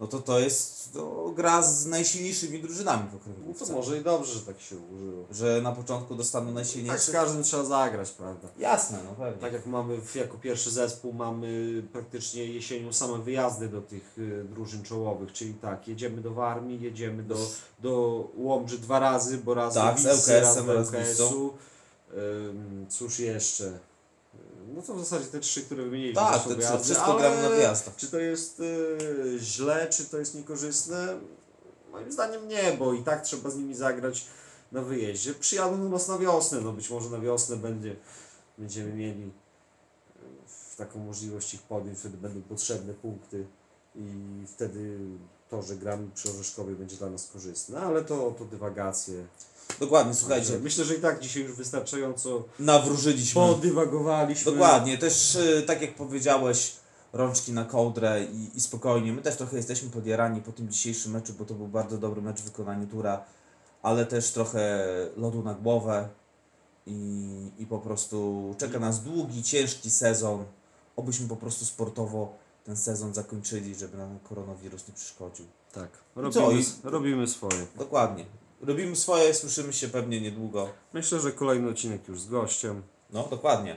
no 0.00 0.06
to 0.06 0.18
to 0.18 0.38
jest 0.38 0.90
no, 0.94 1.32
gra 1.36 1.62
z 1.62 1.86
najsilniejszymi 1.86 2.62
drużynami 2.62 3.08
w 3.08 3.12
No 3.12 3.18
okręgówce. 3.18 3.66
to 3.66 3.72
może 3.72 3.98
i 3.98 4.04
dobrze, 4.04 4.32
że 4.34 4.40
tak 4.40 4.60
się 4.60 4.76
ułożyło. 4.76 5.24
Że 5.30 5.60
na 5.62 5.72
początku 5.72 6.14
dostaną 6.14 6.46
Tak 6.46 6.52
z 6.52 6.54
najsilniejszych. 6.54 7.14
każdym 7.14 7.42
trzeba 7.42 7.64
zagrać, 7.64 8.10
prawda? 8.10 8.48
Jasne, 8.58 8.98
no 9.04 9.24
pewnie. 9.24 9.40
Tak 9.40 9.52
jak 9.52 9.66
mamy 9.66 9.98
jako 10.14 10.38
pierwszy 10.38 10.70
zespół, 10.70 11.12
mamy 11.12 11.82
praktycznie 11.92 12.44
jesienią 12.44 12.92
same 12.92 13.18
wyjazdy 13.18 13.68
do 13.68 13.80
tych 13.80 14.18
y, 14.18 14.44
drużyn 14.50 14.82
czołowych, 14.82 15.32
czyli 15.32 15.54
tak, 15.54 15.88
jedziemy 15.88 16.20
do 16.22 16.34
Warmii, 16.34 16.80
jedziemy 16.80 17.22
do, 17.22 17.36
do 17.78 18.24
Łomży 18.36 18.78
dwa 18.78 18.98
razy, 18.98 19.38
bo 19.38 19.54
raz 19.54 19.74
Tak, 19.74 19.94
do 19.96 20.00
z 20.00 20.04
Wisły, 20.04 20.34
LKS-em, 20.34 20.70
raz 20.70 20.76
do 20.76 20.84
z 20.84 20.94
LKS-u. 20.94 21.54
Cóż 22.88 23.18
jeszcze? 23.18 23.78
No 24.74 24.82
to 24.82 24.94
w 24.94 24.98
zasadzie 24.98 25.26
te 25.26 25.40
trzy, 25.40 25.62
które 25.62 25.82
wymieniliśmy. 25.84 26.22
Tak, 26.22 26.32
to 26.32 26.38
są 26.38 26.48
te 26.48 26.54
trzy, 26.54 26.66
wyjazdy, 26.66 26.84
wszystko 26.84 27.16
gramy 27.16 27.42
na 27.42 27.48
wyjazdach. 27.48 27.96
Czy 27.96 28.10
to 28.10 28.18
jest 28.18 28.60
y, 28.60 29.38
źle, 29.38 29.86
czy 29.90 30.04
to 30.04 30.18
jest 30.18 30.34
niekorzystne? 30.34 31.18
Moim 31.92 32.12
zdaniem 32.12 32.48
nie, 32.48 32.72
bo 32.78 32.92
i 32.92 33.02
tak 33.02 33.22
trzeba 33.22 33.50
z 33.50 33.56
nimi 33.56 33.74
zagrać 33.74 34.26
na 34.72 34.82
wyjeździe. 34.82 35.34
Przyjadą 35.34 35.82
do 35.82 35.88
nas 35.88 36.08
na 36.08 36.18
wiosnę, 36.18 36.60
no 36.60 36.72
być 36.72 36.90
może 36.90 37.10
na 37.10 37.18
wiosnę 37.18 37.56
będzie, 37.56 37.96
będziemy 38.58 38.92
mieli 38.92 39.22
y, 39.24 40.76
taką 40.76 40.98
możliwość 40.98 41.54
ich 41.54 41.62
podjąć, 41.62 41.98
wtedy 41.98 42.16
będą 42.16 42.42
potrzebne 42.42 42.94
punkty 42.94 43.46
i 43.94 44.06
wtedy 44.46 44.98
to, 45.50 45.62
że 45.62 45.76
gramy 45.76 46.10
przy 46.14 46.30
Orzeszkowie 46.30 46.74
będzie 46.74 46.96
dla 46.96 47.10
nas 47.10 47.26
korzystne, 47.26 47.80
ale 47.80 48.04
to, 48.04 48.34
to 48.38 48.44
dywagacje. 48.44 49.26
Dokładnie, 49.80 50.14
słuchajcie, 50.14 50.58
Myślę, 50.58 50.84
że 50.84 50.94
i 50.94 51.00
tak 51.00 51.20
dzisiaj 51.20 51.42
już 51.42 51.52
wystarczająco 51.52 52.44
nawróżyliśmy. 52.58 53.40
podywagowaliśmy. 53.42 54.52
Dokładnie, 54.52 54.98
też 54.98 55.34
y, 55.34 55.62
tak 55.66 55.82
jak 55.82 55.94
powiedziałeś, 55.94 56.76
rączki 57.12 57.52
na 57.52 57.64
kołdrę 57.64 58.24
i, 58.24 58.56
i 58.56 58.60
spokojnie. 58.60 59.12
My 59.12 59.22
też 59.22 59.36
trochę 59.36 59.56
jesteśmy 59.56 59.90
podjarani 59.90 60.40
po 60.42 60.52
tym 60.52 60.68
dzisiejszym 60.68 61.12
meczu, 61.12 61.32
bo 61.38 61.44
to 61.44 61.54
był 61.54 61.68
bardzo 61.68 61.98
dobry 61.98 62.22
mecz 62.22 62.40
w 62.40 62.44
wykonaniu 62.44 62.86
Tura, 62.86 63.24
ale 63.82 64.06
też 64.06 64.30
trochę 64.30 64.86
lodu 65.16 65.42
na 65.42 65.54
głowę 65.54 66.08
i, 66.86 67.50
i 67.58 67.66
po 67.66 67.78
prostu 67.78 68.54
czeka 68.58 68.78
nas 68.78 69.02
długi, 69.02 69.42
ciężki 69.42 69.90
sezon. 69.90 70.44
Obyśmy 70.96 71.28
po 71.28 71.36
prostu 71.36 71.64
sportowo 71.64 72.34
ten 72.64 72.76
sezon 72.76 73.14
zakończyli, 73.14 73.74
żeby 73.74 73.96
nam 73.96 74.18
koronawirus 74.18 74.88
nie 74.88 74.94
przeszkodził. 74.94 75.46
Tak, 75.72 75.88
I 76.28 76.32
co? 76.32 76.40
robimy, 76.40 76.60
I- 76.62 76.64
robimy 76.82 77.26
swoje. 77.28 77.66
Dokładnie. 77.78 78.24
Robimy 78.60 78.96
swoje, 78.96 79.34
słyszymy 79.34 79.72
się 79.72 79.88
pewnie 79.88 80.20
niedługo. 80.20 80.68
Myślę, 80.92 81.20
że 81.20 81.32
kolejny 81.32 81.68
odcinek 81.70 82.08
już 82.08 82.20
z 82.20 82.28
gościem. 82.28 82.82
No, 83.10 83.28
dokładnie. 83.30 83.76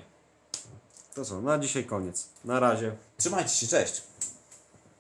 To 1.16 1.26
co, 1.26 1.42
na 1.42 1.60
dzisiaj 1.60 1.86
koniec. 1.86 2.30
Na 2.46 2.60
razie. 2.60 2.96
Trzymajcie 3.18 3.50
się, 3.56 3.68
cześć. 3.68 4.02